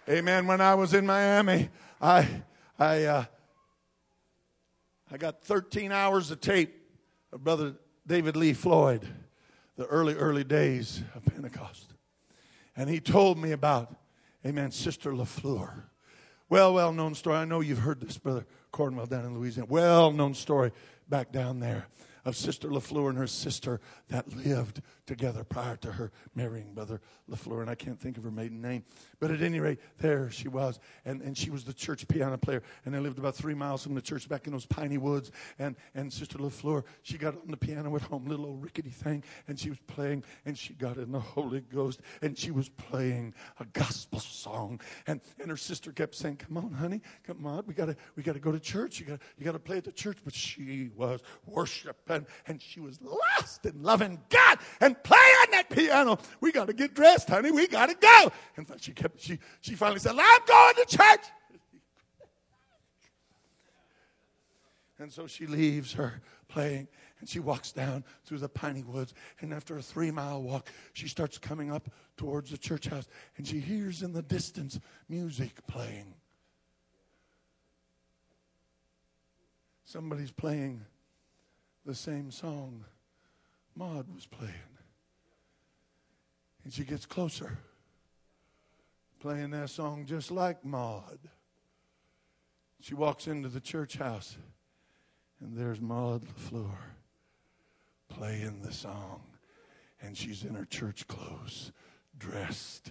Amen. 0.09 0.47
When 0.47 0.61
I 0.61 0.75
was 0.75 0.93
in 0.93 1.07
Miami, 1.07 1.71
I, 2.01 2.29
I, 2.79 3.05
uh, 3.05 3.25
I 5.11 5.17
got 5.17 5.43
13 5.43 5.93
hours 5.93 6.31
of 6.31 6.41
tape 6.41 6.75
of 7.33 7.43
Brother 7.43 7.77
David 8.07 8.37
Lee 8.37 8.53
Floyd, 8.53 9.07
the 9.77 9.87
early, 9.87 10.14
early 10.14 10.45
days 10.45 11.03
of 11.14 11.25
Pentecost. 11.25 11.95
And 12.77 12.91
he 12.91 13.01
told 13.01 13.39
me 13.39 13.53
about, 13.53 13.95
amen, 14.45 14.73
Sister 14.73 15.12
LaFleur. 15.12 15.71
Well, 16.49 16.75
well 16.75 16.93
known 16.93 17.14
story. 17.14 17.37
I 17.37 17.45
know 17.45 17.61
you've 17.61 17.79
heard 17.79 18.01
this, 18.01 18.19
Brother 18.19 18.45
Cornwell, 18.71 19.07
down 19.07 19.25
in 19.25 19.39
Louisiana. 19.39 19.67
Well 19.71 20.12
known 20.12 20.35
story 20.35 20.73
back 21.09 21.33
down 21.33 21.61
there 21.61 21.87
of 22.27 22.37
Sister 22.37 22.68
LaFleur 22.68 23.09
and 23.09 23.18
her 23.18 23.27
sister 23.27 23.81
that 24.09 24.31
lived 24.37 24.83
together 25.07 25.45
prior 25.45 25.77
to 25.77 25.93
her 25.93 26.13
marrying 26.35 26.73
Brother 26.75 27.01
LaFleur. 27.31 27.61
And 27.61 27.71
I 27.71 27.75
can't 27.75 27.99
think 27.99 28.17
of 28.19 28.25
her 28.25 28.31
maiden 28.31 28.61
name. 28.61 28.85
But 29.21 29.31
at 29.31 29.43
any 29.43 29.61
rate, 29.61 29.79
there 29.99 30.31
she 30.31 30.49
was. 30.49 30.79
And, 31.05 31.23
and 31.23 31.37
she 31.37 31.51
was 31.51 31.65
the 31.65 31.73
church 31.73 32.07
piano 32.09 32.37
player. 32.37 32.63
And 32.85 32.95
they 32.95 32.99
lived 32.99 33.19
about 33.19 33.35
three 33.35 33.55
miles 33.55 33.83
from 33.83 33.95
the 33.95 34.03
church 34.03 34.29
back 34.29 34.47
in 34.47 34.53
those 34.53 34.67
piney 34.67 34.99
woods. 34.99 35.31
And, 35.59 35.77
and 35.95 36.13
Sister 36.13 36.39
LaFleur, 36.39 36.85
she 37.03 37.19
got 37.19 37.35
on 37.35 37.51
the 37.51 37.57
piano 37.57 37.95
at 37.97 38.03
home, 38.03 38.27
little 38.27 38.47
old 38.47 38.63
rickety 38.63 38.91
thing. 38.91 39.23
And 39.49 39.59
she 39.59 39.69
was 39.69 39.79
playing. 39.87 40.25
And 40.45 40.57
she 40.57 40.75
got 40.75 40.97
in 40.97 41.13
the 41.13 41.21
Holy 41.21 41.61
Ghost. 41.61 42.01
And 42.23 42.37
she 42.37 42.51
was 42.51 42.69
playing 42.69 43.35
a 43.61 43.65
gospel 43.67 44.21
song. 44.21 44.81
And, 45.07 45.21
and 45.41 45.51
her 45.51 45.57
sister 45.57 45.93
kept 45.93 46.15
saying, 46.15 46.37
Come 46.37 46.57
on, 46.57 46.73
honey. 46.73 47.01
Come 47.25 47.47
on. 47.47 47.65
We 47.67 47.75
got 47.75 47.87
to 47.87 47.97
we 48.17 48.23
gotta 48.23 48.39
go 48.39 48.53
to 48.53 48.61
church. 48.61 49.01
You 49.01 49.07
got 49.07 49.21
you 49.39 49.45
gotta 49.45 49.59
play 49.59 49.79
at 49.79 49.85
the 49.85 49.93
church. 49.93 50.19
But 50.25 50.35
she 50.35 50.91
was 50.95 51.21
worshiping 51.47 52.27
and, 52.47 52.61
she 52.67 52.81
was 52.81 52.99
lost 53.03 53.67
in 53.67 53.83
loving 53.83 54.19
God 54.29 54.59
and 54.81 54.96
playing 55.05 55.51
that 55.53 55.71
piano. 55.71 56.19
We 56.41 56.53
got 56.53 56.67
to 56.67 56.73
get 56.73 56.95
dressed, 56.95 57.29
honey. 57.29 57.51
We 57.51 57.67
got 57.67 57.89
to 57.89 57.95
go. 57.95 58.33
And 58.57 58.67
she 58.81 58.93
kept, 58.93 59.21
she, 59.21 59.39
she 59.61 59.75
finally 59.75 60.01
said, 60.01 60.17
I'm 60.19 60.41
going 60.47 60.75
to 60.75 60.97
church. 60.97 61.27
And 64.99 65.13
so 65.13 65.27
she 65.27 65.47
leaves 65.47 65.93
her 65.95 66.21
playing 66.49 66.89
and 67.21 67.29
she 67.29 67.39
walks 67.39 67.73
down 67.73 68.05
through 68.25 68.39
the 68.39 68.49
piney 68.49 68.83
woods. 68.83 69.13
And 69.41 69.53
after 69.53 69.77
a 69.77 69.83
three 69.83 70.11
mile 70.11 70.43
walk, 70.43 70.71
she 70.95 71.09
starts 71.09 71.39
coming 71.39 71.71
up 71.71 71.91
towards 72.17 72.51
the 72.51 72.59
church 72.59 72.87
house 72.87 73.07
and 73.37 73.47
she 73.47 73.61
hears 73.61 74.03
in 74.03 74.13
the 74.13 74.23
distance 74.23 74.81
music 75.09 75.67
playing. 75.67 76.15
Somebody's 79.85 80.33
playing 80.33 80.83
the 81.85 81.95
same 81.95 82.31
song 82.31 82.85
Maud 83.77 84.07
was 84.15 84.27
playing. 84.27 84.55
And 86.67 86.75
she 86.75 86.83
gets 86.83 87.07
closer, 87.07 87.59
playing 89.21 89.51
that 89.53 89.71
song 89.71 90.05
just 90.05 90.33
like 90.33 90.64
Maud. 90.64 91.21
She 92.81 92.93
walks 92.93 93.29
into 93.29 93.49
the 93.49 93.61
church 93.61 93.99
house, 93.99 94.37
and 95.41 95.57
there's 95.57 95.81
Maud 95.81 96.25
LaFleur 96.25 96.77
playing 98.09 98.62
the 98.62 98.73
song. 98.73 99.23
And 100.03 100.17
she's 100.17 100.43
in 100.43 100.57
her 100.57 100.64
church 100.64 101.07
clothes, 101.07 101.71
dressed 102.19 102.91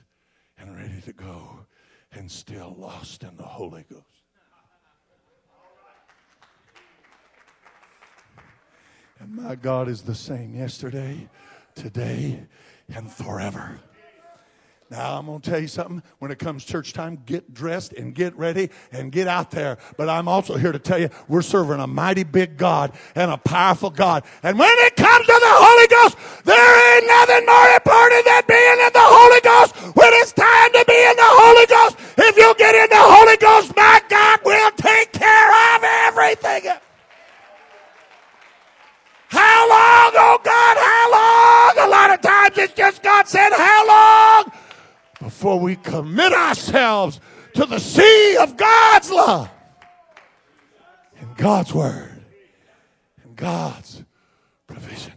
and 0.57 0.73
ready 0.77 1.01
to 1.01 1.11
go, 1.11 1.65
and 2.13 2.31
still 2.31 2.77
lost 2.79 3.23
in 3.23 3.35
the 3.35 3.43
Holy 3.43 3.83
Ghost. 3.91 4.05
And 9.19 9.35
my 9.35 9.55
God 9.55 9.89
is 9.89 10.03
the 10.03 10.15
same 10.15 10.55
yesterday, 10.55 11.27
today, 11.75 12.47
and 12.93 13.11
forever. 13.11 13.79
Now, 14.91 15.17
I'm 15.17 15.25
going 15.25 15.41
to 15.41 15.49
tell 15.49 15.59
you 15.59 15.67
something. 15.67 16.03
When 16.19 16.29
it 16.29 16.37
comes 16.37 16.63
church 16.63 16.93
time, 16.93 17.17
get 17.25 17.55
dressed 17.55 17.93
and 17.93 18.13
get 18.13 18.37
ready 18.37 18.69
and 18.91 19.11
get 19.11 19.27
out 19.27 19.49
there. 19.49 19.79
But 19.97 20.09
I'm 20.09 20.27
also 20.27 20.57
here 20.57 20.71
to 20.71 20.77
tell 20.77 20.99
you 20.99 21.09
we're 21.27 21.41
serving 21.41 21.79
a 21.79 21.87
mighty 21.87 22.23
big 22.23 22.55
God 22.55 22.91
and 23.15 23.31
a 23.31 23.37
powerful 23.37 23.89
God. 23.89 24.23
And 24.43 24.59
when 24.59 24.69
it 24.85 24.95
comes 24.95 25.25
to 25.25 25.33
the 25.33 25.55
Holy 25.57 25.87
Ghost, 25.87 26.17
there 26.45 26.97
ain't 26.97 27.07
nothing 27.07 27.45
more 27.47 27.67
important 27.73 28.25
than 28.25 28.43
being 28.47 28.79
in 28.85 28.93
the 28.93 29.01
Holy 29.01 29.41
Ghost 29.41 29.75
when 29.97 30.11
it's 30.21 30.33
time 30.33 30.71
to 30.73 30.85
be 30.87 30.99
in 31.01 31.15
the 31.17 31.33
Holy 31.33 31.65
Ghost. 31.65 31.97
If 32.19 32.37
you 32.37 32.53
get 32.55 32.75
in 32.75 32.89
the 32.89 33.01
Holy 33.01 33.37
Ghost, 33.37 33.75
my 33.75 34.01
God 34.07 34.39
will 34.45 34.71
take 34.77 35.11
care 35.11 35.75
of 35.75 35.83
everything. 36.05 36.71
How 39.27 39.67
long, 39.67 40.11
oh 40.15 40.39
God, 40.43 40.64
times 42.21 42.57
it's 42.57 42.73
just 42.73 43.03
God 43.03 43.27
said, 43.27 43.51
How 43.51 43.87
long? 43.87 44.51
Before 45.19 45.59
we 45.59 45.75
commit 45.75 46.33
ourselves 46.33 47.19
to 47.53 47.65
the 47.65 47.79
sea 47.79 48.37
of 48.37 48.57
God's 48.57 49.09
love 49.09 49.49
and 51.19 51.35
God's 51.37 51.73
word 51.73 52.25
and 53.23 53.35
God's 53.35 54.03
provision. 54.67 55.13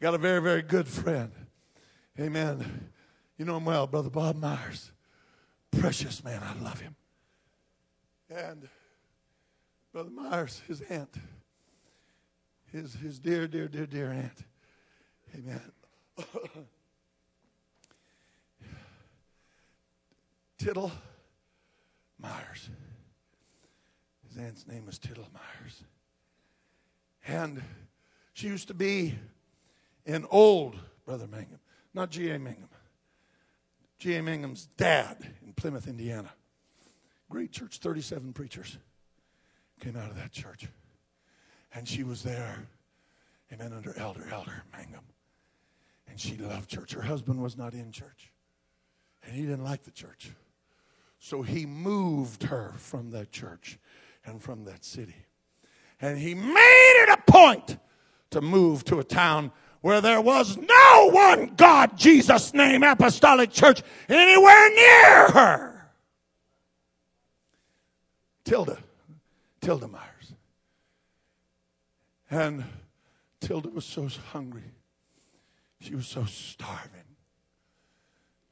Got 0.00 0.14
a 0.14 0.18
very, 0.18 0.40
very 0.40 0.62
good 0.62 0.88
friend. 0.88 1.30
Amen. 2.18 2.90
You 3.38 3.44
know 3.44 3.56
him 3.56 3.64
well, 3.64 3.86
Brother 3.86 4.10
Bob 4.10 4.36
Myers. 4.36 4.92
Precious 5.70 6.24
man. 6.24 6.42
I 6.42 6.60
love 6.62 6.80
him. 6.80 6.96
And 8.28 8.68
Brother 9.92 10.10
Myers, 10.10 10.62
his 10.66 10.80
aunt, 10.82 11.14
his, 12.72 12.94
his 12.94 13.18
dear, 13.18 13.46
dear, 13.48 13.68
dear, 13.68 13.86
dear 13.86 14.10
aunt. 14.10 14.44
Amen. 15.34 15.60
Tittle 20.58 20.92
Myers. 22.18 22.68
His 24.28 24.36
aunt's 24.36 24.66
name 24.66 24.86
was 24.86 24.98
Tittle 24.98 25.28
Myers. 25.32 25.82
And 27.26 27.62
she 28.32 28.46
used 28.48 28.68
to 28.68 28.74
be 28.74 29.14
in 30.04 30.26
old 30.30 30.76
Brother 31.06 31.26
Mangum, 31.26 31.60
not 31.94 32.10
G.A. 32.10 32.38
Mangum. 32.38 32.68
G.A. 33.98 34.22
Mangum's 34.22 34.68
dad 34.76 35.16
in 35.44 35.52
Plymouth, 35.52 35.86
Indiana. 35.86 36.30
Great 37.28 37.52
church, 37.52 37.78
37 37.78 38.32
preachers 38.32 38.78
came 39.80 39.96
out 39.96 40.10
of 40.10 40.16
that 40.16 40.32
church. 40.32 40.66
And 41.74 41.88
she 41.88 42.02
was 42.02 42.22
there, 42.22 42.66
amen, 43.52 43.72
under 43.72 43.96
Elder, 43.96 44.26
Elder 44.30 44.62
Mangum. 44.72 45.04
And 46.10 46.18
she 46.18 46.36
loved 46.36 46.68
church. 46.68 46.92
Her 46.92 47.02
husband 47.02 47.40
was 47.40 47.56
not 47.56 47.72
in 47.72 47.92
church. 47.92 48.32
And 49.24 49.34
he 49.34 49.42
didn't 49.42 49.64
like 49.64 49.84
the 49.84 49.92
church. 49.92 50.30
So 51.20 51.42
he 51.42 51.66
moved 51.66 52.44
her 52.44 52.72
from 52.76 53.10
that 53.12 53.30
church 53.30 53.78
and 54.24 54.42
from 54.42 54.64
that 54.64 54.84
city. 54.84 55.26
And 56.00 56.18
he 56.18 56.34
made 56.34 57.02
it 57.02 57.08
a 57.10 57.30
point 57.30 57.78
to 58.30 58.40
move 58.40 58.84
to 58.86 58.98
a 58.98 59.04
town 59.04 59.52
where 59.82 60.00
there 60.00 60.20
was 60.20 60.56
no 60.56 61.10
one 61.10 61.54
God, 61.56 61.96
Jesus 61.96 62.52
name 62.52 62.82
apostolic 62.82 63.50
church 63.50 63.82
anywhere 64.08 64.70
near 64.70 65.28
her. 65.28 65.90
Tilda, 68.44 68.78
Tilda 69.60 69.88
Myers. 69.88 70.34
And 72.30 72.64
Tilda 73.40 73.68
was 73.68 73.84
so 73.84 74.08
hungry. 74.32 74.64
She 75.80 75.94
was 75.94 76.06
so 76.06 76.24
starving. 76.24 77.16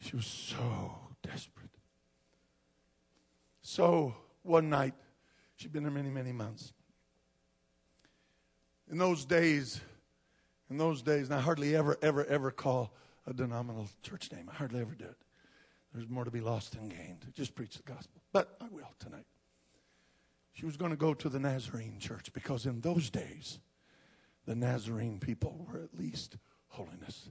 She 0.01 0.17
was 0.17 0.27
so 0.27 0.95
desperate. 1.23 1.71
So 3.63 4.15
one 4.43 4.71
night, 4.71 4.95
she'd 5.57 5.73
been 5.73 5.83
there 5.83 5.93
many, 5.93 6.09
many 6.09 6.33
months. 6.33 6.73
In 8.91 8.97
those 8.97 9.27
days, 9.27 9.81
in 10.71 10.79
those 10.79 11.03
days, 11.03 11.27
and 11.27 11.35
I 11.35 11.41
hardly 11.41 11.77
ever, 11.77 11.99
ever, 12.01 12.25
ever 12.25 12.51
call 12.51 12.95
a 13.27 13.35
denominational 13.35 13.91
church 14.03 14.33
name. 14.33 14.49
I 14.51 14.55
hardly 14.55 14.81
ever 14.81 14.95
do 14.95 15.05
it. 15.05 15.17
There's 15.93 16.09
more 16.09 16.25
to 16.25 16.31
be 16.31 16.41
lost 16.41 16.73
than 16.73 16.89
gained. 16.89 17.27
Just 17.35 17.55
preach 17.55 17.77
the 17.77 17.83
gospel. 17.83 18.23
But 18.33 18.57
I 18.61 18.67
will 18.71 18.93
tonight. 18.99 19.27
She 20.53 20.67
was 20.67 20.77
going 20.77 20.91
to 20.91 20.97
go 20.97 21.15
to 21.15 21.29
the 21.29 21.39
Nazarene 21.39 21.99
church 21.99 22.33
because 22.33 22.67
in 22.67 22.81
those 22.81 23.11
days, 23.11 23.59
the 24.47 24.55
Nazarene 24.55 25.19
people 25.19 25.67
were 25.71 25.81
at 25.81 25.99
least 25.99 26.37
holiness 26.69 27.31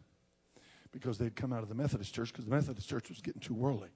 because 0.92 1.18
they'd 1.18 1.36
come 1.36 1.54
out 1.54 1.64
of 1.64 1.70
the 1.70 1.76
Methodist 1.76 2.14
church 2.14 2.32
because 2.32 2.46
the 2.46 2.52
Methodist 2.52 2.88
church 2.90 3.10
was 3.10 3.22
getting 3.22 3.42
too 3.42 3.54
worldly. 3.54 3.90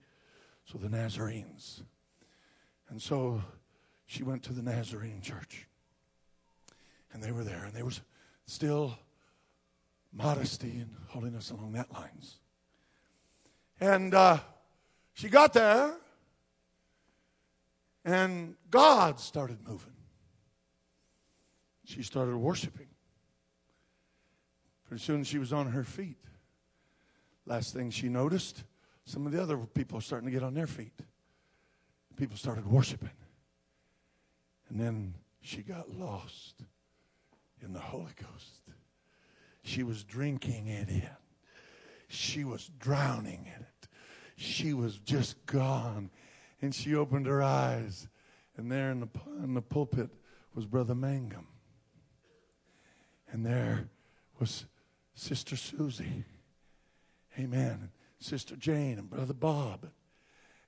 So 0.66 0.78
the 0.78 0.90
Nazarenes. 0.90 1.82
And 2.90 3.02
so 3.02 3.42
she 4.06 4.24
went 4.24 4.44
to 4.44 4.54
the 4.54 4.62
Nazarene 4.62 5.22
church. 5.22 5.68
And 7.14 7.22
they 7.22 7.32
were 7.32 7.44
there, 7.44 7.64
and 7.66 7.74
there 7.74 7.84
was 7.84 8.02
still 8.46 8.98
modesty 10.14 10.80
and 10.80 10.96
holiness 11.10 11.52
along 11.52 11.74
that 11.74 11.92
lines. 11.92 12.38
And 13.82 14.14
uh, 14.14 14.40
she 15.14 15.28
got 15.28 15.54
there, 15.54 15.94
And 18.06 18.56
God 18.70 19.20
started 19.20 19.58
moving. 19.68 19.94
She 21.86 22.04
started 22.04 22.36
worshiping. 22.36 22.88
Pretty 24.92 25.06
soon 25.06 25.22
as 25.22 25.28
she 25.28 25.38
was 25.38 25.54
on 25.54 25.68
her 25.68 25.86
feet. 25.86 26.18
Last 27.46 27.74
thing 27.74 27.92
she 27.92 28.10
noticed, 28.10 28.66
some 29.06 29.26
of 29.26 29.32
the 29.32 29.42
other 29.42 29.56
people 29.56 29.98
are 29.98 30.02
starting 30.02 30.28
to 30.28 30.34
get 30.34 30.44
on 30.44 30.54
their 30.54 30.68
feet. 30.68 31.00
People 32.18 32.36
started 32.36 32.68
worshiping. 32.70 33.16
And 34.68 34.78
then 34.78 35.14
she 35.40 35.62
got 35.62 35.98
lost 35.98 36.56
in 37.62 37.72
the 37.72 37.80
Holy 37.80 38.12
Ghost. 38.20 38.64
She 39.64 39.82
was 39.82 40.04
drinking 40.04 40.68
it 40.68 40.90
in. 40.90 41.08
She 42.10 42.44
was 42.44 42.70
drowning 42.78 43.46
in 43.46 43.62
it. 43.62 43.88
She 44.36 44.74
was 44.74 44.98
just 44.98 45.46
gone. 45.46 46.10
And 46.62 46.76
she 46.76 46.96
opened 46.96 47.28
her 47.28 47.42
eyes. 47.42 48.10
And 48.58 48.70
there 48.70 48.92
in 48.92 49.00
the, 49.00 49.10
in 49.42 49.54
the 49.54 49.62
pulpit 49.62 50.10
was 50.54 50.66
Brother 50.66 50.96
Mangum. 50.96 51.48
And 53.32 53.46
there 53.46 53.88
was 54.38 54.66
Sister 55.22 55.56
Susie. 55.56 56.26
Amen. 57.38 57.92
Sister 58.18 58.56
Jane 58.56 58.98
and 58.98 59.08
Brother 59.08 59.36
Bob 59.36 59.88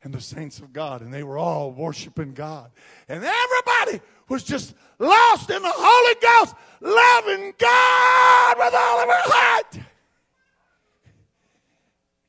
and 0.04 0.14
the 0.14 0.22
saints 0.22 0.60
of 0.60 0.72
God. 0.72 1.02
And 1.02 1.12
they 1.12 1.24
were 1.24 1.40
all 1.40 1.72
worshiping 1.72 2.36
God. 2.36 2.70
And 3.10 3.24
everybody 3.24 4.00
was 4.30 4.44
just 4.44 4.76
lost 5.00 5.50
in 5.50 5.60
the 5.60 5.74
Holy 5.74 6.16
Ghost, 6.22 6.56
loving 6.82 7.54
God 7.58 8.58
with 8.60 8.74
all 8.76 9.00
of 9.02 9.08
her 9.08 9.24
heart. 9.26 9.80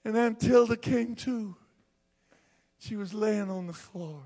And 0.07 0.14
then 0.14 0.35
Tilda 0.37 0.79
came 0.79 1.14
to. 1.16 1.57
She 2.79 2.97
was 2.97 3.12
laying 3.12 3.51
on 3.51 3.66
the 3.66 3.75
floor. 3.75 4.22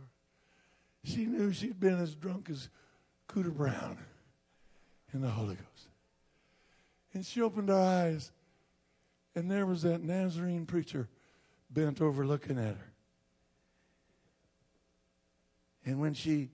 She 1.03 1.27
knew 1.27 1.53
she'd 1.53 1.81
been 1.81 1.99
as 1.99 2.15
drunk 2.15 2.49
as 2.49 2.69
Cooter 3.29 3.53
Brown 3.53 3.99
in 5.13 5.21
the 5.21 5.31
Holy 5.31 5.57
Ghost. 5.57 5.88
And 7.15 7.25
she 7.25 7.41
opened 7.41 7.69
her 7.69 7.75
eyes, 7.75 8.33
and 9.35 9.51
there 9.51 9.67
was 9.67 9.83
that 9.83 10.03
Nazarene 10.03 10.67
preacher 10.67 11.09
bent 11.71 12.01
over 12.01 12.27
looking 12.27 12.59
at 12.59 12.77
her. 12.77 12.93
And 15.85 16.01
when 16.01 16.15
she 16.15 16.51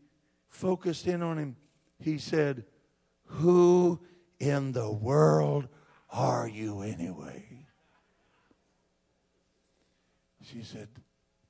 focused 0.49 1.07
in 1.07 1.23
on 1.23 1.39
him, 1.39 1.57
he 1.99 2.19
said, 2.19 2.65
Who 3.25 4.01
in 4.39 4.73
the 4.73 4.93
world 4.93 5.69
are 6.11 6.47
you 6.47 6.83
anyway? 6.83 7.67
She 10.43 10.63
said, 10.63 10.89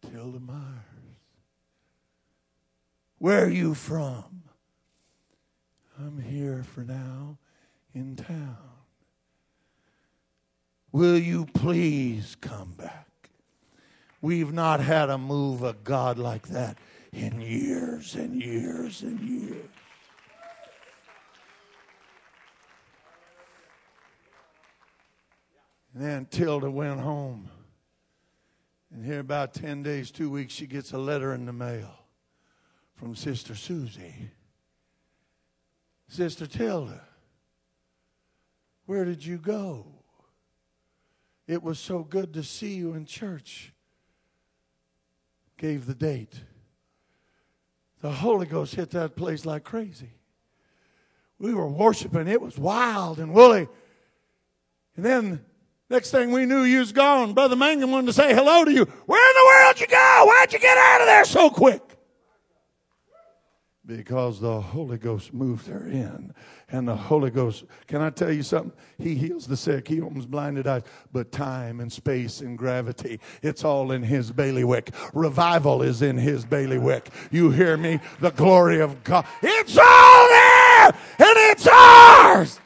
Tilda 0.01 0.41
Myers. 0.41 0.59
Where 3.19 3.45
are 3.45 3.51
you 3.51 3.75
from? 3.75 4.43
I'm 5.99 6.21
here 6.21 6.63
for 6.63 6.83
now 6.83 7.39
in 7.95 8.17
town. 8.17 8.74
Will 10.95 11.19
you 11.19 11.47
please 11.47 12.37
come 12.41 12.71
back? 12.79 13.29
We've 14.21 14.53
not 14.53 14.79
had 14.79 15.11
a 15.11 15.19
move 15.19 15.65
of 15.65 15.83
God 15.83 16.21
like 16.21 16.47
that 16.51 16.79
in 17.13 17.41
years 17.41 18.15
and 18.15 18.41
years 18.41 19.03
and 19.03 19.19
years. 19.19 19.67
And 25.93 26.05
then 26.05 26.27
Tilda 26.27 26.71
went 26.71 27.01
home. 27.01 27.51
And 28.95 29.05
here, 29.05 29.19
about 29.19 29.53
10 29.53 29.83
days, 29.83 30.13
two 30.13 30.31
weeks, 30.31 30.55
she 30.55 30.69
gets 30.69 30.93
a 30.93 30.99
letter 30.99 31.35
in 31.35 31.45
the 31.45 31.53
mail 31.53 31.91
from 32.95 33.17
Sister 33.17 33.57
Susie. 33.57 34.31
Sister 36.07 36.47
Tilda, 36.47 37.03
where 38.87 39.05
did 39.05 39.27
you 39.27 39.39
go? 39.39 39.94
It 41.47 41.63
was 41.63 41.79
so 41.79 42.01
good 42.01 42.33
to 42.35 42.43
see 42.43 42.75
you 42.75 42.95
in 42.95 43.07
church. 43.07 43.73
Gave 45.57 45.87
the 45.87 45.95
date. 45.95 46.41
The 48.01 48.11
Holy 48.11 48.47
Ghost 48.47 48.75
hit 48.75 48.91
that 48.91 49.17
place 49.17 49.47
like 49.47 49.65
crazy. 49.65 50.11
We 51.39 51.55
were 51.55 51.69
worshiping, 51.69 52.29
it 52.29 52.41
was 52.41 52.59
wild 52.59 53.19
and 53.19 53.35
woolly. 53.35 53.69
And 54.97 55.05
then 55.05 55.45
Next 55.91 56.11
thing 56.11 56.33
we 56.33 56.47
knew, 56.47 56.63
you 56.63 56.79
was 56.81 56.93
gone. 56.93 57.35
Brother 57.35 57.57
Mangum 57.57 57.91
wanted 57.91 58.07
to 58.07 58.13
say 58.15 58.35
hello 58.35 58.65
to 58.65 58.73
you. 58.73 58.85
Where 58.85 59.31
in 59.31 59.35
the 59.37 59.47
world 59.47 59.81
you 59.81 59.87
go? 59.87 60.25
Why'd 60.27 60.53
you 60.53 60.59
get 60.59 60.77
out 60.79 61.01
of 61.03 61.07
there 61.07 61.25
so 61.25 61.51
quick? 61.51 61.83
Because 63.87 64.41
the 64.41 64.61
Holy 64.61 64.97
Ghost 64.97 65.35
moved 65.35 65.67
her 65.67 65.87
in. 65.87 66.33
And 66.71 66.89
the 66.89 66.97
Holy 66.97 67.31
Ghost, 67.31 67.65
can 67.87 68.01
I 68.01 68.09
tell 68.09 68.33
you 68.33 68.43
something? 68.43 68.73
He 68.99 69.15
heals 69.15 69.47
the 69.47 69.59
sick. 69.59 69.89
He 69.89 70.01
opens 70.01 70.25
blinded 70.25 70.67
eyes. 70.67 70.83
But 71.13 71.33
time 71.33 71.81
and 71.81 71.93
space 71.93 72.41
and 72.41 72.57
gravity, 72.57 73.21
it's 73.43 73.63
all 73.63 73.93
in 73.93 74.03
His 74.03 74.33
bailiwick. 74.33 74.91
Revival 75.13 75.83
is 75.83 76.01
in 76.01 76.17
His 76.17 76.47
bailiwick. 76.47 77.11
You 77.31 77.51
hear 77.51 77.77
me? 77.77 78.01
The 78.21 78.31
glory 78.31 78.81
of 78.81 79.05
God. 79.05 79.27
It's 79.43 79.77
all 79.77 80.29
there! 80.29 80.87
And 81.19 81.53
it's 81.53 81.67
ours! 81.67 82.61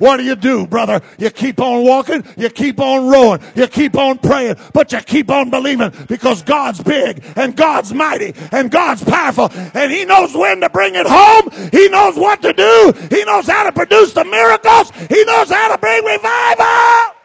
What 0.00 0.16
do 0.16 0.24
you 0.24 0.34
do, 0.34 0.66
brother? 0.66 1.02
You 1.18 1.28
keep 1.30 1.60
on 1.60 1.84
walking, 1.84 2.24
you 2.38 2.48
keep 2.48 2.80
on 2.80 3.06
rowing, 3.06 3.40
you 3.54 3.68
keep 3.68 3.96
on 3.96 4.16
praying, 4.16 4.56
but 4.72 4.90
you 4.92 5.00
keep 5.00 5.30
on 5.30 5.50
believing 5.50 5.92
because 6.08 6.42
God's 6.42 6.82
big 6.82 7.22
and 7.36 7.54
God's 7.54 7.92
mighty 7.92 8.32
and 8.50 8.70
God's 8.70 9.04
powerful 9.04 9.50
and 9.74 9.92
He 9.92 10.06
knows 10.06 10.34
when 10.34 10.62
to 10.62 10.70
bring 10.70 10.94
it 10.94 11.06
home. 11.06 11.50
He 11.70 11.90
knows 11.90 12.16
what 12.16 12.40
to 12.40 12.54
do. 12.54 12.94
He 13.10 13.24
knows 13.24 13.46
how 13.46 13.64
to 13.64 13.72
produce 13.72 14.14
the 14.14 14.24
miracles. 14.24 14.90
He 15.10 15.22
knows 15.24 15.50
how 15.50 15.70
to 15.70 15.78
bring 15.78 16.02
revival. 16.02 17.16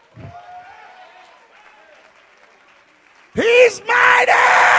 He's 3.36 3.82
mighty. 3.88 4.75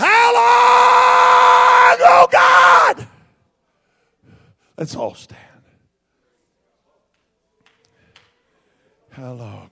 How 0.00 0.34
long, 0.34 1.98
oh 2.08 2.28
God? 2.32 3.06
Let's 4.78 4.96
all 4.96 5.14
stand. 5.14 5.38
How 9.10 9.32
long? 9.32 9.68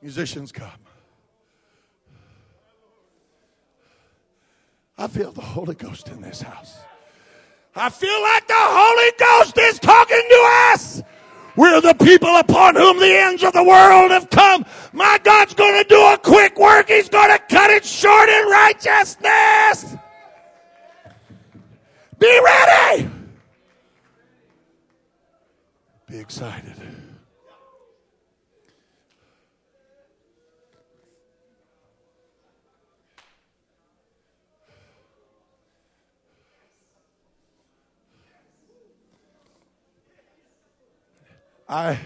Musicians 0.00 0.52
come. 0.52 0.70
I 4.96 5.08
feel 5.08 5.32
the 5.32 5.40
Holy 5.40 5.74
Ghost 5.74 6.06
in 6.06 6.20
this 6.20 6.40
house. 6.40 6.76
I 7.74 7.90
feel 7.90 8.22
like 8.22 8.46
the 8.46 8.54
Holy 8.54 9.12
Ghost 9.18 9.58
is 9.58 9.80
talking 9.80 10.22
to 10.28 10.48
us. 10.72 11.02
We're 11.56 11.80
the 11.80 11.94
people 11.94 12.34
upon 12.36 12.76
whom 12.76 12.98
the 12.98 13.14
ends 13.14 13.42
of 13.42 13.52
the 13.52 13.62
world 13.62 14.10
have 14.10 14.30
come. 14.30 14.64
My 14.92 15.18
God's 15.22 15.54
going 15.54 15.82
to 15.82 15.88
do 15.88 16.00
a 16.00 16.18
quick 16.18 16.58
work. 16.58 16.88
He's 16.88 17.08
going 17.08 17.30
to 17.30 17.38
cut 17.38 17.70
it 17.70 17.84
short 17.84 18.28
in 18.28 18.46
righteousness. 18.46 19.96
Be 22.18 22.40
ready. 22.44 23.10
Be 26.06 26.18
excited. 26.18 26.76
I, 41.72 41.98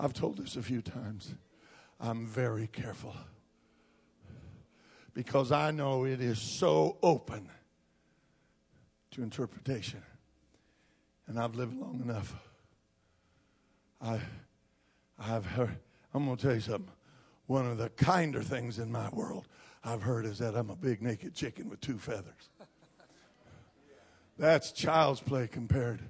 I've 0.00 0.12
told 0.12 0.38
this 0.38 0.56
a 0.56 0.62
few 0.62 0.82
times. 0.82 1.36
I'm 2.00 2.26
very 2.26 2.66
careful 2.66 3.14
because 5.14 5.52
I 5.52 5.70
know 5.70 6.04
it 6.04 6.20
is 6.20 6.40
so 6.40 6.96
open 7.00 7.48
to 9.12 9.22
interpretation. 9.22 10.02
And 11.28 11.38
I've 11.38 11.54
lived 11.54 11.78
long 11.78 12.00
enough. 12.00 12.34
I, 14.02 14.18
I've 15.16 15.46
heard, 15.46 15.78
I'm 16.12 16.24
going 16.24 16.36
to 16.36 16.42
tell 16.42 16.54
you 16.56 16.60
something. 16.60 16.90
One 17.46 17.66
of 17.66 17.78
the 17.78 17.88
kinder 17.90 18.42
things 18.42 18.80
in 18.80 18.90
my 18.90 19.08
world 19.10 19.46
I've 19.84 20.02
heard 20.02 20.26
is 20.26 20.38
that 20.38 20.56
I'm 20.56 20.70
a 20.70 20.76
big 20.76 21.02
naked 21.02 21.34
chicken 21.36 21.70
with 21.70 21.80
two 21.80 21.98
feathers. 21.98 22.50
That's 24.40 24.72
child's 24.72 25.20
play 25.20 25.46
compared 25.46 26.00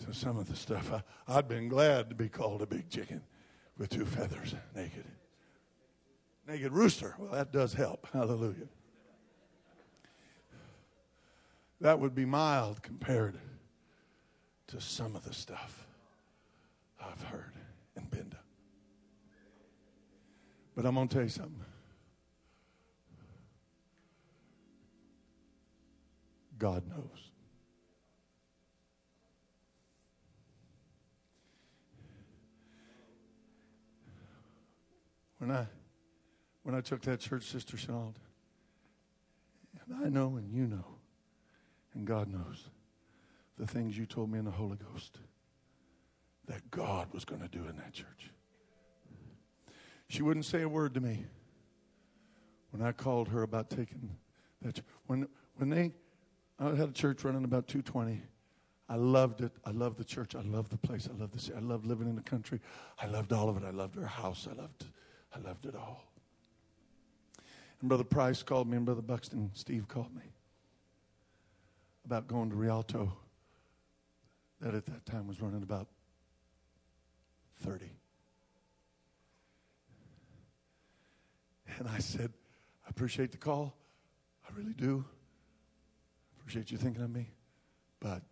to 0.00 0.14
some 0.14 0.36
of 0.36 0.48
the 0.48 0.56
stuff. 0.56 0.92
I, 0.92 1.02
I'd 1.38 1.48
been 1.48 1.68
glad 1.68 2.08
to 2.10 2.14
be 2.14 2.28
called 2.28 2.62
a 2.62 2.66
big 2.66 2.88
chicken 2.88 3.22
with 3.78 3.90
two 3.90 4.04
feathers, 4.04 4.54
naked. 4.74 5.04
Naked 6.46 6.72
rooster. 6.72 7.14
Well, 7.18 7.32
that 7.32 7.52
does 7.52 7.74
help. 7.74 8.06
Hallelujah. 8.12 8.68
that 11.80 11.98
would 11.98 12.14
be 12.14 12.24
mild 12.24 12.82
compared 12.82 13.38
to 14.68 14.80
some 14.80 15.16
of 15.16 15.24
the 15.24 15.32
stuff 15.32 15.86
I've 17.00 17.22
heard 17.22 17.52
and 17.96 18.10
been 18.10 18.30
to. 18.30 18.36
But 20.76 20.86
I'm 20.86 20.94
going 20.94 21.08
to 21.08 21.14
tell 21.14 21.24
you 21.24 21.30
something. 21.30 21.64
God 26.58 26.86
knows. 26.88 27.29
When 35.40 35.50
I 35.50 35.66
when 36.62 36.74
I 36.74 36.82
took 36.82 37.00
that 37.02 37.18
church, 37.20 37.44
Sister 37.44 37.76
Chenault, 37.78 38.14
and 39.86 40.04
I 40.04 40.08
know 40.10 40.36
and 40.36 40.52
you 40.52 40.66
know, 40.66 40.84
and 41.94 42.06
God 42.06 42.28
knows 42.28 42.68
the 43.58 43.66
things 43.66 43.96
you 43.96 44.04
told 44.04 44.30
me 44.30 44.38
in 44.38 44.44
the 44.44 44.50
Holy 44.50 44.76
Ghost 44.92 45.18
that 46.46 46.70
God 46.70 47.08
was 47.12 47.24
going 47.24 47.40
to 47.40 47.48
do 47.48 47.66
in 47.68 47.76
that 47.76 47.92
church. 47.92 48.30
She 50.08 50.22
wouldn't 50.22 50.44
say 50.44 50.62
a 50.62 50.68
word 50.68 50.92
to 50.94 51.00
me 51.00 51.24
when 52.70 52.82
I 52.82 52.92
called 52.92 53.28
her 53.28 53.42
about 53.42 53.70
taking 53.70 54.10
that. 54.60 54.82
When 55.06 55.26
when 55.56 55.70
they 55.70 55.92
I 56.58 56.74
had 56.74 56.90
a 56.90 56.92
church 56.92 57.24
running 57.24 57.44
about 57.44 57.66
220. 57.66 58.20
I 58.90 58.96
loved 58.96 59.40
it. 59.40 59.52
I 59.64 59.70
loved 59.70 59.98
the 59.98 60.04
church. 60.04 60.34
I 60.34 60.42
loved 60.42 60.70
the 60.70 60.76
place. 60.76 61.08
I 61.10 61.18
loved 61.18 61.32
the 61.32 61.38
city. 61.38 61.56
I 61.56 61.60
loved 61.60 61.86
living 61.86 62.08
in 62.08 62.16
the 62.16 62.22
country. 62.22 62.60
I 62.98 63.06
loved 63.06 63.32
all 63.32 63.48
of 63.48 63.56
it. 63.56 63.62
I 63.64 63.70
loved 63.70 63.94
her 63.94 64.04
house. 64.04 64.46
I 64.50 64.60
loved, 64.60 64.84
I 65.34 65.38
loved 65.38 65.66
it 65.66 65.74
all. 65.74 66.04
And 67.80 67.88
Brother 67.88 68.04
Price 68.04 68.42
called 68.42 68.68
me, 68.68 68.76
and 68.76 68.84
Brother 68.84 69.02
Buxton, 69.02 69.50
Steve 69.54 69.88
called 69.88 70.14
me 70.14 70.22
about 72.04 72.26
going 72.26 72.50
to 72.50 72.56
Rialto. 72.56 73.12
That 74.60 74.74
at 74.74 74.84
that 74.86 75.06
time 75.06 75.26
was 75.26 75.40
running 75.40 75.62
about 75.62 75.88
30. 77.62 77.86
And 81.78 81.88
I 81.88 81.98
said, 81.98 82.30
I 82.84 82.90
appreciate 82.90 83.32
the 83.32 83.38
call. 83.38 83.74
I 84.46 84.52
really 84.54 84.74
do 84.74 85.04
appreciate 86.38 86.70
you 86.70 86.76
thinking 86.76 87.02
of 87.02 87.10
me, 87.10 87.30
but 88.00 88.22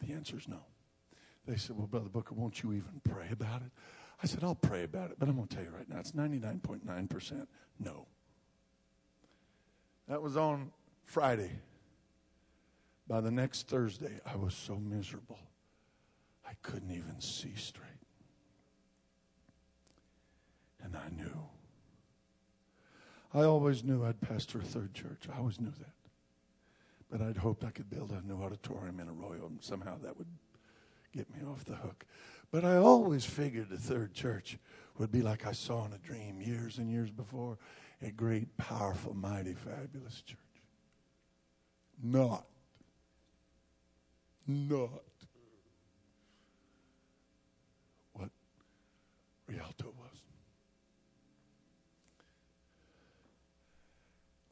the 0.00 0.12
answer 0.12 0.36
is 0.36 0.46
no. 0.46 0.60
They 1.46 1.56
said, 1.56 1.76
Well, 1.76 1.86
Brother 1.86 2.08
Booker, 2.08 2.34
won't 2.34 2.62
you 2.62 2.72
even 2.72 3.00
pray 3.02 3.28
about 3.32 3.62
it? 3.62 3.72
I 4.22 4.26
said, 4.26 4.44
I'll 4.44 4.54
pray 4.54 4.84
about 4.84 5.10
it, 5.10 5.16
but 5.18 5.28
I'm 5.28 5.36
going 5.36 5.48
to 5.48 5.54
tell 5.54 5.64
you 5.64 5.70
right 5.70 5.88
now, 5.88 5.98
it's 5.98 6.12
99.9% 6.12 7.46
no. 7.78 8.06
That 10.08 10.20
was 10.20 10.36
on 10.36 10.72
Friday. 11.04 11.52
By 13.08 13.20
the 13.20 13.30
next 13.30 13.66
Thursday, 13.66 14.20
I 14.24 14.36
was 14.36 14.54
so 14.54 14.76
miserable, 14.76 15.38
I 16.46 16.52
couldn't 16.62 16.92
even 16.92 17.20
see 17.20 17.54
straight. 17.56 17.86
And 20.82 20.96
I 20.96 21.08
knew. 21.10 21.42
I 23.34 23.44
always 23.44 23.84
knew 23.84 24.04
I'd 24.04 24.20
pastor 24.20 24.58
a 24.58 24.62
third 24.62 24.94
church. 24.94 25.24
I 25.32 25.38
always 25.38 25.60
knew 25.60 25.72
that. 25.78 25.94
But 27.10 27.20
I'd 27.20 27.36
hoped 27.36 27.64
I 27.64 27.70
could 27.70 27.90
build 27.90 28.12
a 28.12 28.26
new 28.26 28.40
auditorium 28.42 29.00
in 29.00 29.08
Arroyo, 29.08 29.46
and 29.46 29.62
somehow 29.62 29.98
that 29.98 30.16
would 30.16 30.28
get 31.12 31.28
me 31.34 31.42
off 31.48 31.64
the 31.64 31.74
hook. 31.74 32.06
But 32.50 32.64
I 32.64 32.76
always 32.76 33.24
figured 33.24 33.68
the 33.68 33.78
third 33.78 34.12
church 34.12 34.58
would 34.98 35.12
be 35.12 35.22
like 35.22 35.46
I 35.46 35.52
saw 35.52 35.84
in 35.86 35.92
a 35.92 35.98
dream 35.98 36.40
years 36.40 36.78
and 36.78 36.90
years 36.90 37.10
before 37.10 37.58
a 38.02 38.10
great, 38.10 38.56
powerful, 38.56 39.14
mighty, 39.14 39.54
fabulous 39.54 40.22
church. 40.22 40.38
Not. 42.02 42.46
Not 44.46 45.02
what 48.14 48.30
Rialto 49.46 49.92
was. 49.98 50.20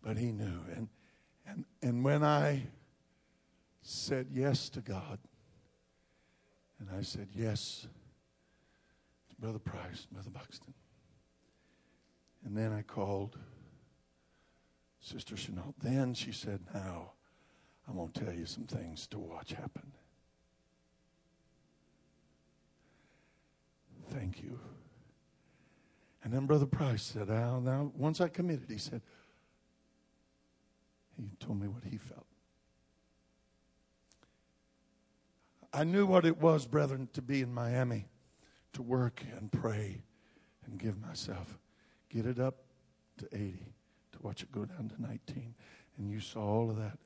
But 0.02 0.16
he 0.16 0.30
knew. 0.30 0.60
And 0.74 0.88
and, 1.48 1.64
and 1.82 2.04
when 2.04 2.22
I 2.22 2.62
said 3.82 4.26
yes 4.32 4.68
to 4.70 4.80
God, 4.80 5.18
and 6.78 6.88
I 6.96 7.02
said 7.02 7.28
yes 7.34 7.86
Brother 9.38 9.58
Price, 9.58 10.06
Brother 10.10 10.30
Buxton, 10.30 10.74
and 12.44 12.56
then 12.56 12.72
I 12.72 12.82
called 12.82 13.38
Sister 15.00 15.36
Chenault. 15.36 15.74
Then 15.80 16.12
she 16.12 16.32
said, 16.32 16.60
Now, 16.74 17.12
I'm 17.88 17.96
going 17.96 18.10
to 18.10 18.24
tell 18.24 18.34
you 18.34 18.46
some 18.46 18.64
things 18.64 19.06
to 19.08 19.18
watch 19.18 19.52
happen. 19.52 19.92
Thank 24.10 24.42
you. 24.42 24.58
And 26.24 26.32
then 26.32 26.46
Brother 26.46 26.66
Price 26.66 27.02
said, 27.02 27.28
Now, 27.28 27.60
now 27.60 27.92
once 27.94 28.20
I 28.20 28.28
committed, 28.28 28.68
he 28.68 28.78
said, 28.78 29.02
he 31.16 31.28
told 31.40 31.60
me 31.60 31.68
what 31.68 31.84
he 31.84 31.96
felt. 31.96 32.27
I 35.72 35.84
knew 35.84 36.06
what 36.06 36.24
it 36.24 36.40
was, 36.40 36.66
brethren, 36.66 37.08
to 37.12 37.22
be 37.22 37.42
in 37.42 37.52
Miami, 37.52 38.06
to 38.72 38.82
work 38.82 39.22
and 39.36 39.52
pray 39.52 40.02
and 40.66 40.78
give 40.78 41.00
myself. 41.00 41.58
Get 42.08 42.26
it 42.26 42.38
up 42.38 42.56
to 43.18 43.26
80, 43.32 43.66
to 44.12 44.18
watch 44.22 44.42
it 44.42 44.50
go 44.50 44.64
down 44.64 44.88
to 44.88 45.02
19. 45.02 45.54
And 45.98 46.10
you 46.10 46.20
saw 46.20 46.40
all 46.40 46.70
of 46.70 46.76
that. 46.76 46.98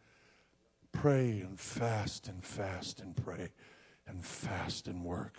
Pray 0.93 1.41
and 1.41 1.59
fast 1.59 2.29
and 2.29 2.45
fast 2.45 3.01
and 3.01 3.17
pray 3.17 3.51
and 4.07 4.25
fast 4.25 4.87
and 4.87 5.03
work. 5.03 5.39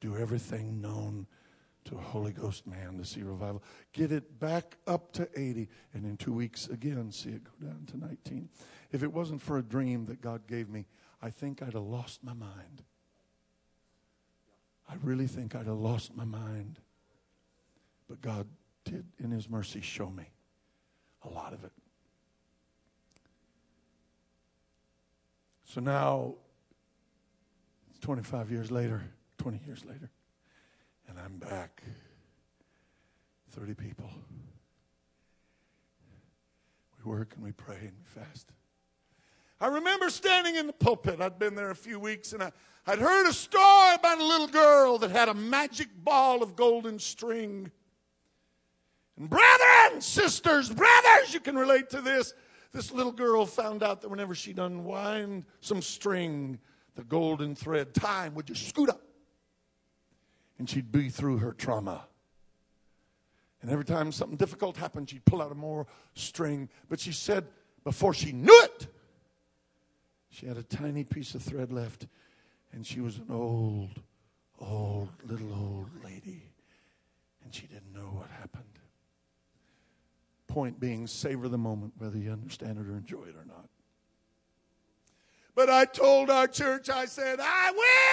Do 0.00 0.16
everything 0.16 0.80
known 0.80 1.26
to 1.86 1.96
a 1.96 2.00
Holy 2.00 2.32
Ghost 2.32 2.66
man 2.66 2.98
to 2.98 3.04
see 3.04 3.22
revival. 3.22 3.62
Get 3.92 4.12
it 4.12 4.38
back 4.38 4.76
up 4.86 5.12
to 5.12 5.28
80, 5.34 5.68
and 5.94 6.04
in 6.04 6.16
two 6.16 6.32
weeks 6.32 6.68
again, 6.68 7.10
see 7.10 7.30
it 7.30 7.42
go 7.44 7.66
down 7.66 7.86
to 7.86 7.98
19. 7.98 8.48
If 8.92 9.02
it 9.02 9.12
wasn't 9.12 9.40
for 9.40 9.58
a 9.58 9.62
dream 9.62 10.04
that 10.06 10.20
God 10.20 10.46
gave 10.46 10.68
me, 10.68 10.86
I 11.22 11.30
think 11.30 11.62
I'd 11.62 11.74
have 11.74 11.82
lost 11.82 12.24
my 12.24 12.32
mind. 12.32 12.82
I 14.88 14.94
really 15.02 15.26
think 15.26 15.54
I'd 15.54 15.66
have 15.66 15.78
lost 15.78 16.16
my 16.16 16.24
mind. 16.24 16.80
But 18.08 18.20
God 18.20 18.46
did, 18.84 19.04
in 19.18 19.30
His 19.30 19.48
mercy, 19.48 19.80
show 19.80 20.10
me 20.10 20.24
a 21.22 21.28
lot 21.28 21.52
of 21.52 21.62
it. 21.64 21.72
So 25.66 25.80
now, 25.80 26.34
25 28.00 28.50
years 28.50 28.70
later, 28.70 29.02
20 29.38 29.60
years 29.66 29.84
later, 29.84 30.10
and 31.08 31.18
I'm 31.18 31.36
back. 31.38 31.82
30 33.50 33.74
people. 33.74 34.10
We 36.98 37.10
work 37.10 37.34
and 37.34 37.44
we 37.44 37.52
pray 37.52 37.78
and 37.78 37.92
we 37.98 38.22
fast. 38.22 38.52
I 39.60 39.66
remember 39.66 40.08
standing 40.08 40.56
in 40.56 40.66
the 40.66 40.72
pulpit. 40.72 41.20
I'd 41.20 41.38
been 41.38 41.54
there 41.54 41.70
a 41.70 41.76
few 41.76 42.00
weeks 42.00 42.32
and 42.32 42.42
I, 42.42 42.52
I'd 42.86 42.98
heard 42.98 43.28
a 43.28 43.32
story 43.32 43.94
about 43.94 44.18
a 44.18 44.24
little 44.24 44.46
girl 44.46 44.98
that 44.98 45.10
had 45.10 45.28
a 45.28 45.34
magic 45.34 45.88
ball 46.02 46.42
of 46.42 46.56
golden 46.56 46.98
string. 46.98 47.70
And 49.18 49.28
brethren, 49.28 50.00
sisters, 50.00 50.70
brothers, 50.70 51.34
you 51.34 51.40
can 51.40 51.56
relate 51.56 51.90
to 51.90 52.00
this. 52.00 52.32
This 52.72 52.90
little 52.90 53.12
girl 53.12 53.44
found 53.44 53.82
out 53.82 54.00
that 54.00 54.08
whenever 54.08 54.34
she'd 54.34 54.58
unwind 54.58 55.44
some 55.60 55.82
string, 55.82 56.58
the 56.94 57.04
golden 57.04 57.54
thread, 57.54 57.92
time 57.92 58.34
would 58.34 58.46
just 58.46 58.66
scoot 58.66 58.88
up 58.88 59.02
and 60.58 60.68
she'd 60.68 60.90
be 60.92 61.08
through 61.10 61.38
her 61.38 61.52
trauma. 61.52 62.04
And 63.60 63.70
every 63.70 63.84
time 63.84 64.10
something 64.12 64.36
difficult 64.36 64.78
happened, 64.78 65.10
she'd 65.10 65.24
pull 65.26 65.42
out 65.42 65.52
a 65.52 65.54
more 65.54 65.86
string. 66.14 66.70
But 66.88 67.00
she 67.00 67.12
said, 67.12 67.46
before 67.84 68.14
she 68.14 68.32
knew 68.32 68.58
it, 68.62 68.86
she 70.30 70.46
had 70.46 70.56
a 70.56 70.62
tiny 70.62 71.04
piece 71.04 71.34
of 71.34 71.42
thread 71.42 71.72
left, 71.72 72.06
and 72.72 72.86
she 72.86 73.00
was 73.00 73.16
an 73.18 73.26
old, 73.30 74.00
old, 74.60 75.08
little 75.24 75.52
old 75.52 75.88
lady, 76.04 76.44
and 77.44 77.54
she 77.54 77.66
didn't 77.66 77.92
know 77.92 78.08
what 78.12 78.28
happened. 78.30 78.64
Point 80.46 80.80
being, 80.80 81.06
savor 81.06 81.48
the 81.48 81.58
moment, 81.58 81.92
whether 81.98 82.16
you 82.16 82.30
understand 82.30 82.78
it 82.78 82.86
or 82.86 82.96
enjoy 82.96 83.24
it 83.24 83.36
or 83.36 83.44
not. 83.46 83.68
But 85.54 85.68
I 85.68 85.84
told 85.84 86.30
our 86.30 86.46
church, 86.46 86.88
I 86.88 87.06
said, 87.06 87.40
I 87.42 87.72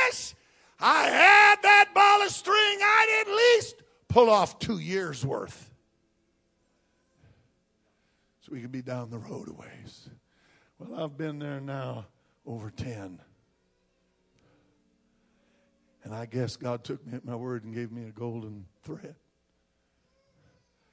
wish 0.09 0.33
I 0.79 1.03
had 1.05 1.61
that 1.61 1.89
ball 1.93 2.23
of 2.23 2.31
string, 2.31 2.55
I'd 2.57 3.25
at 3.25 3.33
least 3.33 3.83
pull 4.07 4.29
off 4.29 4.59
two 4.59 4.79
years' 4.79 5.25
worth. 5.25 5.71
So 8.41 8.53
we 8.53 8.61
could 8.61 8.71
be 8.71 8.81
down 8.81 9.09
the 9.09 9.19
road 9.19 9.49
a 9.49 9.53
ways. 9.53 10.09
Well, 10.79 11.03
I've 11.03 11.17
been 11.17 11.39
there 11.39 11.59
now 11.59 12.05
over 12.45 12.69
10. 12.69 13.19
And 16.03 16.15
I 16.15 16.25
guess 16.25 16.55
God 16.55 16.83
took 16.83 17.05
me 17.05 17.15
at 17.15 17.25
my 17.25 17.35
word 17.35 17.63
and 17.63 17.73
gave 17.73 17.91
me 17.91 18.03
a 18.07 18.11
golden 18.11 18.65
thread. 18.83 19.15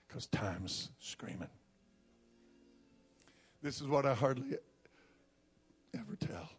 Because 0.09 0.27
time's 0.27 0.91
screaming. 0.99 1.49
This 3.63 3.81
is 3.81 3.87
what 3.87 4.07
I 4.07 4.15
hardly 4.15 4.57
ever 5.95 6.17
tell. 6.17 6.51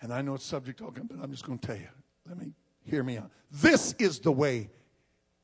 And 0.00 0.12
I 0.12 0.22
know 0.22 0.34
it's 0.34 0.44
subject 0.44 0.78
talking, 0.78 1.04
but 1.04 1.18
I'm 1.22 1.30
just 1.30 1.44
going 1.44 1.58
to 1.58 1.66
tell 1.66 1.76
you. 1.76 1.88
Let 2.28 2.38
me 2.38 2.52
hear 2.84 3.02
me 3.02 3.18
out. 3.18 3.30
This 3.50 3.94
is 3.98 4.20
the 4.20 4.32
way 4.32 4.70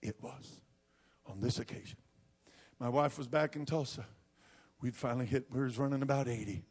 it 0.03 0.17
was 0.23 0.61
on 1.27 1.41
this 1.41 1.59
occasion. 1.59 1.99
My 2.79 2.89
wife 2.89 3.19
was 3.19 3.27
back 3.27 3.57
in 3.57 3.67
Tulsa. 3.67 4.07
We'd 4.85 4.95
finally 4.95 5.25
hit, 5.25 5.47
we 5.51 5.63
was 5.63 5.79
running 5.79 6.03
about 6.03 6.29
80. 6.29 6.63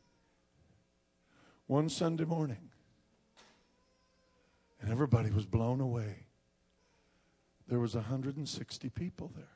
One 1.66 1.89
Sunday 1.89 2.26
morning. 2.26 2.70
And 4.80 4.91
everybody 4.91 5.32
was 5.32 5.47
blown 5.47 5.82
away. 5.82 6.28
There 7.68 7.80
was 7.80 7.95
160 7.95 8.89
people 8.91 9.32
there. 9.36 9.47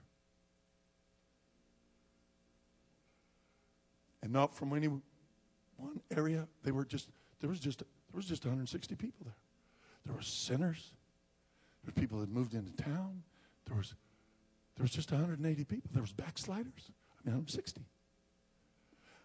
And 4.24 4.34
not 4.34 4.56
from 4.56 4.76
any 4.76 4.88
one 4.88 6.02
area. 6.10 6.48
They 6.64 6.72
were 6.72 6.84
just 6.84 7.10
there 7.40 7.52
was 7.52 7.60
just 7.60 7.82
there 7.82 8.16
was 8.16 8.26
just 8.26 8.44
160 8.44 8.96
people 8.96 9.24
there. 9.24 9.38
There 10.04 10.16
were 10.16 10.22
sinners. 10.24 10.94
There 11.84 11.94
were 11.96 12.02
people 12.02 12.22
that 12.22 12.30
moved 12.32 12.56
into 12.56 12.72
town. 12.72 13.22
There 13.68 13.78
was 13.78 13.94
there 14.76 14.84
was 14.84 14.90
just 14.90 15.12
180 15.12 15.64
people. 15.64 15.92
There 15.94 16.02
was 16.02 16.12
backsliders. 16.12 16.92
I 17.20 17.30
mean 17.30 17.36
160. 17.36 17.86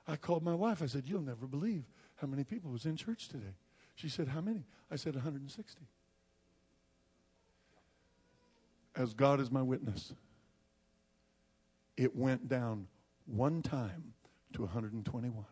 I 0.06 0.16
called 0.16 0.42
my 0.42 0.54
wife. 0.54 0.82
I 0.82 0.86
said, 0.86 1.06
"You'll 1.06 1.22
never 1.22 1.46
believe 1.46 1.84
how 2.16 2.26
many 2.26 2.44
people 2.44 2.70
was 2.70 2.86
in 2.86 2.96
church 2.96 3.28
today." 3.28 3.56
She 3.94 4.08
said, 4.08 4.28
"How 4.28 4.40
many?" 4.40 4.66
I 4.90 4.96
said, 4.96 5.14
"160." 5.14 5.86
As 8.94 9.14
God 9.14 9.40
is 9.40 9.50
my 9.50 9.62
witness, 9.62 10.14
it 11.96 12.14
went 12.14 12.48
down 12.48 12.88
one 13.26 13.62
time 13.62 14.14
to 14.52 14.62
121. 14.62 15.46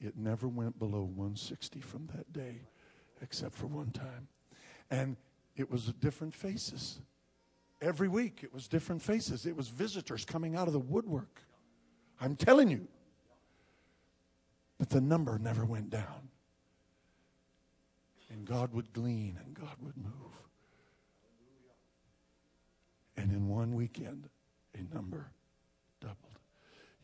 It 0.00 0.16
never 0.16 0.48
went 0.48 0.78
below 0.78 1.04
160 1.04 1.80
from 1.80 2.06
that 2.08 2.32
day, 2.32 2.68
except 3.22 3.54
for 3.54 3.66
one 3.66 3.92
time. 3.92 4.28
And 4.90 5.16
it 5.56 5.70
was 5.70 5.92
different 5.94 6.34
faces. 6.34 7.00
Every 7.80 8.08
week, 8.08 8.42
it 8.42 8.52
was 8.52 8.68
different 8.68 9.00
faces. 9.00 9.46
It 9.46 9.56
was 9.56 9.68
visitors 9.68 10.24
coming 10.24 10.56
out 10.56 10.66
of 10.66 10.74
the 10.74 10.80
woodwork. 10.80 11.43
I'm 12.24 12.36
telling 12.36 12.70
you. 12.70 12.88
But 14.78 14.88
the 14.88 15.00
number 15.00 15.38
never 15.38 15.64
went 15.66 15.90
down. 15.90 16.30
And 18.30 18.46
God 18.46 18.72
would 18.72 18.92
glean 18.94 19.38
and 19.44 19.54
God 19.54 19.76
would 19.80 19.96
move. 19.96 20.12
And 23.16 23.30
in 23.30 23.48
one 23.48 23.74
weekend, 23.74 24.28
a 24.74 24.94
number 24.94 25.30
doubled. 26.00 26.38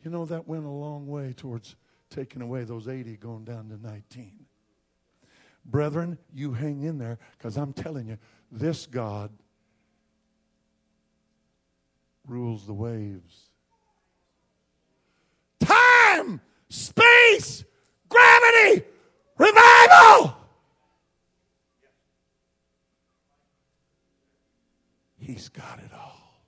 You 0.03 0.09
know, 0.09 0.25
that 0.25 0.47
went 0.47 0.65
a 0.65 0.69
long 0.69 1.07
way 1.07 1.33
towards 1.33 1.75
taking 2.09 2.41
away 2.41 2.63
those 2.63 2.87
80, 2.87 3.15
going 3.17 3.45
down 3.45 3.69
to 3.69 3.77
19. 3.77 4.45
Brethren, 5.63 6.17
you 6.33 6.53
hang 6.53 6.81
in 6.81 6.97
there 6.97 7.19
because 7.37 7.55
I'm 7.57 7.73
telling 7.73 8.07
you, 8.07 8.17
this 8.51 8.87
God 8.87 9.31
rules 12.27 12.65
the 12.65 12.73
waves. 12.73 13.51
Time, 15.61 16.41
space, 16.71 17.65
gravity, 18.07 18.83
revival. 19.37 20.37
He's 25.19 25.49
got 25.49 25.79
it 25.79 25.91
all. 25.93 26.41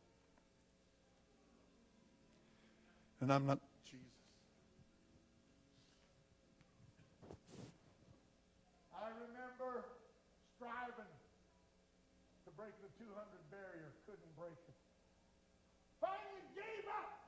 And 3.20 3.32
I'm 3.32 3.46
not 3.46 3.60
Jesus. 3.84 4.00
I 8.96 9.08
remember 9.12 9.86
striving 10.56 11.12
to 12.48 12.50
break 12.56 12.72
the 12.80 12.90
200 13.00 13.12
barrier, 13.52 13.92
couldn't 14.08 14.36
break 14.40 14.56
it. 14.56 14.76
Finally 16.00 16.44
gave 16.56 16.88
up. 16.88 17.24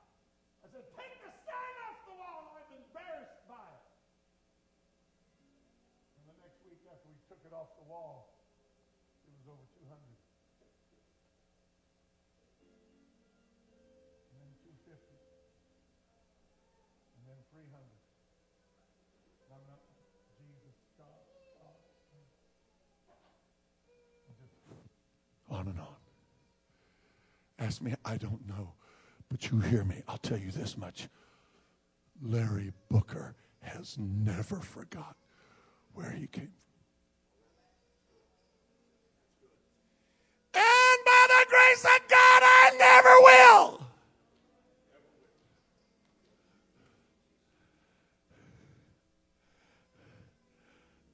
I 0.64 0.72
said, 0.72 0.84
take 0.96 1.16
the 1.22 1.32
sign 1.46 1.74
off 1.86 1.98
the 2.08 2.16
wall. 2.18 2.58
I'm 2.58 2.72
embarrassed 2.74 3.46
by 3.46 3.60
it. 3.60 3.86
And 6.18 6.24
the 6.26 6.36
next 6.42 6.58
week 6.66 6.82
after 6.90 7.06
we 7.06 7.16
took 7.30 7.38
it 7.46 7.54
off 7.54 7.70
the 7.75 7.75
wall, 7.88 8.34
it 9.26 9.32
was 9.38 9.46
over 9.46 9.62
200. 9.78 9.96
And 14.30 14.42
then 14.42 14.52
250. 14.62 15.16
And 17.16 17.24
then 17.26 17.40
300. 17.54 17.78
And 19.46 19.50
I'm 19.54 19.64
not, 19.70 19.80
Jesus, 20.38 20.76
God. 20.98 21.22
Just 24.38 24.58
on 25.48 25.68
and 25.70 25.80
on. 25.80 25.96
Ask 27.58 27.80
me, 27.80 27.94
I 28.04 28.16
don't 28.16 28.46
know. 28.46 28.74
But 29.28 29.50
you 29.50 29.60
hear 29.60 29.82
me. 29.84 30.02
I'll 30.06 30.18
tell 30.18 30.38
you 30.38 30.50
this 30.50 30.76
much. 30.76 31.08
Larry 32.22 32.72
Booker 32.88 33.34
has 33.60 33.96
never 33.98 34.60
forgot 34.60 35.16
where 35.92 36.10
he 36.10 36.26
came 36.28 36.52
from. 36.52 36.62
And 40.54 40.98
the 41.82 42.00
God, 42.08 42.42
I 42.42 42.70
never 42.78 43.08
will. 43.22 43.86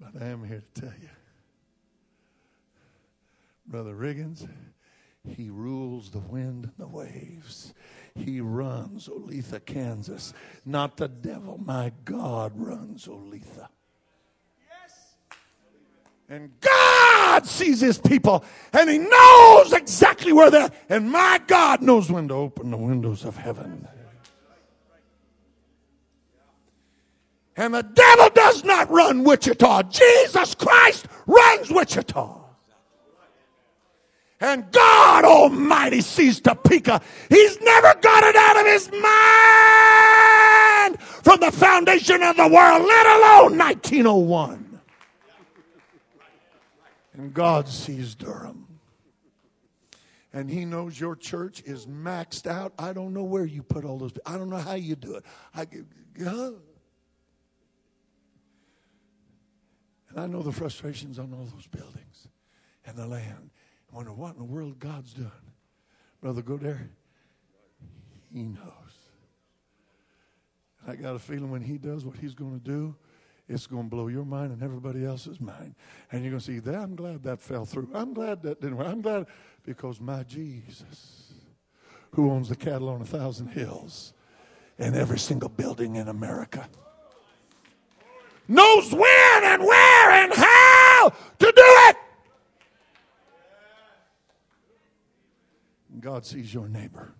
But 0.00 0.22
I 0.22 0.26
am 0.26 0.44
here 0.44 0.62
to 0.74 0.80
tell 0.80 0.94
you, 1.00 1.08
Brother 3.66 3.94
Riggins, 3.94 4.48
he 5.24 5.50
rules 5.50 6.10
the 6.10 6.18
wind 6.18 6.64
and 6.64 6.72
the 6.78 6.88
waves. 6.88 7.72
He 8.14 8.40
runs 8.40 9.08
Olathe, 9.08 9.64
Kansas. 9.64 10.34
Not 10.66 10.96
the 10.96 11.08
devil. 11.08 11.58
My 11.64 11.92
God 12.04 12.52
runs 12.56 13.06
Olathe. 13.06 13.68
Yes. 14.68 15.14
And 16.28 16.50
God 16.60 16.91
sees 17.40 17.80
his 17.80 17.98
people 17.98 18.44
and 18.72 18.88
he 18.88 18.98
knows 18.98 19.72
exactly 19.72 20.32
where 20.32 20.50
they're. 20.50 20.70
And 20.88 21.10
my 21.10 21.40
God 21.46 21.82
knows 21.82 22.10
when 22.10 22.28
to 22.28 22.34
open 22.34 22.70
the 22.70 22.76
windows 22.76 23.24
of 23.24 23.36
heaven. 23.36 23.88
And 27.56 27.74
the 27.74 27.82
devil 27.82 28.28
does 28.34 28.62
not 28.64 28.88
run 28.90 29.24
Wichita. 29.24 29.82
Jesus 29.84 30.54
Christ 30.54 31.06
runs 31.26 31.70
Wichita. 31.70 32.38
And 34.40 34.70
God 34.72 35.24
Almighty 35.24 36.00
sees 36.00 36.40
Topeka. 36.40 37.00
He's 37.28 37.60
never 37.60 37.94
got 38.00 38.24
it 38.24 38.34
out 38.34 38.58
of 38.58 38.66
his 38.66 38.90
mind 38.90 41.00
from 41.00 41.38
the 41.38 41.52
foundation 41.52 42.24
of 42.24 42.36
the 42.36 42.48
world, 42.48 42.84
let 42.84 43.06
alone 43.06 43.56
1901. 43.56 44.61
And 47.14 47.34
God 47.34 47.68
sees 47.68 48.14
Durham. 48.14 48.66
And 50.32 50.48
he 50.48 50.64
knows 50.64 50.98
your 50.98 51.14
church 51.14 51.62
is 51.66 51.86
maxed 51.86 52.46
out. 52.46 52.72
I 52.78 52.94
don't 52.94 53.12
know 53.12 53.24
where 53.24 53.44
you 53.44 53.62
put 53.62 53.84
all 53.84 53.98
those. 53.98 54.12
I 54.24 54.38
don't 54.38 54.48
know 54.48 54.56
how 54.56 54.74
you 54.74 54.96
do 54.96 55.16
it. 55.16 55.24
I, 55.54 55.62
uh, 56.26 56.52
and 60.08 60.20
I 60.20 60.26
know 60.26 60.42
the 60.42 60.52
frustrations 60.52 61.18
on 61.18 61.34
all 61.34 61.44
those 61.54 61.66
buildings 61.66 62.28
and 62.86 62.96
the 62.96 63.06
land. 63.06 63.50
I 63.92 63.96
wonder 63.96 64.12
what 64.12 64.32
in 64.32 64.38
the 64.38 64.44
world 64.44 64.78
God's 64.78 65.12
doing. 65.12 65.30
Brother, 66.22 66.40
go 66.40 66.56
there. 66.56 66.88
He 68.32 68.42
knows. 68.42 68.62
And 70.80 70.92
I 70.92 70.96
got 70.96 71.14
a 71.14 71.18
feeling 71.18 71.50
when 71.50 71.62
he 71.62 71.76
does 71.76 72.06
what 72.06 72.16
he's 72.16 72.34
going 72.34 72.58
to 72.58 72.64
do, 72.64 72.96
it's 73.48 73.66
going 73.66 73.84
to 73.84 73.88
blow 73.88 74.08
your 74.08 74.24
mind 74.24 74.52
and 74.52 74.62
everybody 74.62 75.04
else's 75.04 75.40
mind. 75.40 75.74
And 76.10 76.22
you're 76.22 76.30
going 76.30 76.40
to 76.40 76.46
see 76.46 76.58
that. 76.60 76.74
I'm 76.74 76.94
glad 76.94 77.22
that 77.24 77.40
fell 77.40 77.64
through. 77.64 77.90
I'm 77.94 78.14
glad 78.14 78.42
that 78.42 78.60
didn't 78.60 78.76
work. 78.76 78.86
I'm 78.86 79.02
glad 79.02 79.26
because 79.64 80.00
my 80.00 80.22
Jesus, 80.22 81.32
who 82.12 82.30
owns 82.30 82.48
the 82.48 82.56
cattle 82.56 82.88
on 82.88 83.02
a 83.02 83.04
thousand 83.04 83.48
hills 83.48 84.12
and 84.78 84.94
every 84.94 85.18
single 85.18 85.48
building 85.48 85.96
in 85.96 86.08
America, 86.08 86.68
knows 88.48 88.92
when 88.92 89.44
and 89.44 89.62
where 89.62 90.10
and 90.10 90.32
how 90.32 91.12
to 91.38 91.46
do 91.46 91.52
it. 91.56 91.96
God 96.00 96.26
sees 96.26 96.52
your 96.52 96.68
neighbor. 96.68 97.14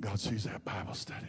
God 0.00 0.18
sees 0.20 0.44
that 0.44 0.64
Bible 0.64 0.94
study. 0.94 1.26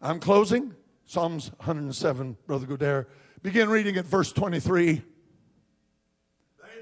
I'm 0.00 0.20
closing. 0.20 0.74
Psalms 1.08 1.50
107, 1.56 2.36
Brother 2.46 2.66
Godair. 2.66 3.06
Begin 3.42 3.70
reading 3.70 3.96
at 3.96 4.04
verse 4.04 4.30
23. 4.30 4.86
They 4.96 5.02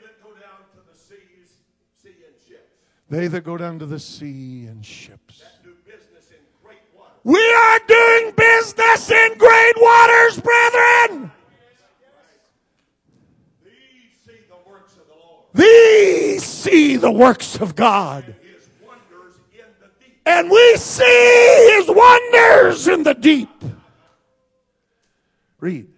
that 0.03 0.21
go 0.21 0.31
down 0.31 0.59
to 0.73 0.81
the 0.91 0.99
seas, 0.99 1.49
sea 2.03 2.09
and 2.27 2.35
ships, 2.45 2.73
They 3.09 3.29
that 3.29 3.45
go 3.45 3.57
down 3.57 3.79
to 3.79 3.87
the 3.87 4.01
sea 4.01 4.67
and 4.67 4.85
ships. 4.85 5.39
that 5.39 5.63
do 5.63 5.75
business 5.85 6.29
in 6.31 6.39
great 6.61 6.81
waters, 6.99 7.21
We 7.23 7.39
are 7.55 7.79
doing 7.87 8.33
business 8.37 9.11
in 9.13 9.39
great 9.39 9.75
waters, 9.81 10.41
brethren. 10.41 11.31
These 13.63 14.11
see 14.25 14.41
the 14.49 14.69
works 14.69 14.97
of 14.97 15.07
the 15.07 15.15
Lord, 15.15 15.45
These 15.55 16.43
see 16.45 16.97
the 16.97 17.13
works 17.13 17.55
of 17.61 17.77
God. 17.77 18.25
his 18.43 18.69
wonders 18.85 19.37
in 19.53 19.67
the 19.81 19.89
deep. 20.05 20.19
And 20.27 20.51
we 20.51 20.77
see 20.79 21.77
his 21.77 21.89
wonders 21.89 22.89
in 22.89 23.05
the 23.05 23.15
deep. 23.15 23.51
Read. 25.67 25.89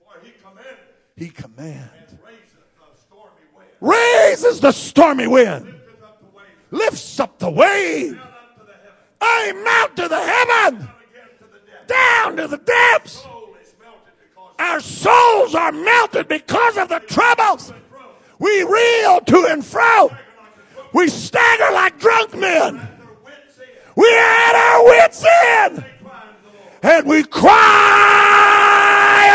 For 0.00 0.20
he 0.24 0.32
commanded, 0.42 0.76
He 1.16 1.28
commands. 1.28 2.14
raiseth 2.26 2.50
the 2.74 2.98
stormy 2.98 3.46
wind, 3.56 3.68
Raises 3.80 4.58
the 4.60 4.72
stormy 4.72 5.26
wind. 5.28 5.66
lifteth 5.66 6.02
up 6.02 6.18
the 6.18 6.26
waves, 6.36 6.50
Lifts 6.72 7.20
up 7.20 7.38
the 7.38 7.48
wave. 7.50 8.10
to 8.10 8.64
the 8.66 8.72
heaven, 8.72 8.92
I 9.20 9.52
mount 9.64 9.96
to 9.98 10.08
the 10.08 10.20
heaven. 10.20 10.78
down 10.80 11.28
to 11.38 11.44
the 11.46 11.58
depths. 11.60 11.86
Down 11.86 12.36
to 12.38 12.48
the 12.48 12.56
depths. 12.58 13.12
Soul 13.22 13.54
is 13.62 13.72
melted 13.80 14.14
because 14.18 14.54
Our 14.58 14.80
souls 14.80 15.54
are 15.54 15.70
melted 15.70 16.26
because 16.26 16.76
of 16.76 16.88
the 16.88 16.98
troubles. 16.98 17.70
of 17.70 17.76
the 17.76 17.80
throne. 17.96 18.14
We 18.40 18.64
reel 18.64 19.20
to 19.20 19.46
and 19.52 19.64
fro. 19.64 20.06
Like 20.08 20.10
a 20.10 20.74
book 20.74 20.92
We 20.92 21.06
stagger 21.06 21.72
like 21.72 22.00
drunk 22.00 22.34
men. 22.36 22.74
their 22.78 22.88
wits 23.24 23.58
in, 23.60 23.64
We 23.94 24.08
are 24.08 24.36
at 24.48 24.54
our 24.56 24.84
wits' 24.86 25.24
end. 25.24 25.76
they 25.76 25.82
cry 26.02 26.22
unto 26.26 26.50
the 26.50 26.58
Lord 26.82 26.96
And 26.96 27.06
we 27.06 27.22
cry 27.22 28.43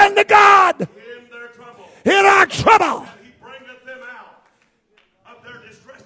unto 0.10 0.24
God 0.24 0.82
in 0.82 0.88
their 1.30 1.48
trouble. 1.50 1.86
in 2.06 2.26
our 2.26 2.46
trouble. 2.46 3.06
He 3.24 3.32
bringeth 3.42 3.86
them 3.86 4.00
out 4.04 4.44
of 5.38 5.44
their 5.44 5.62
distresses. 5.68 6.06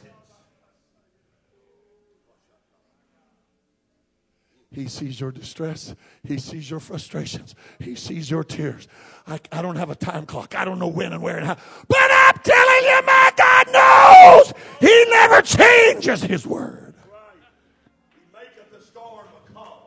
He 4.72 4.88
sees 4.88 5.20
your 5.20 5.32
distress. 5.32 5.96
He 6.24 6.40
sees 6.40 6.70
your 6.70 6.80
frustrations. 6.80 7.54
He 7.80 7.96
sees 7.96 8.30
your 8.32 8.44
tears. 8.44 8.88
I, 9.28 9.40
I 9.52 9.62
don't 9.62 9.76
have 9.76 9.90
a 9.92 9.96
time 9.96 10.26
clock. 10.26 10.56
I 10.56 10.66
don't 10.66 10.80
know 10.80 10.88
when 10.88 11.14
and 11.14 11.22
where 11.22 11.38
and 11.38 11.46
how. 11.46 11.58
But 11.88 12.10
I'm 12.12 12.38
telling 12.44 12.84
you, 12.84 13.02
my 13.06 13.32
God 13.38 13.68
knows. 13.72 14.54
He 14.80 15.06
never 15.10 15.42
changes 15.44 16.24
His 16.24 16.48
word. 16.48 16.96
He 18.16 18.22
maketh 18.34 18.72
the 18.72 18.84
storm 18.84 19.28
a 19.48 19.54
calm, 19.54 19.78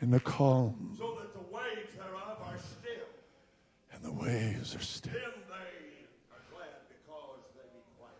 And 0.00 0.12
the 0.12 0.20
calm 0.20 0.94
so 0.96 1.18
that 1.18 1.32
the 1.34 1.54
waves 1.54 1.94
thereof 1.96 2.38
are 2.46 2.58
still. 2.58 3.08
Waves 4.28 4.76
are 4.76 4.80
still. 4.80 5.12
Then 5.12 5.22
they 5.48 5.54
are 6.34 6.44
glad 6.52 6.76
because 6.88 7.40
they 7.54 7.62
be 7.72 7.82
quiet. 7.98 8.14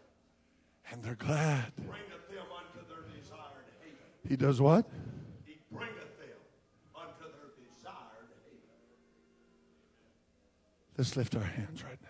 And 0.90 1.02
they're 1.02 1.14
glad. 1.14 1.72
Bringeth 1.76 2.28
them 2.30 2.46
unto 2.56 2.80
their 2.88 3.04
desired 3.20 3.68
haven. 3.82 4.28
He 4.28 4.36
does 4.36 4.60
what? 4.60 4.86
He 5.44 5.58
bringeth 5.70 6.18
them 6.18 6.38
unto 6.96 7.24
their 7.24 7.50
desired 7.60 8.30
haven. 8.44 8.68
Let's 10.96 11.16
lift 11.16 11.36
our 11.36 11.42
hands 11.42 11.84
right 11.84 11.98
now. 12.02 12.08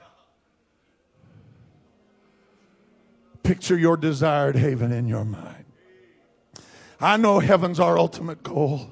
Picture 3.42 3.76
your 3.76 3.96
desired 3.96 4.56
haven 4.56 4.92
in 4.92 5.08
your 5.08 5.24
mind. 5.24 5.64
I 7.00 7.16
know 7.16 7.38
heaven's 7.38 7.80
our 7.80 7.98
ultimate 7.98 8.42
goal, 8.42 8.90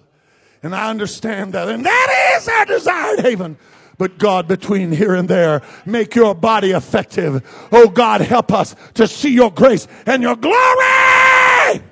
and 0.63 0.75
I 0.75 0.91
understand 0.91 1.53
that, 1.55 1.69
and 1.69 1.85
that 1.85 2.37
is 2.39 2.49
our 2.49 2.65
desired 2.65 3.21
haven. 3.21 3.59
But 3.99 4.19
God, 4.19 4.47
between 4.47 4.93
here 4.93 5.15
and 5.15 5.29
there, 5.29 5.63
make 5.85 6.15
your 6.15 6.35
body 6.35 6.73
effective. 6.73 7.43
Oh 7.73 7.89
God, 7.89 8.21
help 8.21 8.53
us 8.53 8.77
to 8.95 9.09
see 9.09 9.33
your 9.33 9.51
grace 9.51 9.89
and 10.05 10.23
your 10.23 10.37
glory. 10.37 11.83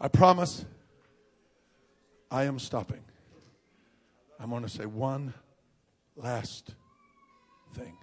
I 0.00 0.08
promise 0.08 0.64
I 2.28 2.44
am 2.44 2.58
stopping. 2.58 3.04
I'm 4.40 4.50
going 4.50 4.64
to 4.64 4.68
say 4.68 4.84
one 4.84 5.32
last 6.16 6.74
thing. 7.74 7.96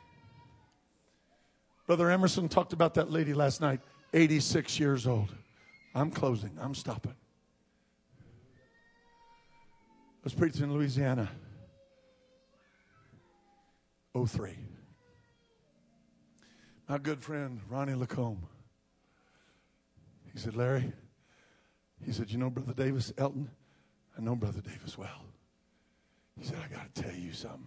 Brother 1.89 2.11
Emerson 2.11 2.47
talked 2.47 2.71
about 2.71 2.93
that 2.93 3.09
lady 3.09 3.33
last 3.33 3.61
night, 3.61 3.79
86 4.13 4.79
years 4.79 5.07
old. 5.07 5.33
I'm 5.95 6.11
closing, 6.11 6.55
I'm 6.61 6.75
stopping. 6.75 7.15
I 8.21 8.25
was 10.23 10.35
preaching 10.35 10.65
in 10.65 10.71
Louisiana. 10.71 11.31
03. 14.15 14.55
My 16.87 16.99
good 16.99 17.23
friend, 17.23 17.59
Ronnie 17.67 17.95
Lacombe. 17.95 18.47
He 20.31 20.37
said, 20.37 20.55
Larry, 20.55 20.93
he 22.05 22.11
said, 22.11 22.29
You 22.29 22.37
know 22.37 22.51
Brother 22.51 22.73
Davis, 22.73 23.11
Elton? 23.17 23.49
I 24.15 24.21
know 24.21 24.35
Brother 24.35 24.61
Davis 24.61 24.95
well. 24.95 25.25
He 26.37 26.45
said, 26.45 26.57
I 26.63 26.71
got 26.71 26.93
to 26.93 27.01
tell 27.01 27.15
you 27.15 27.33
something. 27.33 27.65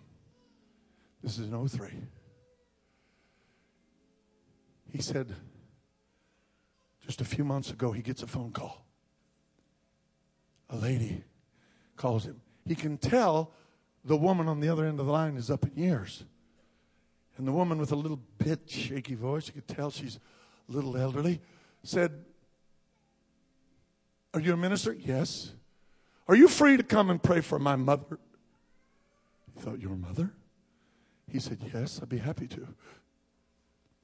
This 1.24 1.40
is 1.40 1.48
an 1.48 1.68
03. 1.68 1.88
He 4.92 5.00
said, 5.00 5.34
just 7.06 7.22
a 7.22 7.24
few 7.24 7.44
months 7.44 7.70
ago, 7.70 7.92
he 7.92 8.02
gets 8.02 8.22
a 8.22 8.26
phone 8.26 8.52
call. 8.52 8.84
A 10.68 10.76
lady 10.76 11.24
calls 11.96 12.24
him. 12.24 12.40
He 12.66 12.74
can 12.74 12.98
tell 12.98 13.52
the 14.04 14.16
woman 14.16 14.48
on 14.48 14.60
the 14.60 14.68
other 14.68 14.84
end 14.84 15.00
of 15.00 15.06
the 15.06 15.12
line 15.12 15.36
is 15.36 15.50
up 15.50 15.64
in 15.64 15.82
years. 15.82 16.24
And 17.38 17.48
the 17.48 17.52
woman 17.52 17.78
with 17.78 17.90
a 17.92 17.96
little 17.96 18.20
bit 18.38 18.68
shaky 18.68 19.14
voice, 19.14 19.46
you 19.46 19.54
could 19.54 19.68
tell 19.68 19.90
she's 19.90 20.18
a 20.68 20.72
little 20.72 20.96
elderly, 20.96 21.40
said, 21.82 22.12
Are 24.34 24.40
you 24.40 24.52
a 24.52 24.56
minister? 24.56 24.92
Yes. 24.92 25.52
Are 26.28 26.36
you 26.36 26.48
free 26.48 26.76
to 26.76 26.82
come 26.82 27.08
and 27.08 27.22
pray 27.22 27.40
for 27.40 27.58
my 27.58 27.76
mother? 27.76 28.18
He 29.54 29.60
thought, 29.60 29.80
Your 29.80 29.96
mother? 29.96 30.32
He 31.30 31.38
said, 31.38 31.58
Yes, 31.72 31.98
I'd 32.02 32.10
be 32.10 32.18
happy 32.18 32.46
to. 32.48 32.68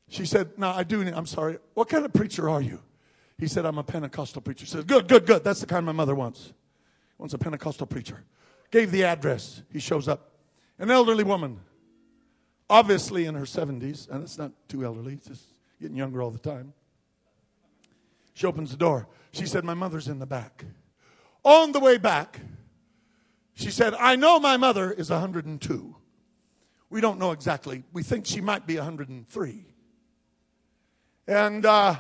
She 0.09 0.25
said, 0.27 0.59
No, 0.59 0.71
I 0.71 0.85
do. 0.85 1.05
need- 1.05 1.15
I'm 1.15 1.27
sorry. 1.27 1.59
What 1.75 1.89
kind 1.89 2.05
of 2.05 2.13
preacher 2.13 2.49
are 2.49 2.61
you? 2.63 2.81
He 3.39 3.47
said, 3.47 3.65
I'm 3.65 3.79
a 3.79 3.85
Pentecostal 3.85 4.43
preacher. 4.43 4.67
She 4.67 4.73
said, 4.73 4.87
Good, 4.87 5.09
good, 5.09 5.27
good. 5.27 5.45
That's 5.45 5.61
the 5.61 5.67
kind 5.67 5.85
my 5.87 5.93
mother 5.93 6.15
wants. 6.15 6.53
Wants 7.19 7.35
a 7.35 7.39
Pentecostal 7.39 7.87
preacher. 7.87 8.25
Gave 8.71 8.91
the 8.91 9.05
address. 9.05 9.63
He 9.73 9.79
shows 9.79 10.09
up. 10.09 10.33
An 10.79 10.91
elderly 10.91 11.25
woman, 11.25 11.61
obviously 12.71 13.25
in 13.25 13.35
her 13.35 13.45
70s, 13.45 14.09
and 14.09 14.23
it's 14.23 14.39
not 14.39 14.53
too 14.69 14.85
elderly, 14.85 15.15
it's 15.15 15.27
just 15.27 15.45
getting 15.81 15.97
younger 15.97 16.23
all 16.23 16.31
the 16.31 16.39
time. 16.39 16.73
She 18.35 18.47
opens 18.47 18.71
the 18.71 18.77
door. 18.77 19.09
She 19.33 19.47
said, 19.47 19.65
My 19.65 19.75
mother's 19.75 20.09
in 20.09 20.21
the 20.21 20.27
back. 20.27 20.65
On 21.45 21.73
the 21.73 21.81
way 21.81 21.99
back, 21.99 22.41
she 23.55 23.71
said, 23.71 23.95
I 23.95 24.15
know 24.17 24.39
my 24.39 24.57
mother 24.57 24.93
is 24.93 25.11
102. 25.11 25.97
We 26.91 27.01
don't 27.01 27.19
know 27.19 27.33
exactly. 27.33 27.83
We 27.93 28.03
think 28.03 28.25
she 28.27 28.41
might 28.41 28.67
be 28.67 28.77
103. 28.77 29.67
And 31.29 31.67
uh, 31.67 31.97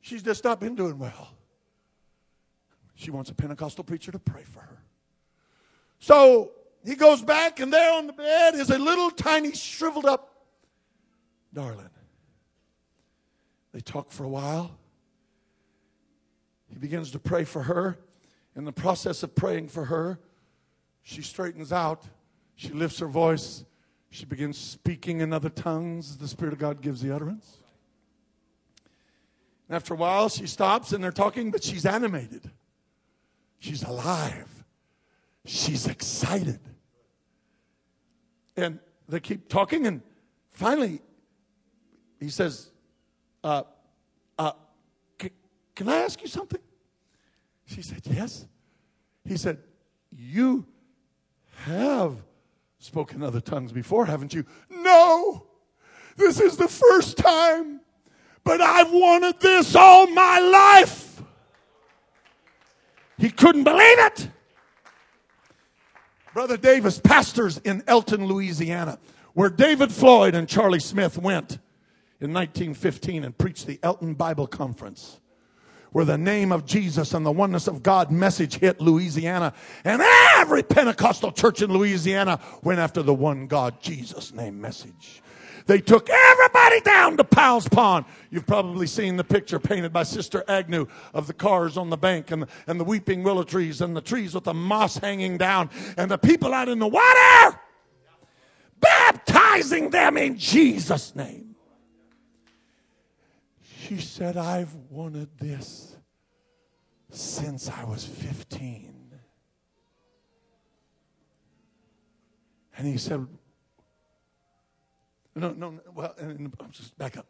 she's 0.00 0.22
just 0.22 0.44
not 0.44 0.60
been 0.60 0.76
doing 0.76 1.00
well. 1.00 1.30
She 2.94 3.10
wants 3.10 3.28
a 3.28 3.34
Pentecostal 3.34 3.82
preacher 3.82 4.12
to 4.12 4.20
pray 4.20 4.44
for 4.44 4.60
her. 4.60 4.78
So 5.98 6.52
he 6.84 6.94
goes 6.94 7.22
back, 7.22 7.58
and 7.58 7.72
there 7.72 7.92
on 7.92 8.06
the 8.06 8.12
bed 8.12 8.54
is 8.54 8.70
a 8.70 8.78
little 8.78 9.10
tiny, 9.10 9.52
shriveled 9.52 10.04
up 10.04 10.32
darling. 11.52 11.90
They 13.72 13.80
talk 13.80 14.12
for 14.12 14.22
a 14.22 14.28
while. 14.28 14.78
He 16.68 16.78
begins 16.78 17.10
to 17.10 17.18
pray 17.18 17.42
for 17.42 17.64
her. 17.64 17.98
In 18.54 18.64
the 18.64 18.72
process 18.72 19.24
of 19.24 19.34
praying 19.34 19.68
for 19.68 19.86
her, 19.86 20.20
she 21.02 21.20
straightens 21.20 21.72
out. 21.72 22.04
She 22.54 22.68
lifts 22.68 23.00
her 23.00 23.08
voice. 23.08 23.64
She 24.10 24.24
begins 24.24 24.56
speaking 24.56 25.20
in 25.20 25.32
other 25.32 25.48
tongues. 25.48 26.16
The 26.18 26.28
Spirit 26.28 26.52
of 26.52 26.60
God 26.60 26.80
gives 26.80 27.02
the 27.02 27.12
utterance. 27.12 27.58
After 29.70 29.94
a 29.94 29.96
while, 29.96 30.28
she 30.28 30.46
stops 30.46 30.92
and 30.92 31.02
they're 31.02 31.10
talking, 31.10 31.50
but 31.50 31.64
she's 31.64 31.86
animated. 31.86 32.50
She's 33.58 33.82
alive. 33.82 34.64
She's 35.46 35.86
excited. 35.86 36.60
And 38.56 38.78
they 39.08 39.20
keep 39.20 39.48
talking, 39.48 39.86
and 39.86 40.00
finally, 40.50 41.00
he 42.20 42.28
says, 42.28 42.70
uh, 43.42 43.62
uh, 44.38 44.52
c- 45.20 45.30
Can 45.74 45.88
I 45.88 45.96
ask 45.96 46.20
you 46.22 46.28
something? 46.28 46.60
She 47.66 47.82
said, 47.82 48.02
Yes. 48.04 48.46
He 49.26 49.36
said, 49.36 49.58
You 50.12 50.66
have 51.64 52.16
spoken 52.78 53.22
other 53.22 53.40
tongues 53.40 53.72
before, 53.72 54.06
haven't 54.06 54.34
you? 54.34 54.44
No. 54.70 55.46
This 56.16 56.38
is 56.40 56.56
the 56.56 56.68
first 56.68 57.16
time, 57.16 57.80
but 58.44 58.60
I've 58.60 58.92
wanted 58.92 59.40
this 59.40 59.74
all 59.74 60.06
my 60.06 60.38
life. 60.38 61.22
He 63.18 63.30
couldn't 63.30 63.64
believe 63.64 63.98
it. 63.98 64.28
Brother 66.32 66.56
Davis 66.56 66.98
pastors 66.98 67.58
in 67.58 67.82
Elton, 67.86 68.26
Louisiana. 68.26 68.98
where 69.34 69.50
David 69.50 69.90
Floyd 69.90 70.34
and 70.34 70.48
Charlie 70.48 70.80
Smith 70.80 71.18
went 71.18 71.58
in 72.20 72.32
1915 72.32 73.24
and 73.24 73.36
preached 73.36 73.66
the 73.66 73.80
Elton 73.82 74.14
Bible 74.14 74.46
Conference, 74.46 75.20
where 75.94 76.04
the 76.04 76.18
name 76.18 76.50
of 76.50 76.66
Jesus 76.66 77.14
and 77.14 77.24
the 77.24 77.30
oneness 77.30 77.68
of 77.68 77.80
God 77.80 78.10
message 78.10 78.58
hit 78.58 78.80
Louisiana, 78.80 79.54
and 79.84 80.02
every 80.36 80.64
Pentecostal 80.64 81.30
church 81.30 81.62
in 81.62 81.72
Louisiana 81.72 82.40
went 82.64 82.80
after 82.80 83.00
the 83.00 83.14
one 83.14 83.46
God, 83.46 83.80
Jesus 83.80 84.34
name 84.34 84.60
message. 84.60 85.22
They 85.66 85.80
took 85.80 86.10
everybody 86.10 86.80
down 86.80 87.16
to 87.16 87.22
Powell's 87.22 87.68
Pond. 87.68 88.06
You've 88.32 88.44
probably 88.44 88.88
seen 88.88 89.16
the 89.16 89.22
picture 89.22 89.60
painted 89.60 89.92
by 89.92 90.02
Sister 90.02 90.42
Agnew 90.48 90.88
of 91.14 91.28
the 91.28 91.32
cars 91.32 91.76
on 91.76 91.90
the 91.90 91.96
bank 91.96 92.32
and, 92.32 92.46
and 92.66 92.80
the 92.80 92.84
weeping 92.84 93.22
willow 93.22 93.44
trees 93.44 93.80
and 93.80 93.96
the 93.96 94.00
trees 94.00 94.34
with 94.34 94.44
the 94.44 94.52
moss 94.52 94.96
hanging 94.96 95.38
down 95.38 95.70
and 95.96 96.10
the 96.10 96.18
people 96.18 96.52
out 96.52 96.68
in 96.68 96.80
the 96.80 96.88
water 96.88 97.60
baptizing 98.80 99.90
them 99.90 100.16
in 100.16 100.36
Jesus' 100.36 101.14
name. 101.14 101.53
She 103.86 103.98
said, 103.98 104.38
I've 104.38 104.74
wanted 104.88 105.28
this 105.38 105.96
since 107.10 107.68
I 107.68 107.84
was 107.84 108.04
15. 108.04 109.12
And 112.78 112.86
he 112.86 112.96
said, 112.96 113.26
no, 115.34 115.52
no, 115.52 115.80
well, 115.94 116.14
and 116.18 116.52
I'm 116.60 116.70
just 116.70 116.96
back 116.96 117.18
up. 117.18 117.26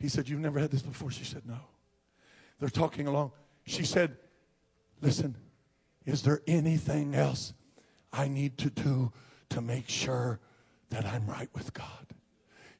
He 0.00 0.08
said, 0.08 0.28
You've 0.28 0.40
never 0.40 0.58
had 0.58 0.70
this 0.70 0.82
before? 0.82 1.10
She 1.10 1.24
said, 1.24 1.42
No. 1.46 1.58
They're 2.58 2.68
talking 2.68 3.06
along. 3.06 3.32
She 3.66 3.84
said, 3.84 4.16
Listen, 5.00 5.36
is 6.06 6.22
there 6.22 6.40
anything 6.46 7.14
else 7.14 7.52
I 8.12 8.28
need 8.28 8.58
to 8.58 8.70
do 8.70 9.12
to 9.50 9.60
make 9.60 9.88
sure 9.88 10.40
that 10.90 11.04
I'm 11.04 11.26
right 11.26 11.50
with 11.54 11.72
God? 11.74 12.06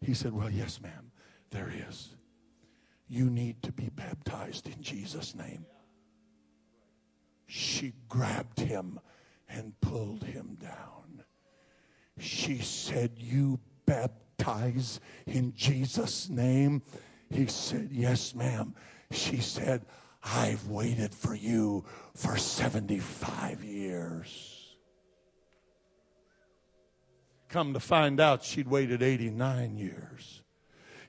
He 0.00 0.14
said, 0.14 0.32
Well, 0.32 0.50
yes, 0.50 0.80
ma'am, 0.80 1.10
there 1.50 1.72
is. 1.88 2.10
You 3.08 3.30
need 3.30 3.62
to 3.62 3.72
be 3.72 3.88
baptized 3.88 4.66
in 4.66 4.82
Jesus' 4.82 5.34
name. 5.34 5.64
She 7.46 7.94
grabbed 8.08 8.60
him 8.60 9.00
and 9.48 9.78
pulled 9.80 10.24
him 10.24 10.58
down. 10.60 11.24
She 12.18 12.58
said, 12.58 13.12
You 13.16 13.58
baptize 13.86 15.00
in 15.26 15.54
Jesus' 15.54 16.28
name? 16.28 16.82
He 17.30 17.46
said, 17.46 17.88
Yes, 17.90 18.34
ma'am. 18.34 18.74
She 19.10 19.38
said, 19.38 19.86
I've 20.22 20.66
waited 20.68 21.14
for 21.14 21.34
you 21.34 21.84
for 22.14 22.36
75 22.36 23.64
years. 23.64 24.76
Come 27.48 27.72
to 27.72 27.80
find 27.80 28.20
out, 28.20 28.44
she'd 28.44 28.68
waited 28.68 29.02
89 29.02 29.78
years. 29.78 30.37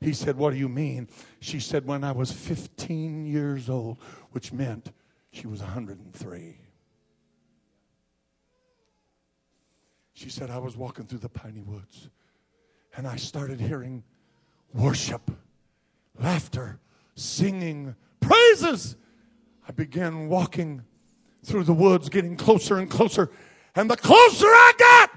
He 0.02 0.14
said, 0.14 0.38
What 0.38 0.52
do 0.52 0.58
you 0.58 0.70
mean? 0.70 1.08
She 1.40 1.60
said, 1.60 1.86
When 1.86 2.04
I 2.04 2.12
was 2.12 2.32
15 2.32 3.26
years 3.26 3.70
old, 3.70 3.98
which 4.32 4.54
meant 4.54 4.92
she 5.32 5.48
was 5.48 5.60
103. 5.62 6.58
She 10.14 10.30
said, 10.30 10.50
I 10.50 10.58
was 10.58 10.76
walking 10.76 11.06
through 11.06 11.20
the 11.20 11.30
piney 11.30 11.62
woods 11.62 12.10
and 12.98 13.08
I 13.08 13.16
started 13.16 13.62
hearing 13.62 14.04
worship, 14.74 15.32
laughter, 16.20 16.80
singing, 17.16 17.96
praises. 18.20 18.98
I 19.68 19.72
began 19.72 20.28
walking 20.28 20.84
through 21.44 21.64
the 21.64 21.74
woods, 21.74 22.10
getting 22.10 22.36
closer 22.36 22.78
and 22.78 22.90
closer. 22.90 23.32
And 23.76 23.90
the 23.90 23.96
closer 23.96 24.48
I 24.48 24.74
got, 24.78 25.12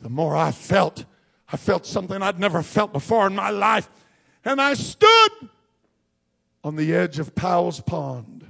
the 0.00 0.08
more 0.08 0.36
I 0.36 0.52
felt. 0.52 1.04
I 1.52 1.56
felt 1.56 1.86
something 1.86 2.22
I'd 2.22 2.40
never 2.40 2.62
felt 2.62 2.92
before 2.92 3.26
in 3.26 3.34
my 3.34 3.50
life. 3.50 3.88
And 4.46 4.62
I 4.62 4.74
stood 4.74 5.50
on 6.62 6.76
the 6.76 6.94
edge 6.94 7.18
of 7.18 7.34
Powell's 7.34 7.80
Pond. 7.80 8.46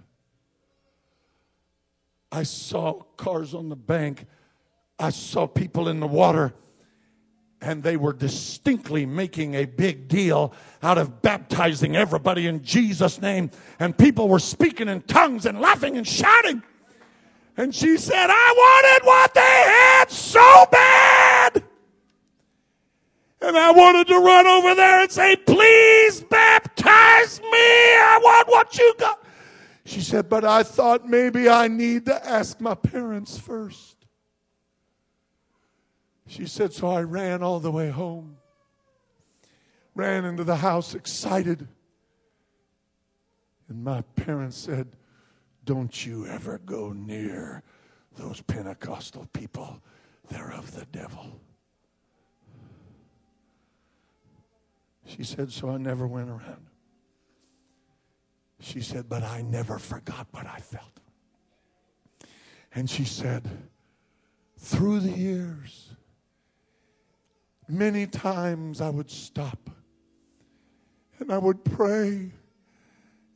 I 2.30 2.42
saw 2.42 3.00
cars 3.16 3.54
on 3.54 3.70
the 3.70 3.76
bank. 3.76 4.26
I 4.98 5.08
saw 5.08 5.46
people 5.46 5.88
in 5.88 6.00
the 6.00 6.06
water 6.06 6.52
and 7.62 7.82
they 7.82 7.96
were 7.96 8.12
distinctly 8.12 9.06
making 9.06 9.54
a 9.54 9.64
big 9.64 10.06
deal 10.06 10.52
out 10.82 10.98
of 10.98 11.22
baptizing 11.22 11.96
everybody 11.96 12.46
in 12.46 12.62
Jesus' 12.62 13.18
name. 13.22 13.50
And 13.78 13.96
people 13.96 14.28
were 14.28 14.38
speaking 14.38 14.88
in 14.88 15.00
tongues 15.00 15.46
and 15.46 15.62
laughing 15.62 15.96
and 15.96 16.06
shouting. 16.06 16.62
And 17.56 17.74
she 17.74 17.96
said, 17.96 18.28
I 18.28 18.54
wanted 18.54 19.06
what 19.06 19.32
they 19.32 19.40
had 19.40 20.10
so 20.10 20.66
bad. 20.70 21.64
And 23.40 23.56
I 23.56 23.70
wanted 23.70 24.08
to 24.08 24.18
run 24.18 24.46
over 24.46 24.74
there 24.74 25.02
and 25.02 25.10
say, 25.10 25.36
Please 25.36 25.85
She 29.96 30.02
said, 30.02 30.28
But 30.28 30.44
I 30.44 30.62
thought 30.62 31.08
maybe 31.08 31.48
I 31.48 31.68
need 31.68 32.04
to 32.04 32.28
ask 32.28 32.60
my 32.60 32.74
parents 32.74 33.38
first. 33.38 33.96
She 36.26 36.44
said, 36.44 36.74
So 36.74 36.88
I 36.88 37.00
ran 37.00 37.42
all 37.42 37.60
the 37.60 37.70
way 37.70 37.88
home, 37.88 38.36
ran 39.94 40.26
into 40.26 40.44
the 40.44 40.56
house 40.56 40.94
excited. 40.94 41.66
And 43.70 43.82
my 43.82 44.02
parents 44.16 44.58
said, 44.58 44.88
Don't 45.64 46.04
you 46.04 46.26
ever 46.26 46.58
go 46.58 46.92
near 46.92 47.62
those 48.18 48.42
Pentecostal 48.42 49.26
people. 49.32 49.80
They're 50.28 50.52
of 50.52 50.72
the 50.72 50.84
devil. 50.92 51.40
She 55.06 55.24
said, 55.24 55.50
So 55.50 55.70
I 55.70 55.78
never 55.78 56.06
went 56.06 56.28
around. 56.28 56.66
She 58.60 58.80
said, 58.80 59.08
But 59.08 59.22
I 59.22 59.42
never 59.42 59.78
forgot 59.78 60.26
what 60.30 60.46
I 60.46 60.58
felt. 60.58 61.00
And 62.74 62.88
she 62.88 63.04
said, 63.04 63.48
Through 64.58 65.00
the 65.00 65.12
years, 65.12 65.90
many 67.68 68.06
times 68.06 68.80
I 68.80 68.90
would 68.90 69.10
stop 69.10 69.70
and 71.18 71.32
I 71.32 71.38
would 71.38 71.64
pray 71.64 72.30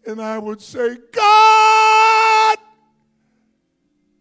and 0.06 0.20
I 0.20 0.38
would 0.38 0.60
say, 0.60 0.96
God, 1.12 2.58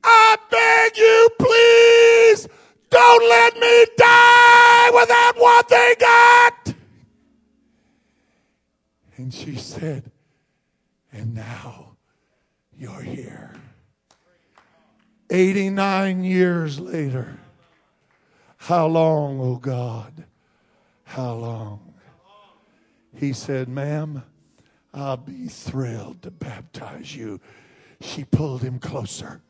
I 0.04 0.38
beg 0.52 0.98
you, 0.98 1.30
please 1.40 2.48
don't 2.90 3.30
let 3.30 3.56
me 3.58 3.86
die 3.98 4.92
without 4.94 5.36
what 5.38 5.70
they 5.70 5.96
got. 6.00 6.74
And 9.18 9.34
she 9.34 9.56
said, 9.56 10.12
and 11.20 11.36
now 11.36 11.98
you're 12.78 13.02
here. 13.02 13.54
89 15.30 16.24
years 16.24 16.80
later. 16.80 17.38
How 18.58 18.88
long, 18.88 19.40
oh 19.40 19.58
God? 19.58 20.26
How 21.04 21.34
long? 21.34 21.94
He 23.16 23.34
said, 23.34 23.68
Ma'am, 23.68 24.24
I'll 24.94 25.18
be 25.18 25.48
thrilled 25.48 26.22
to 26.24 26.32
baptize 26.32 27.16
you. 27.16 27.40
She 28.02 28.24
pulled 28.24 28.62
him 28.62 28.80
closer. 28.80 29.42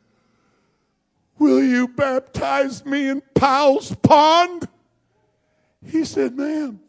Will 1.37 1.63
you 1.63 1.87
baptize 1.87 2.85
me 2.85 3.09
in 3.09 3.21
Powell's 3.35 3.95
Pond? 3.95 4.67
He 5.85 6.03
said, 6.03 6.35
Ma'am, 6.35 6.79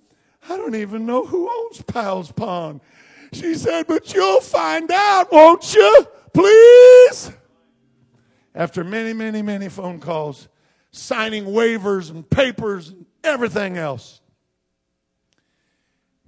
I 0.48 0.56
don't 0.56 0.74
even 0.74 1.06
know 1.06 1.26
who 1.26 1.48
owns 1.48 1.82
Powell's 1.82 2.32
Pond. 2.32 2.80
She 3.32 3.54
said, 3.54 3.86
But 3.86 4.12
you'll 4.14 4.40
find 4.40 4.90
out, 4.90 5.30
won't 5.32 5.74
you? 5.74 6.06
Please. 6.32 7.32
After 8.54 8.82
many, 8.82 9.12
many, 9.12 9.42
many 9.42 9.68
phone 9.68 10.00
calls, 10.00 10.48
signing 10.90 11.44
waivers 11.44 12.10
and 12.10 12.28
papers 12.28 12.88
and 12.88 13.06
everything 13.22 13.76
else. 13.76 14.20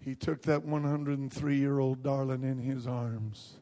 He 0.05 0.15
took 0.15 0.43
that 0.43 0.65
103 0.65 1.57
year 1.57 1.79
old 1.79 2.03
darling 2.03 2.43
in 2.43 2.59
his 2.59 2.87
arms 2.87 3.55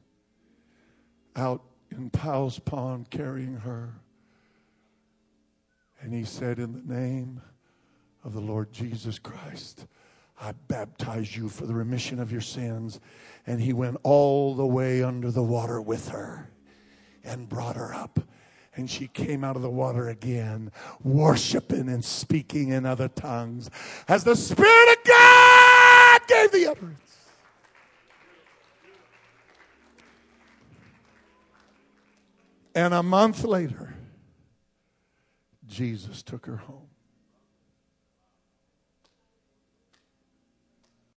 out 1.37 1.63
in 1.91 2.11
Powell's 2.11 2.59
Pond 2.59 3.11
carrying 3.11 3.57
her. 3.57 3.95
And 6.01 6.15
he 6.15 6.25
said, 6.25 6.59
In 6.59 6.73
the 6.73 6.95
name 6.95 7.43
of 8.25 8.33
the 8.33 8.41
Lord 8.41 8.73
Jesus 8.73 9.19
Christ, 9.19 9.87
I 10.41 10.53
baptize 10.69 11.37
you 11.37 11.49
for 11.49 11.67
the 11.67 11.75
remission 11.75 12.19
of 12.19 12.33
your 12.33 12.41
sins. 12.41 13.01
And 13.47 13.61
he 13.61 13.73
went 13.73 13.99
all 14.03 14.55
the 14.55 14.67
way 14.67 15.03
under 15.03 15.31
the 15.31 15.43
water 15.43 15.81
with 15.81 16.09
her 16.09 16.51
and 17.25 17.49
brought 17.49 17.77
her 17.77 17.95
up 17.95 18.21
and 18.77 18.89
she 18.91 19.09
came 19.09 19.45
out 19.45 19.57
of 19.57 19.63
the 19.63 19.71
water 19.71 20.09
again, 20.09 20.71
worshiping 21.03 21.89
and 21.89 22.05
speaking 22.05 22.69
in 22.71 22.87
other 22.87 23.09
tongues 23.09 23.71
as 24.09 24.25
the 24.25 24.37
Spirit 24.37 24.99
of 24.99 25.05
God 25.05 26.21
gave 26.27 26.53
the 26.53 26.67
utterance. 26.67 27.01
And 32.75 32.95
a 32.95 33.03
month 33.03 33.45
later, 33.45 33.95
Jesus 35.67 36.23
took 36.23 36.47
her 36.47 36.57
home. 36.57 36.90